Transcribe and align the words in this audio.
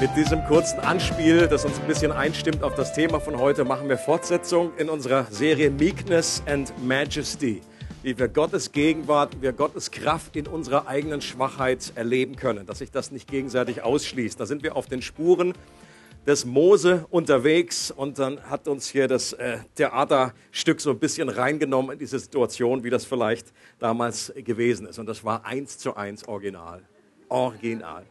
Mit 0.00 0.14
diesem 0.14 0.44
kurzen 0.44 0.78
Anspiel, 0.78 1.48
das 1.48 1.64
uns 1.64 1.80
ein 1.80 1.88
bisschen 1.88 2.12
einstimmt 2.12 2.62
auf 2.62 2.76
das 2.76 2.92
Thema 2.92 3.18
von 3.18 3.36
heute, 3.36 3.64
machen 3.64 3.88
wir 3.88 3.98
Fortsetzung 3.98 4.70
in 4.76 4.88
unserer 4.88 5.24
Serie 5.24 5.70
Meekness 5.70 6.40
and 6.46 6.72
Majesty, 6.86 7.62
wie 8.04 8.16
wir 8.16 8.28
Gottes 8.28 8.70
Gegenwart, 8.70 9.36
wie 9.36 9.42
wir 9.42 9.52
Gottes 9.52 9.90
Kraft 9.90 10.36
in 10.36 10.46
unserer 10.46 10.86
eigenen 10.86 11.20
Schwachheit 11.20 11.90
erleben 11.96 12.36
können, 12.36 12.64
dass 12.64 12.78
sich 12.78 12.92
das 12.92 13.10
nicht 13.10 13.28
gegenseitig 13.28 13.82
ausschließt. 13.82 14.38
Da 14.38 14.46
sind 14.46 14.62
wir 14.62 14.76
auf 14.76 14.86
den 14.86 15.02
Spuren 15.02 15.52
des 16.28 16.44
Mose 16.44 17.04
unterwegs 17.10 17.90
und 17.90 18.20
dann 18.20 18.40
hat 18.48 18.68
uns 18.68 18.88
hier 18.88 19.08
das 19.08 19.32
äh, 19.32 19.58
Theaterstück 19.74 20.80
so 20.80 20.90
ein 20.90 21.00
bisschen 21.00 21.28
reingenommen 21.28 21.94
in 21.94 21.98
diese 21.98 22.20
Situation, 22.20 22.84
wie 22.84 22.90
das 22.90 23.04
vielleicht 23.04 23.52
damals 23.80 24.32
gewesen 24.36 24.86
ist. 24.86 25.00
Und 25.00 25.06
das 25.06 25.24
war 25.24 25.44
eins 25.44 25.76
zu 25.76 25.96
eins 25.96 26.28
original. 26.28 26.82
Original. 27.28 28.04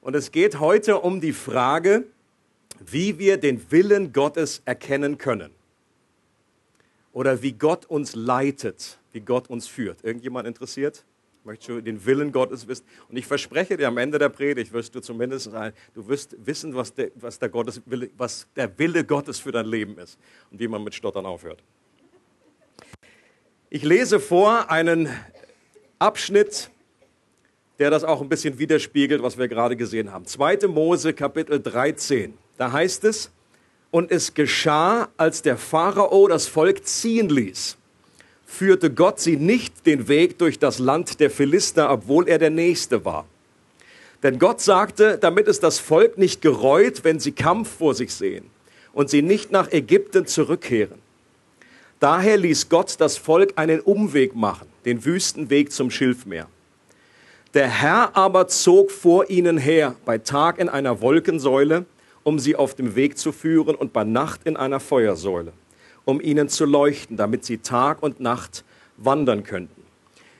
Und 0.00 0.14
es 0.14 0.30
geht 0.30 0.60
heute 0.60 0.98
um 0.98 1.20
die 1.20 1.32
Frage, 1.32 2.04
wie 2.80 3.18
wir 3.18 3.36
den 3.36 3.70
Willen 3.70 4.12
Gottes 4.12 4.62
erkennen 4.64 5.18
können. 5.18 5.50
Oder 7.12 7.42
wie 7.42 7.52
Gott 7.52 7.86
uns 7.86 8.14
leitet, 8.14 8.98
wie 9.12 9.20
Gott 9.20 9.50
uns 9.50 9.66
führt. 9.66 10.04
Irgendjemand 10.04 10.46
interessiert? 10.46 11.04
Möchtest 11.44 11.68
du 11.70 11.80
den 11.80 12.04
Willen 12.04 12.30
Gottes 12.30 12.68
wissen? 12.68 12.84
Und 13.08 13.16
ich 13.16 13.26
verspreche 13.26 13.76
dir, 13.76 13.88
am 13.88 13.96
Ende 13.96 14.18
der 14.18 14.28
Predigt 14.28 14.72
wirst 14.72 14.94
du 14.94 15.00
zumindest 15.00 15.50
sein, 15.50 15.72
du 15.94 16.06
wirst 16.06 16.36
wissen, 16.44 16.74
was 16.74 16.92
der, 16.92 17.10
was 17.14 17.38
der, 17.38 17.48
Gottes 17.48 17.80
Wille, 17.86 18.10
was 18.16 18.46
der 18.54 18.78
Wille 18.78 19.04
Gottes 19.04 19.40
für 19.40 19.50
dein 19.50 19.66
Leben 19.66 19.98
ist 19.98 20.18
und 20.50 20.60
wie 20.60 20.68
man 20.68 20.84
mit 20.84 20.94
Stottern 20.94 21.24
aufhört. 21.24 21.62
Ich 23.70 23.82
lese 23.82 24.20
vor 24.20 24.70
einen 24.70 25.08
Abschnitt 25.98 26.70
der 27.78 27.90
das 27.90 28.04
auch 28.04 28.20
ein 28.20 28.28
bisschen 28.28 28.58
widerspiegelt, 28.58 29.22
was 29.22 29.38
wir 29.38 29.48
gerade 29.48 29.76
gesehen 29.76 30.12
haben. 30.12 30.26
2. 30.26 30.66
Mose 30.68 31.12
Kapitel 31.12 31.60
13. 31.60 32.34
Da 32.56 32.72
heißt 32.72 33.04
es, 33.04 33.30
und 33.90 34.10
es 34.10 34.34
geschah, 34.34 35.08
als 35.16 35.42
der 35.42 35.56
Pharao 35.56 36.28
das 36.28 36.46
Volk 36.46 36.84
ziehen 36.84 37.28
ließ, 37.28 37.76
führte 38.44 38.90
Gott 38.90 39.20
sie 39.20 39.36
nicht 39.36 39.86
den 39.86 40.08
Weg 40.08 40.38
durch 40.38 40.58
das 40.58 40.78
Land 40.78 41.20
der 41.20 41.30
Philister, 41.30 41.90
obwohl 41.90 42.28
er 42.28 42.38
der 42.38 42.50
Nächste 42.50 43.04
war. 43.04 43.26
Denn 44.22 44.38
Gott 44.38 44.60
sagte, 44.60 45.16
damit 45.16 45.46
es 45.46 45.60
das 45.60 45.78
Volk 45.78 46.18
nicht 46.18 46.42
gereut, 46.42 47.04
wenn 47.04 47.20
sie 47.20 47.32
Kampf 47.32 47.70
vor 47.78 47.94
sich 47.94 48.12
sehen 48.12 48.50
und 48.92 49.08
sie 49.08 49.22
nicht 49.22 49.52
nach 49.52 49.70
Ägypten 49.70 50.26
zurückkehren. 50.26 50.98
Daher 52.00 52.36
ließ 52.36 52.68
Gott 52.68 52.96
das 52.98 53.16
Volk 53.16 53.52
einen 53.56 53.80
Umweg 53.80 54.34
machen, 54.34 54.66
den 54.84 55.04
Wüstenweg 55.04 55.72
zum 55.72 55.90
Schilfmeer. 55.90 56.48
Der 57.54 57.68
Herr 57.68 58.14
aber 58.14 58.46
zog 58.48 58.90
vor 58.90 59.30
ihnen 59.30 59.56
her, 59.56 59.94
bei 60.04 60.18
Tag 60.18 60.58
in 60.58 60.68
einer 60.68 61.00
Wolkensäule, 61.00 61.86
um 62.22 62.38
sie 62.38 62.56
auf 62.56 62.74
dem 62.74 62.94
Weg 62.94 63.16
zu 63.16 63.32
führen, 63.32 63.74
und 63.74 63.94
bei 63.94 64.04
Nacht 64.04 64.42
in 64.44 64.56
einer 64.56 64.80
Feuersäule, 64.80 65.54
um 66.04 66.20
ihnen 66.20 66.50
zu 66.50 66.66
leuchten, 66.66 67.16
damit 67.16 67.46
sie 67.46 67.58
Tag 67.58 68.02
und 68.02 68.20
Nacht 68.20 68.64
wandern 68.98 69.44
könnten. 69.44 69.82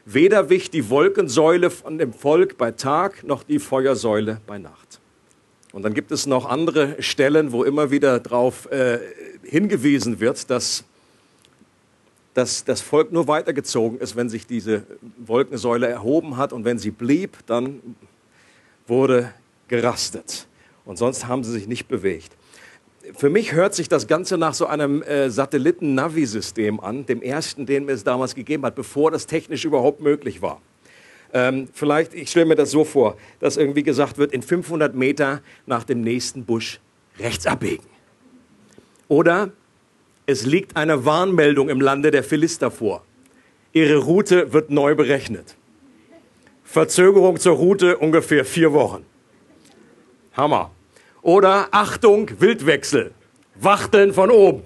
Weder 0.04 0.50
wich 0.50 0.70
die 0.70 0.90
Wolkensäule 0.90 1.70
von 1.70 1.96
dem 1.96 2.12
Volk 2.12 2.58
bei 2.58 2.72
Tag, 2.72 3.24
noch 3.24 3.42
die 3.42 3.58
Feuersäule 3.58 4.40
bei 4.46 4.58
Nacht. 4.58 5.00
Und 5.72 5.82
dann 5.82 5.94
gibt 5.94 6.12
es 6.12 6.26
noch 6.26 6.46
andere 6.46 7.02
Stellen, 7.02 7.52
wo 7.52 7.64
immer 7.64 7.90
wieder 7.90 8.20
darauf 8.20 8.70
äh, 8.70 8.98
hingewiesen 9.42 10.20
wird, 10.20 10.50
dass 10.50 10.84
dass 12.38 12.62
das 12.62 12.80
Volk 12.80 13.10
nur 13.10 13.26
weitergezogen 13.26 13.98
ist, 13.98 14.14
wenn 14.14 14.28
sich 14.28 14.46
diese 14.46 14.84
Wolkensäule 15.18 15.88
erhoben 15.88 16.36
hat 16.36 16.52
und 16.52 16.64
wenn 16.64 16.78
sie 16.78 16.92
blieb, 16.92 17.36
dann 17.46 17.80
wurde 18.86 19.34
gerastet. 19.66 20.46
Und 20.84 20.98
sonst 20.98 21.26
haben 21.26 21.42
sie 21.42 21.50
sich 21.50 21.66
nicht 21.66 21.88
bewegt. 21.88 22.30
Für 23.16 23.28
mich 23.28 23.54
hört 23.54 23.74
sich 23.74 23.88
das 23.88 24.06
Ganze 24.06 24.38
nach 24.38 24.54
so 24.54 24.66
einem 24.66 25.02
äh, 25.02 25.30
Satelliten-Navi-System 25.30 26.78
an, 26.78 27.06
dem 27.06 27.22
ersten, 27.22 27.66
den 27.66 27.88
es 27.88 28.04
damals 28.04 28.36
gegeben 28.36 28.64
hat, 28.64 28.76
bevor 28.76 29.10
das 29.10 29.26
technisch 29.26 29.64
überhaupt 29.64 30.00
möglich 30.00 30.40
war. 30.40 30.62
Ähm, 31.32 31.66
vielleicht, 31.72 32.14
ich 32.14 32.30
stelle 32.30 32.46
mir 32.46 32.54
das 32.54 32.70
so 32.70 32.84
vor, 32.84 33.16
dass 33.40 33.56
irgendwie 33.56 33.82
gesagt 33.82 34.16
wird, 34.16 34.32
in 34.32 34.42
500 34.42 34.94
Meter 34.94 35.42
nach 35.66 35.82
dem 35.82 36.02
nächsten 36.02 36.44
Busch 36.44 36.78
rechts 37.18 37.48
abbiegen. 37.48 37.84
Oder 39.08 39.50
es 40.28 40.44
liegt 40.44 40.76
eine 40.76 41.06
Warnmeldung 41.06 41.70
im 41.70 41.80
Lande 41.80 42.10
der 42.10 42.22
Philister 42.22 42.70
vor. 42.70 43.02
Ihre 43.72 43.96
Route 43.96 44.52
wird 44.52 44.68
neu 44.68 44.94
berechnet. 44.94 45.56
Verzögerung 46.64 47.38
zur 47.38 47.56
Route 47.56 47.96
ungefähr 47.96 48.44
vier 48.44 48.74
Wochen. 48.74 49.06
Hammer. 50.34 50.70
Oder 51.22 51.68
Achtung, 51.70 52.30
Wildwechsel. 52.40 53.12
Wachteln 53.54 54.12
von 54.12 54.30
oben. 54.30 54.64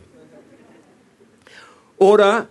Oder 1.96 2.48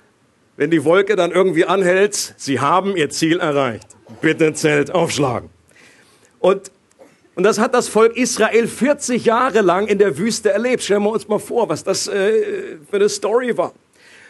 wenn 0.55 0.71
die 0.71 0.85
Wolke 0.85 1.17
dann 1.17 1.31
irgendwie 1.31 1.65
anhält, 1.65 2.33
Sie 2.37 2.61
haben 2.61 2.95
Ihr 2.95 3.09
Ziel 3.09 3.41
erreicht. 3.41 3.87
Bitte 4.21 4.53
Zelt 4.53 4.89
aufschlagen. 4.91 5.49
Und 6.39 6.71
und 7.41 7.45
das 7.45 7.57
hat 7.57 7.73
das 7.73 7.87
Volk 7.87 8.15
Israel 8.17 8.67
40 8.67 9.25
Jahre 9.25 9.61
lang 9.61 9.87
in 9.87 9.97
der 9.97 10.19
Wüste 10.19 10.51
erlebt. 10.51 10.83
Stellen 10.83 11.01
wir 11.01 11.09
uns 11.09 11.27
mal 11.27 11.39
vor, 11.39 11.69
was 11.69 11.83
das 11.83 12.07
äh, 12.07 12.77
für 12.87 12.97
eine 12.97 13.09
Story 13.09 13.57
war. 13.57 13.73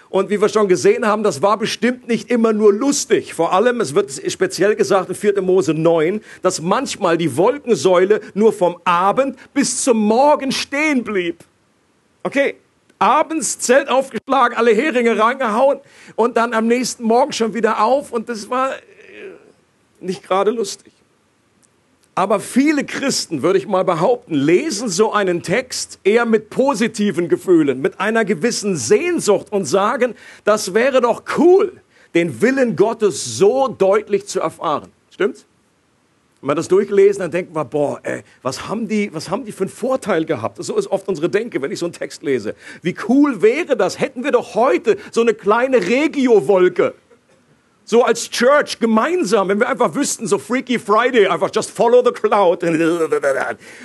Und 0.10 0.30
wie 0.30 0.40
wir 0.40 0.48
schon 0.48 0.70
gesehen 0.70 1.06
haben, 1.06 1.22
das 1.22 1.42
war 1.42 1.58
bestimmt 1.58 2.08
nicht 2.08 2.32
immer 2.32 2.54
nur 2.54 2.72
lustig. 2.72 3.34
Vor 3.34 3.52
allem, 3.52 3.82
es 3.82 3.96
wird 3.96 4.14
speziell 4.32 4.78
gesagt 4.78 5.10
in 5.10 5.16
4. 5.16 5.42
Mose 5.42 5.74
9, 5.74 6.22
dass 6.42 6.62
manchmal 6.62 7.18
die 7.18 7.36
Wolkensäule 7.36 8.22
nur 8.34 8.54
vom 8.54 8.78
Abend 8.86 9.36
bis 9.54 9.84
zum 9.84 9.98
Morgen 9.98 10.54
stehen 10.54 11.04
blieb. 11.04 11.44
Okay, 12.24 12.56
abends 12.98 13.60
Zelt 13.60 13.90
aufgeschlagen, 13.90 14.56
alle 14.56 14.72
Heringe 14.72 15.20
reingehauen 15.20 15.82
und 16.16 16.38
dann 16.38 16.54
am 16.54 16.66
nächsten 16.66 17.04
Morgen 17.04 17.34
schon 17.34 17.54
wieder 17.54 17.84
auf 17.84 18.14
und 18.14 18.30
das 18.30 18.50
war 18.50 18.72
äh, 18.74 18.80
nicht 20.00 20.24
gerade 20.24 20.52
lustig. 20.52 20.94
Aber 22.14 22.42
viele 22.42 22.84
Christen, 22.84 23.42
würde 23.42 23.58
ich 23.58 23.68
mal 23.68 23.86
behaupten, 23.86 24.34
lesen 24.34 24.90
so 24.90 25.14
einen 25.14 25.44
Text 25.44 26.00
eher 26.04 26.26
mit 26.26 26.50
positiven 26.50 27.30
Gefühlen, 27.30 27.80
mit 27.80 28.02
einer 28.02 28.26
gewissen 28.26 28.76
Sehnsucht 28.76 29.52
und 29.52 29.64
sagen, 29.66 30.16
das 30.44 30.74
wäre 30.74 31.00
doch 31.00 31.24
cool, 31.38 31.82
den 32.14 32.42
Willen 32.42 32.76
Gottes 32.76 33.38
so 33.38 33.70
deutlich 33.70 34.28
zu 34.28 34.42
erfahren. 34.42 34.92
Stimmt's? 35.10 35.46
Wenn 36.42 36.50
wir 36.50 36.56
das 36.56 36.68
durchlesen, 36.68 37.22
dann 37.22 37.32
denken 37.32 37.56
wir, 37.56 37.64
boah, 37.64 38.00
ey, 38.04 38.24
was 38.42 38.68
haben 38.68 38.88
die, 38.88 39.14
was 39.14 39.30
haben 39.30 39.46
die 39.46 39.52
für 39.52 39.66
einen 39.66 39.70
Vorteil 39.70 40.26
gehabt? 40.26 40.58
So 40.62 40.76
ist 40.76 40.88
oft 40.88 41.08
unsere 41.08 41.30
Denke, 41.30 41.62
wenn 41.62 41.72
ich 41.72 41.80
so 41.80 41.86
einen 41.86 41.94
Text 41.94 42.24
lese. 42.24 42.56
Wie 42.82 42.96
cool 43.08 43.42
wäre 43.42 43.78
das? 43.78 44.00
Hätten 44.00 44.24
wir 44.24 44.32
doch 44.32 44.56
heute 44.56 44.98
so 45.12 45.22
eine 45.22 45.36
kleine 45.36 45.78
Regiowolke 45.78 46.96
so 47.92 48.06
als 48.06 48.30
Church 48.30 48.80
gemeinsam, 48.80 49.50
wenn 49.50 49.60
wir 49.60 49.68
einfach 49.68 49.94
wüssten, 49.94 50.26
so 50.26 50.38
Freaky 50.38 50.80
Friday, 50.80 51.28
einfach 51.28 51.50
just 51.54 51.70
follow 51.70 52.02
the 52.02 52.14
cloud. 52.14 52.64
Und 52.64 52.80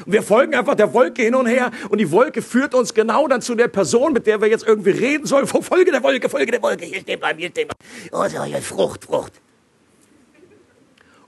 wir 0.06 0.23
folgen 0.23 0.55
einfach 0.55 0.76
der 0.76 0.94
Wolke 0.94 1.23
hin 1.23 1.35
und 1.35 1.47
her 1.47 1.73
und 1.88 1.99
die 1.99 2.08
Wolke 2.12 2.41
führt 2.41 2.73
uns 2.76 2.94
genau 2.94 3.26
dann 3.26 3.43
zu 3.43 3.56
der 3.56 3.67
Person, 3.67 4.12
mit 4.12 4.29
der 4.29 4.41
wir 4.41 4.47
jetzt 4.47 4.64
irgendwie 4.64 4.91
reden 4.91 5.26
sollen. 5.26 5.44
Folge 5.49 5.91
der 5.91 6.05
Wolke, 6.05 6.29
folge 6.29 6.53
der 6.53 6.62
Wolke, 6.62 6.85
hier 6.85 7.00
stehen 7.00 7.19
bleiben, 7.19 7.41
hier 7.41 7.49
stehen 7.49 7.67
bleiben. 7.67 8.55
Oh, 8.55 8.61
Frucht, 8.61 9.06
Frucht. 9.06 9.32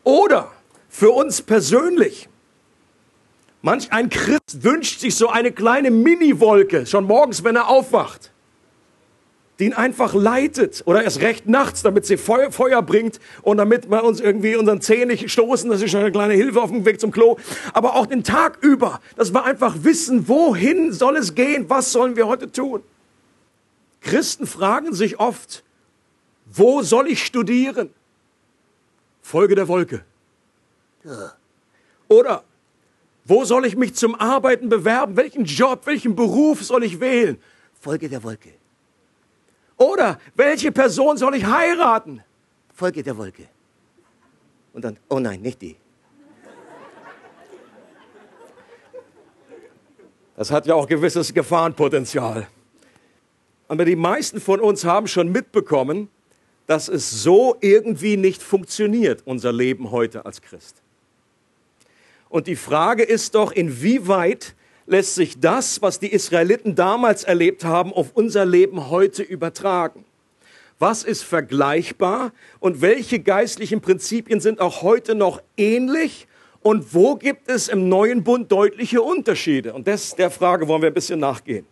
Oder 0.05 0.53
für 0.89 1.11
uns 1.11 1.43
persönlich. 1.43 2.29
Manch 3.61 3.91
ein 3.91 4.09
Christ 4.09 4.63
wünscht 4.63 5.01
sich 5.01 5.17
so 5.17 5.29
eine 5.29 5.51
kleine 5.51 5.91
Mini-Wolke, 5.91 6.87
schon 6.87 7.07
morgens, 7.07 7.43
wenn 7.43 7.57
er 7.57 7.69
aufwacht 7.69 8.31
die 9.59 9.67
ihn 9.67 9.73
einfach 9.73 10.15
leitet 10.15 10.83
oder 10.87 11.03
erst 11.03 11.21
recht 11.21 11.49
nachts, 11.49 11.83
damit 11.83 12.07
sie 12.07 12.17
Feuer, 12.17 12.53
Feuer 12.53 12.81
bringt 12.81 13.19
und 13.43 13.57
damit 13.57 13.91
wir 13.91 14.05
uns 14.05 14.21
irgendwie 14.21 14.55
unseren 14.55 14.81
Zehen 14.81 15.09
nicht 15.09 15.31
stoßen. 15.31 15.69
Das 15.69 15.83
ist 15.83 15.91
schon 15.91 16.01
eine 16.01 16.13
kleine 16.13 16.35
Hilfe 16.35 16.63
auf 16.63 16.71
dem 16.71 16.85
Weg 16.85 17.01
zum 17.01 17.11
Klo. 17.11 17.37
Aber 17.73 17.97
auch 17.97 18.07
den 18.07 18.23
Tag 18.23 18.59
über, 18.61 19.01
dass 19.17 19.33
wir 19.33 19.45
einfach 19.45 19.75
wissen, 19.83 20.29
wohin 20.29 20.93
soll 20.93 21.17
es 21.17 21.35
gehen? 21.35 21.69
Was 21.69 21.91
sollen 21.91 22.15
wir 22.15 22.29
heute 22.29 22.53
tun? 22.53 22.83
Christen 24.01 24.47
fragen 24.47 24.95
sich 24.95 25.19
oft, 25.19 25.65
wo 26.47 26.83
soll 26.83 27.09
ich 27.09 27.25
studieren? 27.25 27.91
Folge 29.23 29.57
der 29.57 29.67
Wolke. 29.67 30.05
Oder 32.07 32.45
wo 33.25 33.45
soll 33.45 33.67
ich 33.67 33.77
mich 33.77 33.95
zum 33.95 34.15
Arbeiten 34.15 34.69
bewerben? 34.69 35.17
Welchen 35.17 35.45
Job, 35.45 35.83
welchen 35.85 36.15
Beruf 36.15 36.63
soll 36.63 36.85
ich 36.85 37.01
wählen? 37.01 37.39
Folge 37.81 38.09
der 38.09 38.23
Wolke. 38.23 38.58
Oder 39.79 40.21
welche 40.35 40.73
Person 40.73 41.17
soll 41.17 41.37
ich 41.37 41.47
heiraten? 41.47 42.23
Folge 42.75 43.03
der 43.03 43.17
Wolke. 43.17 43.49
Und 44.73 44.85
dann, 44.85 44.99
oh 45.09 45.19
nein, 45.19 45.41
nicht 45.41 45.63
die. 45.63 45.77
Das 50.37 50.51
hat 50.51 50.67
ja 50.67 50.75
auch 50.75 50.87
gewisses 50.87 51.35
Gefahrenpotenzial. 51.35 52.47
Aber 53.67 53.85
die 53.85 53.97
meisten 53.97 54.41
von 54.41 54.61
uns 54.61 54.85
haben 54.85 55.09
schon 55.09 55.31
mitbekommen, 55.33 56.09
dass 56.67 56.89
es 56.89 57.23
so 57.23 57.57
irgendwie 57.61 58.17
nicht 58.17 58.43
funktioniert, 58.43 59.23
unser 59.25 59.53
Leben 59.53 59.91
heute 59.91 60.27
als 60.27 60.43
Christ. 60.43 60.83
Und 62.29 62.47
die 62.47 62.57
Frage 62.57 63.03
ist 63.03 63.35
doch, 63.35 63.53
inwieweit 63.53 64.55
lässt 64.89 65.15
sich 65.15 65.39
das, 65.39 65.83
was 65.83 66.01
die 66.01 66.13
Israeliten 66.13 66.75
damals 66.75 67.25
erlebt 67.25 67.65
haben, 67.65 67.93
auf 67.93 68.13
unser 68.15 68.45
Leben 68.45 68.91
heute 68.91 69.23
übertragen? 69.23 70.05
Was 70.79 71.05
ist 71.05 71.23
vergleichbar 71.23 72.33
und 72.61 72.81
welche 72.81 73.19
geistlichen 73.21 73.81
Prinzipien 73.81 74.41
sind 74.41 74.61
auch 74.61 74.83
heute 74.83 75.15
noch 75.15 75.43
ähnlich 75.57 76.27
und 76.63 76.95
wo 76.95 77.17
gibt 77.17 77.51
es 77.51 77.69
im 77.69 77.89
neuen 77.89 78.25
Bund 78.25 78.51
deutliche 78.51 79.03
Unterschiede? 79.03 79.75
Und 79.75 79.87
das, 79.87 80.15
der 80.15 80.31
Frage 80.31 80.69
wollen 80.69 80.83
wir 80.83 80.91
ein 80.91 80.95
bisschen 80.95 81.21
nachgehen. 81.21 81.67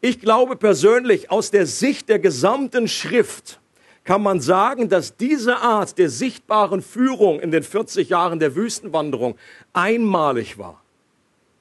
Ich 0.00 0.20
glaube 0.20 0.56
persönlich, 0.56 1.30
aus 1.30 1.50
der 1.50 1.66
Sicht 1.66 2.08
der 2.08 2.18
gesamten 2.18 2.88
Schrift 2.88 3.60
kann 4.02 4.22
man 4.22 4.40
sagen, 4.40 4.90
dass 4.90 5.16
diese 5.16 5.56
Art 5.56 5.96
der 5.96 6.10
sichtbaren 6.10 6.82
Führung 6.82 7.40
in 7.40 7.50
den 7.50 7.62
40 7.62 8.10
Jahren 8.10 8.38
der 8.38 8.54
Wüstenwanderung 8.54 9.36
einmalig 9.72 10.58
war. 10.58 10.82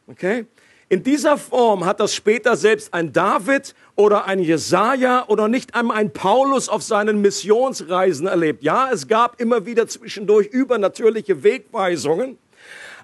Okay? 0.08 0.46
In 0.94 1.02
dieser 1.02 1.40
Form 1.40 1.86
hat 1.86 2.00
das 2.00 2.14
später 2.14 2.56
selbst 2.56 2.94
ein 2.94 3.12
David 3.12 3.74
oder 3.96 4.26
ein 4.26 4.38
Jesaja 4.38 5.26
oder 5.28 5.48
nicht 5.48 5.74
einmal 5.74 5.98
ein 5.98 6.14
Paulus 6.14 6.70
auf 6.70 6.84
seinen 6.84 7.20
Missionsreisen 7.20 8.28
erlebt. 8.28 8.62
Ja, 8.62 8.92
es 8.92 9.08
gab 9.08 9.42
immer 9.42 9.66
wieder 9.66 9.88
zwischendurch 9.88 10.46
übernatürliche 10.50 11.42
Wegweisungen, 11.42 12.38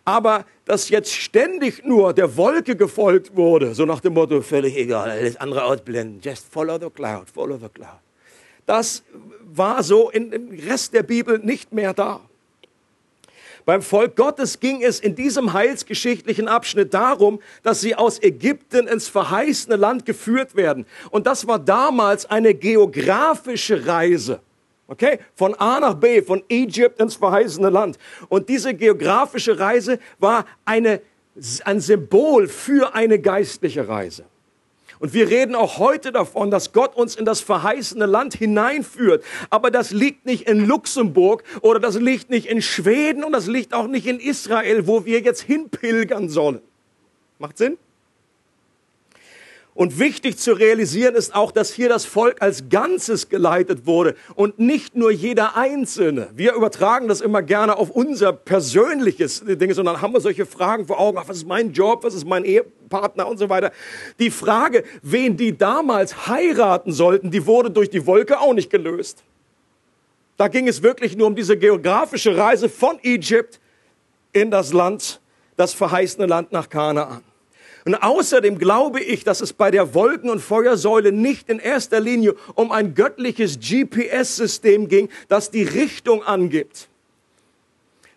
aber 0.06 0.45
dass 0.65 0.89
jetzt 0.89 1.12
ständig 1.12 1.83
nur 1.83 2.13
der 2.13 2.38
Wolke 2.38 2.75
gefolgt 2.75 3.36
wurde, 3.36 3.74
so 3.74 3.86
nach 3.86 4.01
dem 4.01 4.13
Motto, 4.13 4.39
völlig 4.44 4.77
egal, 4.77 5.09
alles 5.09 5.38
andere 5.38 5.63
ausblenden, 5.63 6.21
just 6.21 6.45
follow 6.53 6.77
the 6.80 6.92
cloud, 6.92 7.27
follow 7.27 7.57
the 7.57 7.69
cloud. 7.69 7.97
Das 8.68 9.01
war 9.51 9.81
so 9.81 10.12
dem 10.12 10.51
Rest 10.51 10.94
der 10.94 11.01
Bibel 11.01 11.39
nicht 11.39 11.74
mehr 11.74 11.95
da. 11.95 12.21
Beim 13.65 13.81
Volk 13.81 14.15
Gottes 14.15 14.59
ging 14.59 14.81
es 14.81 15.00
in 15.00 15.15
diesem 15.15 15.53
heilsgeschichtlichen 15.53 16.47
Abschnitt 16.47 16.94
darum, 16.94 17.39
dass 17.63 17.81
sie 17.81 17.95
aus 17.95 18.21
Ägypten 18.21 18.88
ins 18.88 19.07
verheißene 19.07 19.75
Land 19.75 20.06
geführt 20.06 20.56
werden. 20.56 20.85
Und 21.11 21.27
das 21.27 21.47
war 21.47 21.59
damals 21.59 22.25
eine 22.25 22.53
geografische 22.53 23.85
Reise. 23.85 24.41
Okay? 24.88 25.19
Von 25.35 25.53
A 25.56 25.79
nach 25.79 25.94
B, 25.94 26.21
von 26.21 26.44
Ägypten 26.50 27.03
ins 27.03 27.15
verheißene 27.15 27.69
Land. 27.69 27.97
Und 28.27 28.50
diese 28.50 28.73
geografische 28.73 29.59
Reise 29.59 30.00
war 30.17 30.45
eine, 30.65 31.01
ein 31.63 31.79
Symbol 31.79 32.47
für 32.47 32.95
eine 32.95 33.19
geistliche 33.19 33.88
Reise. 33.88 34.25
Und 35.00 35.13
wir 35.13 35.30
reden 35.30 35.56
auch 35.56 35.80
heute 35.80 36.12
davon, 36.12 36.51
dass 36.51 36.74
Gott 36.74 36.96
uns 36.96 37.16
in 37.16 37.25
das 37.25 37.40
verheißene 37.40 38.06
Land 38.06 38.34
hineinführt. 38.36 39.24
Aber 39.50 39.72
das 39.72 39.92
liegt 39.92 40.25
nicht 40.25 40.48
in 40.48 40.66
Luxemburg 40.66 41.44
oder 41.62 41.80
das 41.80 41.96
liegt 41.98 42.30
nicht 42.30 42.48
in 42.48 42.62
Schweden 42.62 43.24
und 43.24 43.31
das 43.31 43.48
liegt 43.48 43.74
auch 43.74 43.88
nicht 43.88 44.06
in 44.07 44.19
Israel, 44.19 44.88
wo 44.88 45.06
wir 45.06 45.22
jetzt 45.22 45.42
hinpilgern 45.42 46.28
sollen. 46.28 46.62
Macht 47.38 47.57
Sinn? 47.57 47.78
Und 49.75 49.98
wichtig 49.98 50.38
zu 50.38 50.54
realisieren 50.54 51.16
ist 51.16 51.33
auch, 51.33 51.51
dass 51.51 51.71
hier 51.71 51.88
das 51.88 52.04
Volk 52.04 52.42
als 52.42 52.68
Ganzes 52.69 53.30
geleitet 53.30 53.86
wurde 53.86 54.16
und 54.36 54.60
nicht 54.60 54.95
nur 54.95 55.12
jeder 55.12 55.56
Einzelne. 55.56 56.30
Wir 56.36 56.54
übertragen 56.54 57.07
das 57.07 57.21
immer 57.21 57.42
gerne 57.42 57.77
auf 57.77 57.89
unser 57.89 58.33
persönliches 58.33 59.44
Ding, 59.45 59.74
sondern 59.74 60.01
haben 60.01 60.13
wir 60.13 60.19
solche 60.19 60.45
Fragen 60.45 60.86
vor 60.86 61.00
Augen. 61.00 61.18
Was 61.18 61.38
ist 61.38 61.48
mein 61.48 61.71
Job? 61.71 62.04
Was 62.04 62.13
ist 62.13 62.25
mein 62.25 62.44
Ehepartner 62.44 63.27
und 63.27 63.38
so 63.38 63.48
weiter? 63.48 63.71
Die 64.19 64.31
Frage, 64.31 64.83
wen 65.01 65.38
die 65.38 65.57
damals 65.57 66.27
heiraten 66.27 66.92
sollten, 66.92 67.31
die 67.31 67.45
wurde 67.45 67.71
durch 67.71 67.89
die 67.89 68.06
Wolke 68.06 68.39
auch 68.39 68.54
nicht 68.54 68.69
gelöst. 68.69 69.24
Da 70.36 70.48
ging 70.48 70.68
es 70.68 70.83
wirklich 70.83 71.16
nur 71.16 71.27
um 71.27 71.36
diese 71.36 71.57
geografische 71.57 72.36
Reise 72.36 72.69
von 72.69 72.98
Ägypt 73.04 73.60
in 74.33 74.51
das 74.51 74.74
Land, 74.74 75.21
das 75.56 75.74
verheißene 75.74 76.25
Land 76.25 76.51
nach 76.51 76.69
Kanaan. 76.69 77.24
Und 77.86 77.96
außerdem 77.96 78.58
glaube 78.58 79.00
ich, 79.02 79.24
dass 79.24 79.42
es 79.42 79.54
bei 79.54 79.72
der 79.72 79.94
Wolken- 79.94 80.30
und 80.30 80.40
Feuersäule 80.40 81.12
nicht 81.12 81.50
in 81.50 81.60
erster 81.60 82.00
Linie 82.00 82.36
um 82.56 82.72
ein 82.72 82.94
göttliches 82.94 83.60
GPS-System 83.60 84.88
ging, 84.88 85.10
das 85.28 85.52
die 85.52 85.64
Richtung 85.64 86.24
angibt, 86.24 86.90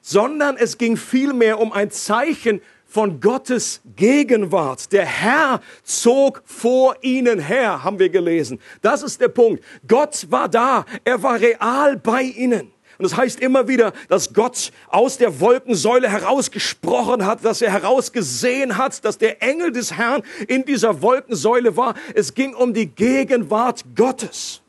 sondern 0.01 0.57
es 0.57 0.79
ging 0.79 0.97
vielmehr 0.97 1.61
um 1.61 1.73
ein 1.73 1.91
Zeichen 1.91 2.61
von 2.87 3.21
Gottes 3.21 3.81
Gegenwart. 3.97 4.93
Der 4.93 5.07
Herr 5.07 5.63
zog 5.83 6.43
vor 6.45 6.97
ihnen 7.01 7.39
her, 7.39 7.83
haben 7.83 7.99
wir 7.99 8.11
gelesen. 8.11 8.61
Das 8.83 9.03
ist 9.03 9.21
der 9.21 9.29
Punkt. 9.29 9.65
Gott 9.89 10.27
war 10.29 10.49
da. 10.49 10.85
Er 11.05 11.23
war 11.23 11.41
real 11.41 11.97
bei 11.97 12.23
ihnen. 12.23 12.72
Und 13.03 13.11
das 13.11 13.19
heißt 13.19 13.41
immer 13.41 13.67
wieder, 13.67 13.93
dass 14.09 14.33
Gott 14.33 14.71
aus 14.87 15.19
der 15.19 15.41
Wolkensäule 15.41 16.09
herausgesprochen 16.09 17.27
hat, 17.27 17.45
dass 17.45 17.61
er 17.61 17.73
herausgesehen 17.73 18.77
hat, 18.77 19.05
dass 19.05 19.19
der 19.19 19.43
Engel 19.43 19.73
des 19.73 19.95
Herrn 19.95 20.23
in 20.47 20.65
dieser 20.65 21.03
Wolkensäule 21.03 21.77
war. 21.77 21.97
Es 22.15 22.33
ging 22.33 22.55
um 22.55 22.73
die 22.73 22.87
Gegenwart 22.87 23.83
Gottes. 23.97 24.63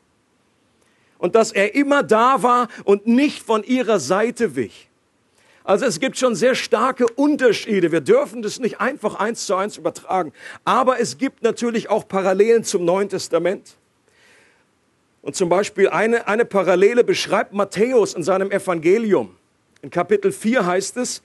Und 1.18 1.36
dass 1.36 1.52
er 1.52 1.76
immer 1.76 2.02
da 2.02 2.42
war 2.42 2.66
und 2.82 3.06
nicht 3.06 3.40
von 3.40 3.62
ihrer 3.62 4.00
Seite 4.00 4.56
wich. 4.56 4.88
Also 5.62 5.86
es 5.86 6.00
gibt 6.00 6.18
schon 6.18 6.34
sehr 6.34 6.56
starke 6.56 7.06
Unterschiede. 7.06 7.92
Wir 7.92 8.00
dürfen 8.00 8.42
das 8.42 8.58
nicht 8.58 8.80
einfach 8.80 9.14
eins 9.14 9.46
zu 9.46 9.54
eins 9.54 9.76
übertragen. 9.76 10.32
Aber 10.64 10.98
es 10.98 11.18
gibt 11.18 11.44
natürlich 11.44 11.88
auch 11.88 12.08
Parallelen 12.08 12.64
zum 12.64 12.84
Neuen 12.84 13.08
Testament. 13.08 13.76
Und 15.24 15.34
zum 15.34 15.48
Beispiel 15.48 15.88
eine, 15.88 16.28
eine 16.28 16.44
Parallele 16.44 17.02
beschreibt 17.02 17.54
Matthäus 17.54 18.12
in 18.12 18.22
seinem 18.22 18.50
Evangelium. 18.50 19.34
In 19.80 19.88
Kapitel 19.88 20.30
4 20.30 20.66
heißt 20.66 20.98
es, 20.98 21.22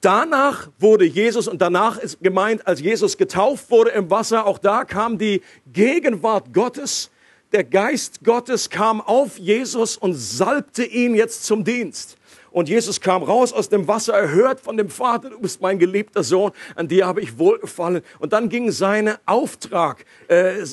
danach 0.00 0.68
wurde 0.80 1.04
Jesus, 1.04 1.46
und 1.46 1.62
danach 1.62 1.98
ist 1.98 2.20
gemeint, 2.20 2.66
als 2.66 2.80
Jesus 2.80 3.16
getauft 3.16 3.70
wurde 3.70 3.90
im 3.90 4.10
Wasser, 4.10 4.44
auch 4.44 4.58
da 4.58 4.84
kam 4.84 5.18
die 5.18 5.40
Gegenwart 5.72 6.52
Gottes, 6.52 7.12
der 7.52 7.62
Geist 7.62 8.24
Gottes 8.24 8.68
kam 8.68 9.00
auf 9.00 9.38
Jesus 9.38 9.96
und 9.96 10.14
salbte 10.14 10.82
ihn 10.82 11.14
jetzt 11.14 11.44
zum 11.44 11.62
Dienst. 11.62 12.17
Und 12.58 12.68
Jesus 12.68 13.00
kam 13.00 13.22
raus 13.22 13.52
aus 13.52 13.68
dem 13.68 13.86
Wasser, 13.86 14.14
er 14.14 14.32
hört 14.32 14.58
von 14.58 14.76
dem 14.76 14.90
Vater, 14.90 15.30
du 15.30 15.38
bist 15.38 15.60
mein 15.60 15.78
geliebter 15.78 16.24
Sohn, 16.24 16.50
an 16.74 16.88
dir 16.88 17.06
habe 17.06 17.20
ich 17.20 17.38
wohlgefallen. 17.38 18.02
Und 18.18 18.32
dann 18.32 18.48
ging 18.48 18.72
sein 18.72 19.14
Auftrag, 19.26 20.04
äh, 20.26 20.66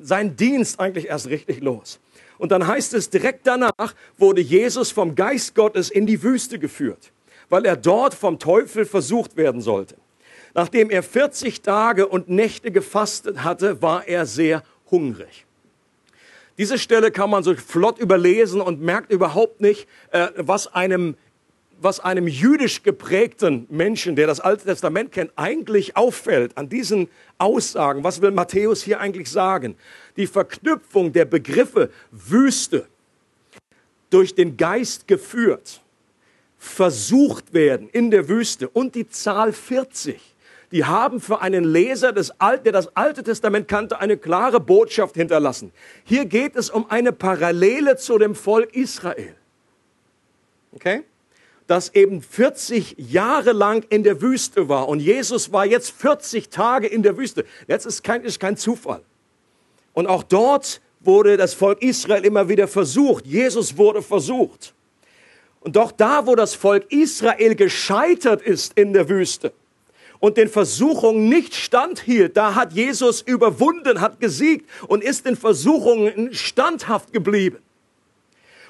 sein 0.00 0.34
Dienst 0.34 0.80
eigentlich 0.80 1.08
erst 1.08 1.26
richtig 1.26 1.60
los. 1.60 2.00
Und 2.38 2.52
dann 2.52 2.66
heißt 2.66 2.94
es, 2.94 3.10
direkt 3.10 3.46
danach 3.46 3.94
wurde 4.16 4.40
Jesus 4.40 4.90
vom 4.92 5.14
Geist 5.14 5.54
Gottes 5.54 5.90
in 5.90 6.06
die 6.06 6.22
Wüste 6.22 6.58
geführt, 6.58 7.12
weil 7.50 7.66
er 7.66 7.76
dort 7.76 8.14
vom 8.14 8.38
Teufel 8.38 8.86
versucht 8.86 9.36
werden 9.36 9.60
sollte. 9.60 9.96
Nachdem 10.54 10.88
er 10.88 11.02
40 11.02 11.60
Tage 11.60 12.08
und 12.08 12.30
Nächte 12.30 12.70
gefastet 12.70 13.44
hatte, 13.44 13.82
war 13.82 14.08
er 14.08 14.24
sehr 14.24 14.62
hungrig. 14.90 15.44
Diese 16.58 16.78
Stelle 16.78 17.10
kann 17.10 17.28
man 17.28 17.42
so 17.42 17.54
flott 17.54 17.98
überlesen 17.98 18.62
und 18.62 18.80
merkt 18.80 19.12
überhaupt 19.12 19.60
nicht, 19.60 19.86
äh, 20.10 20.28
was 20.36 20.72
einem 20.72 21.16
was 21.80 22.00
einem 22.00 22.26
jüdisch 22.26 22.82
geprägten 22.82 23.66
Menschen, 23.68 24.16
der 24.16 24.26
das 24.26 24.40
Alte 24.40 24.64
Testament 24.64 25.12
kennt, 25.12 25.32
eigentlich 25.36 25.96
auffällt 25.96 26.56
an 26.56 26.68
diesen 26.68 27.08
Aussagen. 27.38 28.04
Was 28.04 28.22
will 28.22 28.30
Matthäus 28.30 28.82
hier 28.82 29.00
eigentlich 29.00 29.30
sagen? 29.30 29.76
Die 30.16 30.26
Verknüpfung 30.26 31.12
der 31.12 31.24
Begriffe 31.24 31.90
Wüste 32.10 32.86
durch 34.10 34.34
den 34.34 34.56
Geist 34.56 35.06
geführt, 35.08 35.82
versucht 36.58 37.52
werden 37.52 37.88
in 37.90 38.10
der 38.10 38.28
Wüste 38.28 38.68
und 38.68 38.94
die 38.94 39.08
Zahl 39.08 39.52
40 39.52 40.20
die 40.72 40.84
haben 40.84 41.20
für 41.20 41.40
einen 41.40 41.64
Leser, 41.64 42.12
des 42.12 42.40
Alt, 42.40 42.66
der 42.66 42.72
das 42.72 42.94
Alte 42.96 43.22
Testament 43.22 43.68
kannte, 43.68 44.00
eine 44.00 44.16
klare 44.16 44.60
Botschaft 44.60 45.14
hinterlassen. 45.14 45.72
Hier 46.04 46.26
geht 46.26 46.56
es 46.56 46.70
um 46.70 46.90
eine 46.90 47.12
Parallele 47.12 47.96
zu 47.96 48.18
dem 48.18 48.34
Volk 48.34 48.74
Israel. 48.74 49.34
Okay? 50.72 51.04
Das 51.66 51.94
eben 51.94 52.22
40 52.22 52.94
Jahre 52.96 53.52
lang 53.52 53.84
in 53.88 54.04
der 54.04 54.22
Wüste 54.22 54.68
war 54.68 54.88
und 54.88 55.00
Jesus 55.00 55.52
war 55.52 55.66
jetzt 55.66 55.90
40 55.90 56.48
Tage 56.48 56.86
in 56.86 57.02
der 57.02 57.16
Wüste. 57.16 57.44
Jetzt 57.66 57.86
ist 57.86 58.04
kein, 58.04 58.22
ist 58.22 58.38
kein 58.38 58.56
Zufall. 58.56 59.02
Und 59.92 60.06
auch 60.06 60.22
dort 60.22 60.80
wurde 61.00 61.36
das 61.36 61.54
Volk 61.54 61.82
Israel 61.82 62.24
immer 62.24 62.48
wieder 62.48 62.68
versucht. 62.68 63.26
Jesus 63.26 63.76
wurde 63.76 64.02
versucht. 64.02 64.74
Und 65.60 65.74
doch 65.74 65.90
da, 65.90 66.26
wo 66.26 66.36
das 66.36 66.54
Volk 66.54 66.92
Israel 66.92 67.56
gescheitert 67.56 68.42
ist 68.42 68.78
in 68.78 68.92
der 68.92 69.08
Wüste 69.08 69.52
und 70.20 70.36
den 70.36 70.48
Versuchungen 70.48 71.28
nicht 71.28 71.54
standhielt, 71.54 72.36
da 72.36 72.54
hat 72.54 72.72
Jesus 72.72 73.22
überwunden, 73.22 74.00
hat 74.00 74.20
gesiegt 74.20 74.68
und 74.86 75.02
ist 75.02 75.26
den 75.26 75.36
Versuchungen 75.36 76.32
standhaft 76.32 77.12
geblieben. 77.12 77.58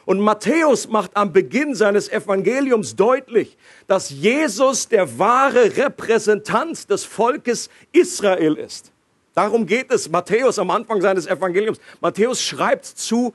Und 0.07 0.21
Matthäus 0.21 0.89
macht 0.89 1.17
am 1.17 1.33
Beginn 1.33 1.75
seines 1.75 2.09
Evangeliums 2.09 2.95
deutlich, 2.95 3.59
dass 3.89 4.09
Jesus 4.09 4.89
der 4.89 5.19
wahre 5.19 5.77
Repräsentant 5.77 6.89
des 6.89 7.05
Volkes 7.05 7.69
Israel 7.91 8.55
ist. 8.55 8.93
Darum 9.35 9.67
geht 9.67 9.91
es 9.91 10.09
Matthäus 10.09 10.61
am 10.61 10.71
Anfang 10.71 11.03
seines 11.03 11.27
Evangeliums. 11.27 11.79
Matthäus 12.01 12.41
schreibt 12.41 12.87
zu 12.87 13.35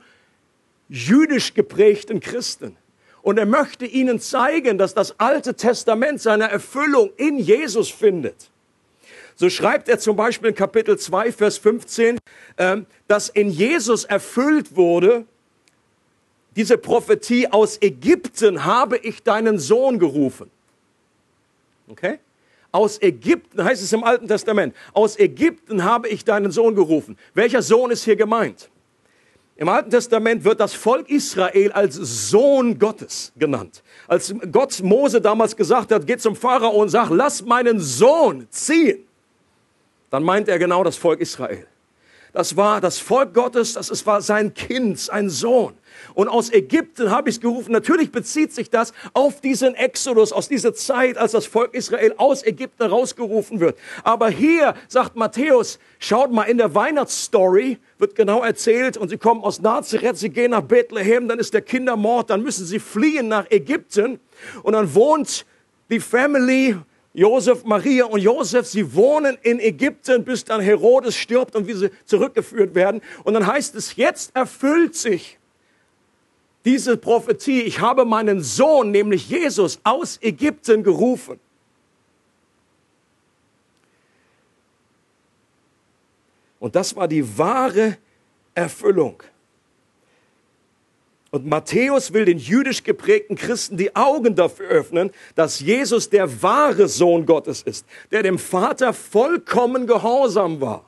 jüdisch 0.88 1.52
geprägten 1.52 2.20
Christen. 2.20 2.76
Und 3.20 3.38
er 3.38 3.46
möchte 3.46 3.84
ihnen 3.84 4.18
zeigen, 4.18 4.78
dass 4.78 4.94
das 4.94 5.20
Alte 5.20 5.54
Testament 5.54 6.22
seine 6.22 6.50
Erfüllung 6.50 7.10
in 7.18 7.38
Jesus 7.38 7.90
findet. 7.90 8.50
So 9.36 9.50
schreibt 9.50 9.90
er 9.90 9.98
zum 9.98 10.16
Beispiel 10.16 10.48
in 10.48 10.54
Kapitel 10.54 10.98
2, 10.98 11.32
Vers 11.32 11.58
15, 11.58 12.18
ähm, 12.56 12.86
dass 13.08 13.28
in 13.28 13.50
Jesus 13.50 14.04
erfüllt 14.04 14.74
wurde, 14.74 15.26
diese 16.56 16.76
Prophetie 16.78 17.48
aus 17.48 17.78
Ägypten 17.80 18.64
habe 18.64 18.98
ich 18.98 19.22
deinen 19.22 19.58
Sohn 19.58 19.98
gerufen. 19.98 20.50
Okay? 21.88 22.18
Aus 22.70 23.00
Ägypten 23.02 23.62
heißt 23.62 23.82
es 23.82 23.92
im 23.92 24.02
Alten 24.02 24.28
Testament. 24.28 24.74
Aus 24.92 25.18
Ägypten 25.18 25.84
habe 25.84 26.08
ich 26.08 26.24
deinen 26.24 26.50
Sohn 26.50 26.74
gerufen. 26.74 27.18
Welcher 27.34 27.62
Sohn 27.62 27.90
ist 27.90 28.04
hier 28.04 28.16
gemeint? 28.16 28.70
Im 29.56 29.68
Alten 29.68 29.90
Testament 29.90 30.42
wird 30.44 30.58
das 30.60 30.72
Volk 30.72 31.08
Israel 31.10 31.70
als 31.72 31.94
Sohn 31.94 32.78
Gottes 32.78 33.32
genannt. 33.36 33.82
Als 34.08 34.34
Gott 34.50 34.82
Mose 34.82 35.20
damals 35.20 35.54
gesagt 35.54 35.92
hat, 35.92 36.06
geht 36.06 36.22
zum 36.22 36.34
Pharao 36.34 36.70
und 36.70 36.88
sagt, 36.88 37.10
lass 37.10 37.44
meinen 37.44 37.78
Sohn 37.78 38.46
ziehen, 38.50 39.06
dann 40.10 40.22
meint 40.22 40.48
er 40.48 40.58
genau 40.58 40.82
das 40.82 40.96
Volk 40.96 41.20
Israel. 41.20 41.66
Das 42.32 42.56
war 42.56 42.80
das 42.80 42.98
Volk 42.98 43.34
Gottes, 43.34 43.74
das 43.74 44.06
war 44.06 44.22
sein 44.22 44.54
Kind, 44.54 44.98
sein 44.98 45.28
Sohn. 45.28 45.74
Und 46.14 46.28
aus 46.28 46.50
Ägypten 46.50 47.10
habe 47.10 47.28
ich 47.28 47.36
es 47.36 47.40
gerufen. 47.42 47.72
Natürlich 47.72 48.10
bezieht 48.10 48.54
sich 48.54 48.70
das 48.70 48.94
auf 49.12 49.42
diesen 49.42 49.74
Exodus, 49.74 50.32
aus 50.32 50.48
dieser 50.48 50.72
Zeit, 50.72 51.18
als 51.18 51.32
das 51.32 51.44
Volk 51.44 51.74
Israel 51.74 52.14
aus 52.16 52.42
Ägypten 52.42 52.84
rausgerufen 52.84 53.60
wird. 53.60 53.78
Aber 54.02 54.30
hier 54.30 54.74
sagt 54.88 55.14
Matthäus, 55.14 55.78
schaut 55.98 56.32
mal 56.32 56.44
in 56.44 56.56
der 56.56 56.74
Weihnachtsstory, 56.74 57.78
wird 57.98 58.14
genau 58.14 58.42
erzählt 58.42 58.96
und 58.96 59.10
sie 59.10 59.18
kommen 59.18 59.42
aus 59.44 59.60
Nazareth, 59.60 60.16
sie 60.16 60.30
gehen 60.30 60.52
nach 60.52 60.62
Bethlehem, 60.62 61.28
dann 61.28 61.38
ist 61.38 61.52
der 61.52 61.62
Kindermord, 61.62 62.30
dann 62.30 62.42
müssen 62.42 62.64
sie 62.64 62.78
fliehen 62.78 63.28
nach 63.28 63.50
Ägypten 63.50 64.20
und 64.62 64.72
dann 64.72 64.94
wohnt 64.94 65.44
die 65.90 66.00
Family 66.00 66.78
Josef, 67.14 67.64
Maria 67.64 68.06
und 68.06 68.20
Josef, 68.20 68.66
sie 68.66 68.94
wohnen 68.94 69.36
in 69.42 69.60
Ägypten, 69.60 70.24
bis 70.24 70.44
dann 70.44 70.60
Herodes 70.60 71.14
stirbt 71.14 71.54
und 71.54 71.66
wie 71.66 71.74
sie 71.74 71.90
zurückgeführt 72.06 72.74
werden. 72.74 73.02
Und 73.24 73.34
dann 73.34 73.46
heißt 73.46 73.74
es, 73.74 73.96
jetzt 73.96 74.34
erfüllt 74.34 74.94
sich 74.94 75.38
diese 76.64 76.96
Prophetie, 76.96 77.62
ich 77.62 77.80
habe 77.80 78.04
meinen 78.04 78.40
Sohn, 78.40 78.90
nämlich 78.90 79.28
Jesus, 79.28 79.80
aus 79.84 80.18
Ägypten 80.22 80.82
gerufen. 80.82 81.38
Und 86.60 86.76
das 86.76 86.94
war 86.94 87.08
die 87.08 87.36
wahre 87.36 87.98
Erfüllung. 88.54 89.22
Und 91.32 91.46
Matthäus 91.46 92.12
will 92.12 92.26
den 92.26 92.36
jüdisch 92.36 92.84
geprägten 92.84 93.36
Christen 93.36 93.78
die 93.78 93.96
Augen 93.96 94.34
dafür 94.34 94.68
öffnen, 94.68 95.10
dass 95.34 95.60
Jesus 95.60 96.10
der 96.10 96.42
wahre 96.42 96.88
Sohn 96.88 97.24
Gottes 97.24 97.62
ist, 97.62 97.86
der 98.10 98.22
dem 98.22 98.38
Vater 98.38 98.92
vollkommen 98.92 99.86
gehorsam 99.86 100.60
war 100.60 100.84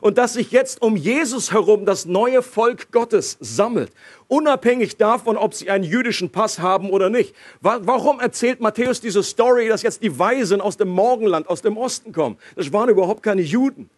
und 0.00 0.16
dass 0.16 0.34
sich 0.34 0.52
jetzt 0.52 0.80
um 0.80 0.96
Jesus 0.96 1.52
herum 1.52 1.86
das 1.86 2.06
neue 2.06 2.40
Volk 2.40 2.92
Gottes 2.92 3.36
sammelt, 3.40 3.90
unabhängig 4.28 4.96
davon, 4.96 5.36
ob 5.36 5.54
sie 5.54 5.68
einen 5.70 5.82
jüdischen 5.82 6.30
Pass 6.30 6.60
haben 6.60 6.90
oder 6.90 7.10
nicht. 7.10 7.34
Warum 7.60 8.20
erzählt 8.20 8.60
Matthäus 8.60 9.00
diese 9.00 9.24
Story, 9.24 9.68
dass 9.68 9.82
jetzt 9.82 10.04
die 10.04 10.16
Weisen 10.16 10.60
aus 10.60 10.76
dem 10.76 10.88
Morgenland, 10.88 11.48
aus 11.48 11.62
dem 11.62 11.76
Osten 11.76 12.12
kommen? 12.12 12.36
Das 12.54 12.72
waren 12.72 12.88
überhaupt 12.88 13.24
keine 13.24 13.42
Juden. 13.42 13.90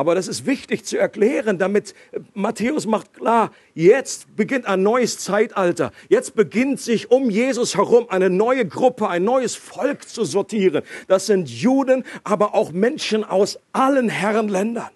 Aber 0.00 0.14
das 0.14 0.28
ist 0.28 0.46
wichtig 0.46 0.86
zu 0.86 0.96
erklären, 0.96 1.58
damit 1.58 1.94
Matthäus 2.32 2.86
macht 2.86 3.12
klar, 3.12 3.52
jetzt 3.74 4.34
beginnt 4.34 4.64
ein 4.64 4.82
neues 4.82 5.18
Zeitalter. 5.18 5.92
Jetzt 6.08 6.34
beginnt 6.34 6.80
sich 6.80 7.10
um 7.10 7.28
Jesus 7.28 7.76
herum 7.76 8.06
eine 8.08 8.30
neue 8.30 8.64
Gruppe, 8.64 9.10
ein 9.10 9.24
neues 9.24 9.56
Volk 9.56 10.08
zu 10.08 10.24
sortieren. 10.24 10.84
Das 11.06 11.26
sind 11.26 11.50
Juden, 11.50 12.04
aber 12.24 12.54
auch 12.54 12.72
Menschen 12.72 13.24
aus 13.24 13.58
allen 13.74 14.08
Herrenländern. 14.08 14.88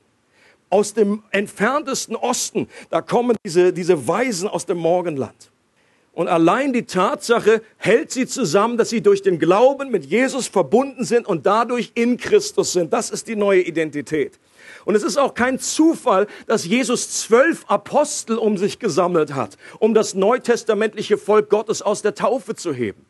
Aus 0.71 0.95
dem 0.95 1.23
entferntesten 1.33 2.17
Osten, 2.17 2.67
da 2.89 3.03
kommen 3.03 3.37
diese, 3.45 3.75
diese 3.75 4.09
Weisen 4.09 4.49
aus 4.49 4.65
dem 4.65 4.79
Morgenland. 4.79 5.51
Und 6.15 6.29
allein 6.29 6.73
die 6.73 6.87
Tatsache 6.87 7.61
hält 7.77 8.11
sie 8.11 8.27
zusammen, 8.27 8.79
dass 8.79 8.89
sie 8.89 9.03
durch 9.03 9.21
den 9.21 9.39
Glauben 9.39 9.91
mit 9.91 10.07
Jesus 10.07 10.47
verbunden 10.47 11.05
sind 11.05 11.27
und 11.27 11.45
dadurch 11.45 11.93
in 11.95 12.17
Christus 12.17 12.73
sind. 12.73 12.91
Das 12.91 13.11
ist 13.11 13.29
die 13.29 13.37
neue 13.37 13.61
Identität. 13.61 14.39
Und 14.85 14.95
es 14.95 15.03
ist 15.03 15.17
auch 15.17 15.35
kein 15.35 15.59
Zufall, 15.59 16.27
dass 16.47 16.65
Jesus 16.65 17.23
zwölf 17.23 17.65
Apostel 17.69 18.37
um 18.37 18.59
sich 18.59 18.79
gesammelt 18.79 19.35
hat, 19.35 19.57
um 19.79 19.95
das 19.95 20.15
neutestamentliche 20.15 21.17
Volk 21.17 21.49
Gottes 21.49 21.83
aus 21.83 22.03
der 22.03 22.15
Taufe 22.15 22.55
zu 22.55 22.73
heben. 22.73 23.05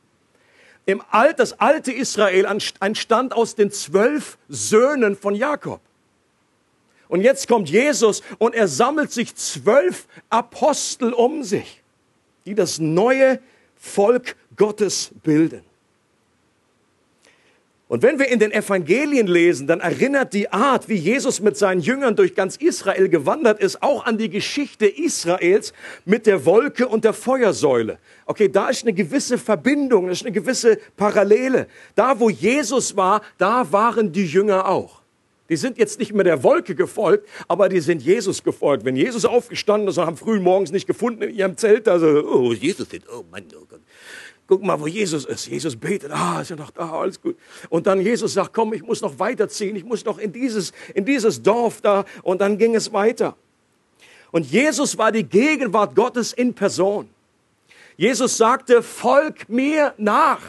Im 0.86 1.02
Alt, 1.10 1.38
das 1.38 1.58
alte 1.60 1.92
Israel 1.92 2.46
entstand 2.80 3.32
aus 3.32 3.54
den 3.54 3.70
zwölf 3.70 4.38
Söhnen 4.48 5.16
von 5.16 5.34
Jakob. 5.34 5.80
Und 7.08 7.22
jetzt 7.22 7.48
kommt 7.48 7.70
Jesus 7.70 8.22
und 8.38 8.54
er 8.54 8.68
sammelt 8.68 9.12
sich 9.12 9.34
zwölf 9.34 10.06
Apostel 10.30 11.12
um 11.12 11.42
sich, 11.42 11.82
die 12.44 12.54
das 12.54 12.78
neue 12.78 13.40
Volk 13.76 14.36
Gottes 14.56 15.10
bilden. 15.22 15.62
Und 17.86 18.02
wenn 18.02 18.18
wir 18.18 18.28
in 18.28 18.38
den 18.38 18.50
Evangelien 18.50 19.26
lesen, 19.26 19.66
dann 19.66 19.80
erinnert 19.80 20.32
die 20.32 20.50
Art, 20.50 20.88
wie 20.88 20.94
Jesus 20.94 21.40
mit 21.40 21.58
seinen 21.58 21.82
Jüngern 21.82 22.16
durch 22.16 22.34
ganz 22.34 22.56
Israel 22.56 23.10
gewandert 23.10 23.60
ist, 23.60 23.82
auch 23.82 24.06
an 24.06 24.16
die 24.16 24.30
Geschichte 24.30 24.86
Israels 24.86 25.74
mit 26.06 26.26
der 26.26 26.46
Wolke 26.46 26.88
und 26.88 27.04
der 27.04 27.12
Feuersäule. 27.12 27.98
Okay, 28.24 28.48
da 28.48 28.70
ist 28.70 28.84
eine 28.84 28.94
gewisse 28.94 29.36
Verbindung, 29.36 30.06
da 30.06 30.12
ist 30.12 30.22
eine 30.22 30.32
gewisse 30.32 30.78
Parallele. 30.96 31.66
Da, 31.94 32.18
wo 32.18 32.30
Jesus 32.30 32.96
war, 32.96 33.20
da 33.36 33.70
waren 33.70 34.12
die 34.12 34.26
Jünger 34.26 34.66
auch. 34.66 35.02
Die 35.50 35.56
sind 35.56 35.76
jetzt 35.76 35.98
nicht 35.98 36.14
mehr 36.14 36.24
der 36.24 36.42
Wolke 36.42 36.74
gefolgt, 36.74 37.28
aber 37.48 37.68
die 37.68 37.80
sind 37.80 38.00
Jesus 38.00 38.42
gefolgt. 38.42 38.86
Wenn 38.86 38.96
Jesus 38.96 39.26
aufgestanden 39.26 39.88
ist 39.88 39.98
und 39.98 40.06
haben 40.06 40.16
früh 40.16 40.40
morgens 40.40 40.72
nicht 40.72 40.86
gefunden 40.86 41.22
in 41.22 41.34
ihrem 41.34 41.58
Zelt, 41.58 41.86
also, 41.86 42.06
oh, 42.06 42.54
Jesus 42.54 42.88
oh 43.14 43.24
Mann, 43.30 43.44
oh 43.54 43.66
Gott. 43.68 43.80
Guck 44.46 44.62
mal, 44.62 44.78
wo 44.78 44.86
Jesus 44.86 45.24
ist. 45.24 45.46
Jesus 45.46 45.74
betet, 45.74 46.10
ah, 46.12 46.40
ist 46.42 46.50
ja 46.50 46.56
noch 46.56 46.70
da, 46.70 46.90
alles 46.90 47.20
gut. 47.20 47.36
Und 47.70 47.86
dann 47.86 48.00
Jesus 48.00 48.34
sagt, 48.34 48.52
komm, 48.52 48.74
ich 48.74 48.82
muss 48.82 49.00
noch 49.00 49.18
weiterziehen, 49.18 49.74
ich 49.74 49.84
muss 49.84 50.04
noch 50.04 50.18
in 50.18 50.32
dieses, 50.32 50.72
in 50.94 51.04
dieses 51.04 51.42
Dorf 51.42 51.80
da. 51.80 52.04
Und 52.22 52.40
dann 52.40 52.58
ging 52.58 52.74
es 52.74 52.92
weiter. 52.92 53.36
Und 54.30 54.50
Jesus 54.50 54.98
war 54.98 55.12
die 55.12 55.24
Gegenwart 55.24 55.94
Gottes 55.94 56.32
in 56.32 56.52
Person. 56.52 57.08
Jesus 57.96 58.36
sagte, 58.36 58.82
folg 58.82 59.48
mir 59.48 59.94
nach. 59.96 60.40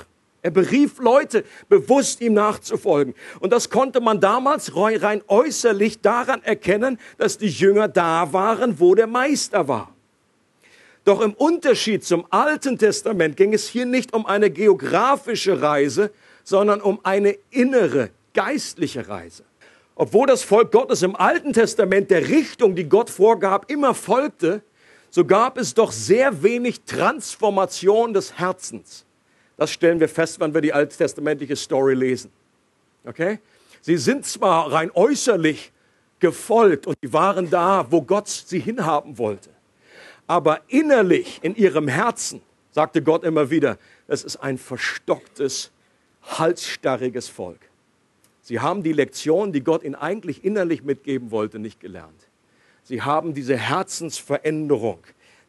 Er 0.42 0.52
berief 0.52 1.00
Leute, 1.00 1.44
bewusst 1.70 2.22
ihm 2.22 2.34
nachzufolgen. 2.34 3.16
Und 3.40 3.54
das 3.54 3.70
konnte 3.70 4.02
man 4.02 4.20
damals 4.20 4.76
rein 4.76 5.24
äußerlich 5.28 6.02
daran 6.02 6.44
erkennen, 6.44 7.00
dass 7.18 7.38
die 7.38 7.48
Jünger 7.48 7.88
da 7.88 8.32
waren, 8.34 8.80
wo 8.80 8.94
der 8.94 9.08
Meister 9.08 9.68
war. 9.68 9.95
Doch 11.06 11.22
im 11.22 11.34
Unterschied 11.34 12.04
zum 12.04 12.26
Alten 12.32 12.80
Testament 12.80 13.38
ging 13.38 13.54
es 13.54 13.70
hier 13.70 13.86
nicht 13.86 14.12
um 14.14 14.26
eine 14.26 14.50
geografische 14.50 15.62
Reise, 15.62 16.12
sondern 16.44 16.82
um 16.82 17.00
eine 17.04 17.38
innere, 17.52 18.10
geistliche 18.34 19.08
Reise. 19.08 19.44
Obwohl 19.94 20.26
das 20.26 20.42
Volk 20.42 20.72
Gottes 20.72 21.04
im 21.04 21.16
Alten 21.16 21.54
Testament 21.54 22.10
der 22.10 22.28
Richtung, 22.28 22.76
die 22.76 22.90
Gott 22.90 23.12
vorgab, 23.12 23.70
immer 23.70 23.94
folgte, 23.94 24.64
so 25.12 25.24
gab 25.24 25.60
es 25.60 25.76
doch 25.76 25.92
sehr 25.92 26.42
wenig 26.42 26.82
Transformation 26.82 28.12
des 28.12 28.40
Herzens. 28.40 29.06
Das 29.58 29.72
stellen 29.72 30.00
wir 30.00 30.10
fest, 30.10 30.40
wenn 30.40 30.56
wir 30.56 30.62
die 30.62 30.74
alttestamentliche 30.74 31.56
Story 31.56 31.94
lesen. 31.94 32.32
Okay? 33.06 33.40
Sie 33.80 33.98
sind 33.98 34.26
zwar 34.26 34.72
rein 34.74 34.90
äußerlich 34.92 35.72
gefolgt 36.20 36.88
und 36.88 36.98
sie 37.02 37.14
waren 37.14 37.48
da, 37.50 37.86
wo 37.92 38.02
Gott 38.02 38.28
sie 38.28 38.60
hinhaben 38.60 39.20
wollte 39.20 39.55
aber 40.28 40.62
innerlich 40.68 41.40
in 41.44 41.56
ihrem 41.56 41.88
Herzen, 41.88 42.42
sagte 42.72 43.02
Gott 43.02 43.24
immer 43.24 43.50
wieder, 43.50 43.78
es 44.08 44.24
ist 44.24 44.38
ein 44.38 44.58
verstocktes, 44.58 45.72
halsstarriges 46.24 47.30
Volk. 47.30 47.60
Sie 48.42 48.60
haben 48.60 48.84
die 48.84 48.94
Lektion, 48.94 49.54
die 49.54 49.62
Gott 49.62 49.84
ihnen 49.84 49.96
eigentlich 49.96 50.44
innerlich 50.44 50.84
mitgeben 50.84 51.32
wollte, 51.32 51.60
nicht 51.60 51.80
gelernt. 51.80 52.28
Sie 52.84 53.02
haben 53.02 53.34
diese 53.34 53.58
Herzensveränderung 53.58 55.00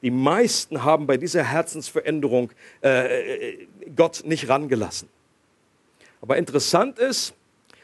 die 0.03 0.11
meisten 0.11 0.85
haben 0.85 1.07
bei 1.07 1.17
dieser 1.17 1.43
Herzensveränderung 1.43 2.53
äh, 2.81 3.67
Gott 3.95 4.23
nicht 4.25 4.49
rangelassen. 4.49 5.09
Aber 6.21 6.37
interessant 6.37 6.99
ist, 6.99 7.35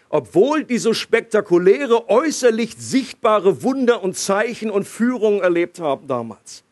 obwohl 0.09 0.65
die 0.65 0.79
so 0.79 0.93
spektakuläre, 0.93 2.09
äußerlich 2.11 2.77
sichtbare 2.77 3.63
Wunder 3.63 4.03
und 4.03 4.17
Zeichen 4.17 4.71
und 4.71 4.87
Führungen 4.87 5.41
erlebt 5.41 5.81
haben 5.81 6.07
damals, 6.07 6.65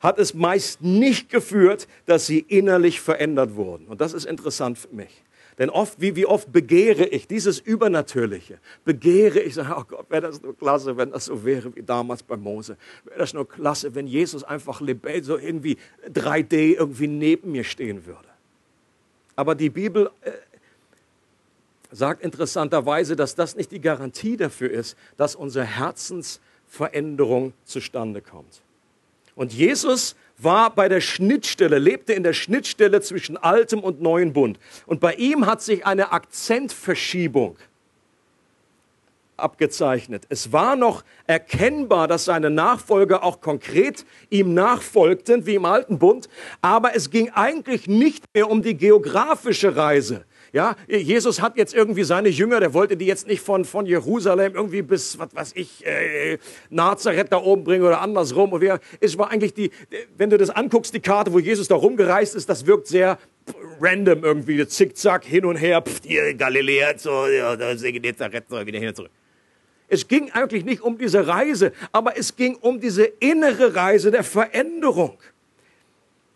hat 0.00 0.18
es 0.18 0.34
meist 0.34 0.82
nicht 0.82 1.28
geführt, 1.30 1.88
dass 2.06 2.26
sie 2.26 2.40
innerlich 2.40 3.00
verändert 3.00 3.56
wurden. 3.56 3.86
Und 3.86 4.00
das 4.00 4.12
ist 4.12 4.24
interessant 4.24 4.78
für 4.78 4.94
mich. 4.94 5.22
Denn 5.58 5.70
oft, 5.70 6.00
wie, 6.00 6.14
wie 6.14 6.24
oft 6.24 6.52
begehre 6.52 7.04
ich 7.04 7.26
dieses 7.26 7.58
Übernatürliche, 7.58 8.58
begehre 8.84 9.40
ich, 9.40 9.54
sage, 9.54 9.74
oh 9.76 9.82
Gott, 9.82 10.08
wäre 10.08 10.22
das 10.22 10.40
nur 10.40 10.56
klasse, 10.56 10.96
wenn 10.96 11.10
das 11.10 11.24
so 11.24 11.44
wäre 11.44 11.74
wie 11.74 11.82
damals 11.82 12.22
bei 12.22 12.36
Mose. 12.36 12.76
Wäre 13.04 13.18
das 13.18 13.34
nur 13.34 13.48
klasse, 13.48 13.92
wenn 13.96 14.06
Jesus 14.06 14.44
einfach 14.44 14.80
lebendig, 14.80 15.24
so 15.24 15.36
irgendwie 15.36 15.76
3D 16.08 16.76
irgendwie 16.76 17.08
neben 17.08 17.50
mir 17.50 17.64
stehen 17.64 18.06
würde. 18.06 18.28
Aber 19.34 19.56
die 19.56 19.70
Bibel 19.70 20.10
äh, 20.20 20.30
sagt 21.90 22.22
interessanterweise, 22.22 23.16
dass 23.16 23.34
das 23.34 23.56
nicht 23.56 23.72
die 23.72 23.80
Garantie 23.80 24.36
dafür 24.36 24.70
ist, 24.70 24.96
dass 25.16 25.34
unsere 25.34 25.64
Herzensveränderung 25.64 27.52
zustande 27.64 28.20
kommt. 28.20 28.62
Und 29.38 29.52
Jesus 29.52 30.16
war 30.38 30.74
bei 30.74 30.88
der 30.88 31.00
Schnittstelle, 31.00 31.78
lebte 31.78 32.12
in 32.12 32.24
der 32.24 32.32
Schnittstelle 32.32 33.00
zwischen 33.02 33.36
altem 33.36 33.78
und 33.78 34.02
neuen 34.02 34.32
Bund. 34.32 34.58
Und 34.84 34.98
bei 34.98 35.14
ihm 35.14 35.46
hat 35.46 35.62
sich 35.62 35.86
eine 35.86 36.10
Akzentverschiebung 36.10 37.56
abgezeichnet. 39.36 40.24
Es 40.28 40.50
war 40.52 40.74
noch 40.74 41.04
erkennbar, 41.28 42.08
dass 42.08 42.24
seine 42.24 42.50
Nachfolger 42.50 43.22
auch 43.22 43.40
konkret 43.40 44.04
ihm 44.28 44.54
nachfolgten, 44.54 45.46
wie 45.46 45.54
im 45.54 45.66
alten 45.66 46.00
Bund, 46.00 46.28
aber 46.60 46.96
es 46.96 47.08
ging 47.10 47.30
eigentlich 47.30 47.86
nicht 47.86 48.24
mehr 48.34 48.50
um 48.50 48.62
die 48.62 48.76
geografische 48.76 49.76
Reise, 49.76 50.24
ja, 50.52 50.76
Jesus 50.88 51.40
hat 51.40 51.56
jetzt 51.56 51.74
irgendwie 51.74 52.04
seine 52.04 52.28
Jünger, 52.28 52.60
der 52.60 52.74
wollte 52.74 52.96
die 52.96 53.06
jetzt 53.06 53.26
nicht 53.26 53.42
von, 53.42 53.64
von 53.64 53.86
Jerusalem 53.86 54.54
irgendwie 54.54 54.82
bis, 54.82 55.18
was 55.18 55.34
weiß 55.34 55.52
ich, 55.54 55.86
äh, 55.86 56.38
Nazareth 56.70 57.30
da 57.30 57.38
oben 57.38 57.64
bringen 57.64 57.84
oder 57.84 58.00
andersrum. 58.00 58.52
Und 58.52 58.60
wir, 58.60 58.80
es 59.00 59.18
war 59.18 59.30
eigentlich 59.30 59.54
die, 59.54 59.70
wenn 60.16 60.30
du 60.30 60.38
das 60.38 60.50
anguckst, 60.50 60.94
die 60.94 61.00
Karte, 61.00 61.32
wo 61.32 61.38
Jesus 61.38 61.68
da 61.68 61.74
rumgereist 61.74 62.34
ist, 62.34 62.48
das 62.48 62.66
wirkt 62.66 62.86
sehr 62.86 63.18
random 63.80 64.24
irgendwie, 64.24 64.66
zickzack, 64.66 65.24
hin 65.24 65.44
und 65.44 65.56
her, 65.56 65.82
pff, 65.82 66.00
hier 66.04 66.34
Galiläa, 66.34 66.96
so, 66.96 67.26
ja, 67.26 67.56
da 67.56 67.74
Nazareth, 67.74 68.44
so, 68.48 68.66
wieder 68.66 68.78
hin 68.78 68.88
und 68.88 68.96
zurück. 68.96 69.10
Es 69.88 70.06
ging 70.06 70.30
eigentlich 70.32 70.64
nicht 70.64 70.82
um 70.82 70.98
diese 70.98 71.26
Reise, 71.26 71.72
aber 71.92 72.18
es 72.18 72.36
ging 72.36 72.56
um 72.56 72.78
diese 72.78 73.04
innere 73.04 73.74
Reise 73.74 74.10
der 74.10 74.22
Veränderung 74.22 75.18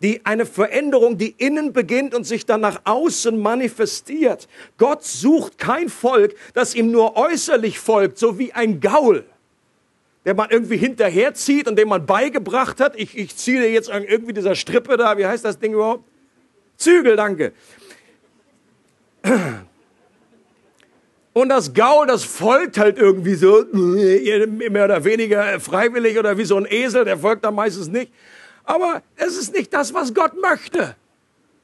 die 0.03 0.25
eine 0.25 0.45
Veränderung, 0.45 1.17
die 1.17 1.33
innen 1.37 1.71
beginnt 1.71 2.13
und 2.13 2.25
sich 2.25 2.45
dann 2.45 2.59
nach 2.59 2.81
außen 2.83 3.39
manifestiert. 3.39 4.49
Gott 4.77 5.03
sucht 5.03 5.57
kein 5.57 5.87
Volk, 5.87 6.35
das 6.53 6.75
ihm 6.75 6.91
nur 6.91 7.15
äußerlich 7.15 7.79
folgt, 7.79 8.17
so 8.17 8.37
wie 8.37 8.51
ein 8.51 8.81
Gaul, 8.81 9.23
der 10.25 10.35
man 10.35 10.49
irgendwie 10.49 10.75
hinterherzieht 10.75 11.69
und 11.69 11.77
dem 11.77 11.87
man 11.87 12.05
beigebracht 12.05 12.81
hat. 12.81 12.99
Ich, 12.99 13.17
ich 13.17 13.37
ziehe 13.37 13.61
dir 13.61 13.71
jetzt 13.71 13.89
irgendwie 13.89 14.33
dieser 14.33 14.55
Strippe 14.55 14.97
da, 14.97 15.17
wie 15.17 15.25
heißt 15.25 15.45
das 15.45 15.57
Ding 15.57 15.73
überhaupt? 15.73 16.03
Zügel, 16.75 17.15
danke. 17.15 17.53
Und 21.31 21.47
das 21.47 21.73
Gaul, 21.73 22.07
das 22.07 22.25
folgt 22.25 22.77
halt 22.77 22.97
irgendwie 22.97 23.35
so, 23.35 23.65
mehr 23.71 24.83
oder 24.83 25.05
weniger 25.05 25.61
freiwillig 25.61 26.19
oder 26.19 26.37
wie 26.37 26.43
so 26.43 26.57
ein 26.57 26.67
Esel, 26.69 27.05
der 27.05 27.17
folgt 27.17 27.45
da 27.45 27.51
meistens 27.51 27.87
nicht. 27.87 28.11
Aber 28.63 29.01
es 29.15 29.37
ist 29.37 29.53
nicht 29.53 29.73
das, 29.73 29.93
was 29.93 30.13
Gott 30.13 30.33
möchte. 30.41 30.95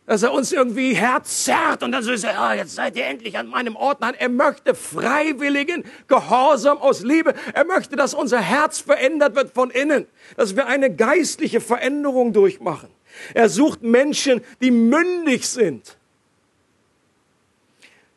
Dass 0.06 0.24
er 0.24 0.34
uns 0.34 0.51
irgendwie 0.51 0.94
Herz 0.94 1.44
zerrt 1.44 1.84
und 1.84 1.91
dann 1.91 2.01
so 2.01 2.12
ist 2.12 2.24
er, 2.24 2.39
ah, 2.39 2.56
jetzt 2.56 2.74
seid 2.74 2.96
ihr 2.96 3.05
endlich 3.05 3.38
an 3.38 3.48
meinem 3.48 3.75
Ort. 3.75 4.01
Nein, 4.01 4.16
er 4.18 4.29
möchte 4.29 4.74
freiwilligen 4.74 5.83
Gehorsam 6.07 6.79
aus 6.79 7.03
Liebe. 7.03 7.35
Er 7.53 7.64
möchte, 7.64 7.96
dass 7.96 8.16
unser 8.16 8.40
Herz 8.40 8.79
verändert 8.79 9.35
wird 9.35 9.53
von 9.53 9.70
innen. 9.70 10.07
Dass 10.35 10.55
wir 10.55 10.66
eine 10.66 10.94
geistliche 10.94 11.62
Veränderung 11.62 12.33
durchmachen. 12.33 12.90
Er 13.35 13.50
sucht 13.50 13.83
Menschen, 13.83 14.42
die 14.62 14.72
mündig 14.72 15.48
sind. 15.48 15.96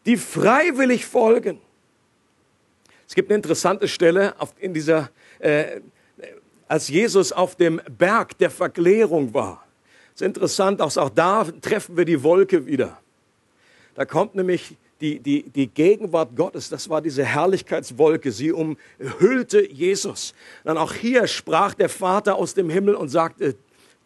Die 0.06 0.16
freiwillig 0.16 1.04
folgen. 1.04 1.60
Es 3.06 3.14
gibt 3.14 3.28
eine 3.28 3.36
interessante 3.36 3.88
Stelle 3.88 4.34
in 4.58 4.72
dieser 4.72 5.10
äh, 5.38 5.82
als 6.68 6.88
Jesus 6.88 7.32
auf 7.32 7.56
dem 7.56 7.80
Berg 7.98 8.38
der 8.38 8.50
Verklärung 8.50 9.34
war. 9.34 9.64
Das 10.12 10.22
ist 10.22 10.26
interessant, 10.26 10.80
auch 10.80 11.10
da 11.10 11.44
treffen 11.60 11.96
wir 11.96 12.04
die 12.04 12.22
Wolke 12.22 12.66
wieder. 12.66 12.98
Da 13.94 14.04
kommt 14.04 14.34
nämlich 14.34 14.76
die, 15.00 15.18
die, 15.18 15.42
die 15.50 15.66
Gegenwart 15.66 16.36
Gottes, 16.36 16.68
das 16.68 16.88
war 16.88 17.02
diese 17.02 17.24
Herrlichkeitswolke, 17.24 18.30
sie 18.30 18.52
umhüllte 18.52 19.68
Jesus. 19.70 20.32
Dann 20.64 20.78
auch 20.78 20.92
hier 20.94 21.26
sprach 21.26 21.74
der 21.74 21.88
Vater 21.88 22.36
aus 22.36 22.54
dem 22.54 22.70
Himmel 22.70 22.94
und 22.94 23.08
sagte, 23.08 23.56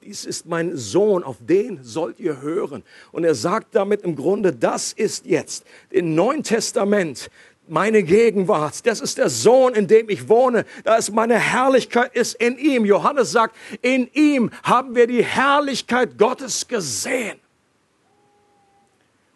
dies 0.02 0.24
ist 0.24 0.46
mein 0.46 0.76
Sohn, 0.76 1.22
auf 1.22 1.36
den 1.40 1.82
sollt 1.82 2.20
ihr 2.20 2.40
hören. 2.40 2.82
Und 3.12 3.24
er 3.24 3.34
sagt 3.34 3.74
damit 3.74 4.02
im 4.02 4.14
Grunde, 4.16 4.52
das 4.52 4.92
ist 4.92 5.26
jetzt 5.26 5.66
im 5.90 6.14
Neuen 6.14 6.42
Testament 6.42 7.28
meine 7.68 8.02
Gegenwart. 8.02 8.86
Das 8.86 9.00
ist 9.00 9.18
der 9.18 9.28
Sohn, 9.28 9.74
in 9.74 9.86
dem 9.86 10.08
ich 10.08 10.28
wohne. 10.28 10.64
Da 10.84 10.96
ist 10.96 11.12
meine 11.12 11.38
Herrlichkeit 11.38 12.14
ist 12.14 12.34
in 12.34 12.58
ihm. 12.58 12.84
Johannes 12.84 13.32
sagt, 13.32 13.56
in 13.82 14.08
ihm 14.12 14.50
haben 14.62 14.94
wir 14.94 15.06
die 15.06 15.24
Herrlichkeit 15.24 16.18
Gottes 16.18 16.66
gesehen. 16.68 17.38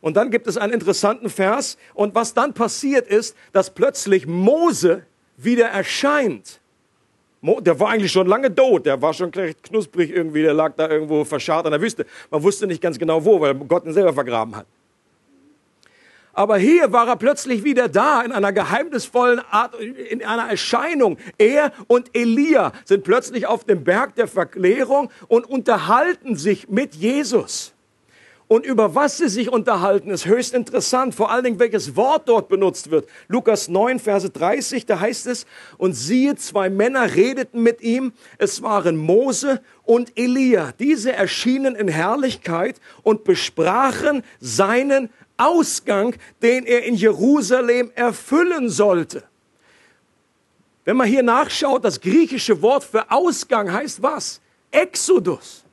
Und 0.00 0.16
dann 0.16 0.30
gibt 0.30 0.46
es 0.46 0.56
einen 0.56 0.72
interessanten 0.72 1.28
Vers. 1.28 1.76
Und 1.94 2.14
was 2.14 2.34
dann 2.34 2.54
passiert 2.54 3.06
ist, 3.06 3.36
dass 3.52 3.70
plötzlich 3.74 4.26
Mose 4.26 5.04
wieder 5.36 5.66
erscheint. 5.66 6.60
Der 7.42 7.80
war 7.80 7.88
eigentlich 7.88 8.12
schon 8.12 8.26
lange 8.26 8.54
tot, 8.54 8.84
der 8.84 9.00
war 9.00 9.14
schon 9.14 9.30
recht 9.30 9.62
knusprig 9.62 10.10
irgendwie, 10.10 10.42
der 10.42 10.52
lag 10.52 10.74
da 10.76 10.90
irgendwo 10.90 11.24
verscharrt 11.24 11.64
in 11.64 11.72
der 11.72 11.80
Wüste. 11.80 12.04
Man 12.30 12.42
wusste 12.42 12.66
nicht 12.66 12.82
ganz 12.82 12.98
genau 12.98 13.24
wo, 13.24 13.40
weil 13.40 13.54
Gott 13.54 13.86
ihn 13.86 13.94
selber 13.94 14.12
vergraben 14.12 14.54
hat. 14.54 14.66
Aber 16.32 16.58
hier 16.58 16.92
war 16.92 17.08
er 17.08 17.16
plötzlich 17.16 17.64
wieder 17.64 17.88
da 17.88 18.22
in 18.22 18.32
einer 18.32 18.52
geheimnisvollen 18.52 19.40
Art, 19.50 19.74
in 19.74 20.24
einer 20.24 20.48
Erscheinung. 20.48 21.18
Er 21.38 21.72
und 21.86 22.10
Elia 22.12 22.72
sind 22.84 23.04
plötzlich 23.04 23.46
auf 23.46 23.64
dem 23.64 23.84
Berg 23.84 24.14
der 24.14 24.28
Verklärung 24.28 25.10
und 25.28 25.46
unterhalten 25.48 26.36
sich 26.36 26.68
mit 26.68 26.94
Jesus. 26.94 27.74
Und 28.52 28.66
über 28.66 28.96
was 28.96 29.18
sie 29.18 29.28
sich 29.28 29.48
unterhalten, 29.48 30.10
ist 30.10 30.26
höchst 30.26 30.54
interessant. 30.54 31.14
Vor 31.14 31.30
allen 31.30 31.44
Dingen, 31.44 31.60
welches 31.60 31.94
Wort 31.94 32.28
dort 32.28 32.48
benutzt 32.48 32.90
wird. 32.90 33.08
Lukas 33.28 33.68
9, 33.68 34.00
Verse 34.00 34.28
30, 34.28 34.86
da 34.86 34.98
heißt 34.98 35.28
es, 35.28 35.46
und 35.78 35.92
siehe, 35.92 36.34
zwei 36.34 36.68
Männer 36.68 37.14
redeten 37.14 37.62
mit 37.62 37.80
ihm. 37.80 38.12
Es 38.38 38.60
waren 38.60 38.96
Mose 38.96 39.60
und 39.84 40.18
Elia. 40.18 40.72
Diese 40.80 41.12
erschienen 41.12 41.76
in 41.76 41.86
Herrlichkeit 41.86 42.80
und 43.04 43.22
besprachen 43.22 44.24
seinen 44.40 45.10
Ausgang, 45.40 46.14
den 46.42 46.66
er 46.66 46.84
in 46.84 46.94
Jerusalem 46.94 47.90
erfüllen 47.94 48.68
sollte. 48.68 49.24
Wenn 50.84 50.96
man 50.96 51.08
hier 51.08 51.22
nachschaut, 51.22 51.84
das 51.84 52.00
griechische 52.00 52.60
Wort 52.62 52.84
für 52.84 53.10
Ausgang 53.10 53.72
heißt 53.72 54.02
was? 54.02 54.40
Exodus. 54.70 55.64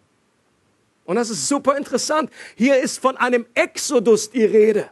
Und 1.05 1.15
das 1.15 1.29
ist 1.29 1.47
super 1.47 1.77
interessant. 1.77 2.29
Hier 2.55 2.77
ist 2.79 2.99
von 2.99 3.15
einem 3.17 3.45
Exodus 3.53 4.29
die 4.29 4.43
Rede. 4.43 4.89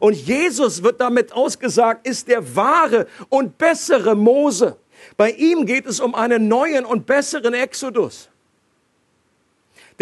Und 0.00 0.14
Jesus 0.14 0.82
wird 0.82 1.00
damit 1.00 1.32
ausgesagt, 1.32 2.06
ist 2.06 2.28
der 2.28 2.56
wahre 2.56 3.06
und 3.28 3.58
bessere 3.58 4.14
Mose. 4.14 4.76
Bei 5.16 5.30
ihm 5.30 5.66
geht 5.66 5.86
es 5.86 6.00
um 6.00 6.14
einen 6.14 6.48
neuen 6.48 6.84
und 6.84 7.06
besseren 7.06 7.54
Exodus. 7.54 8.28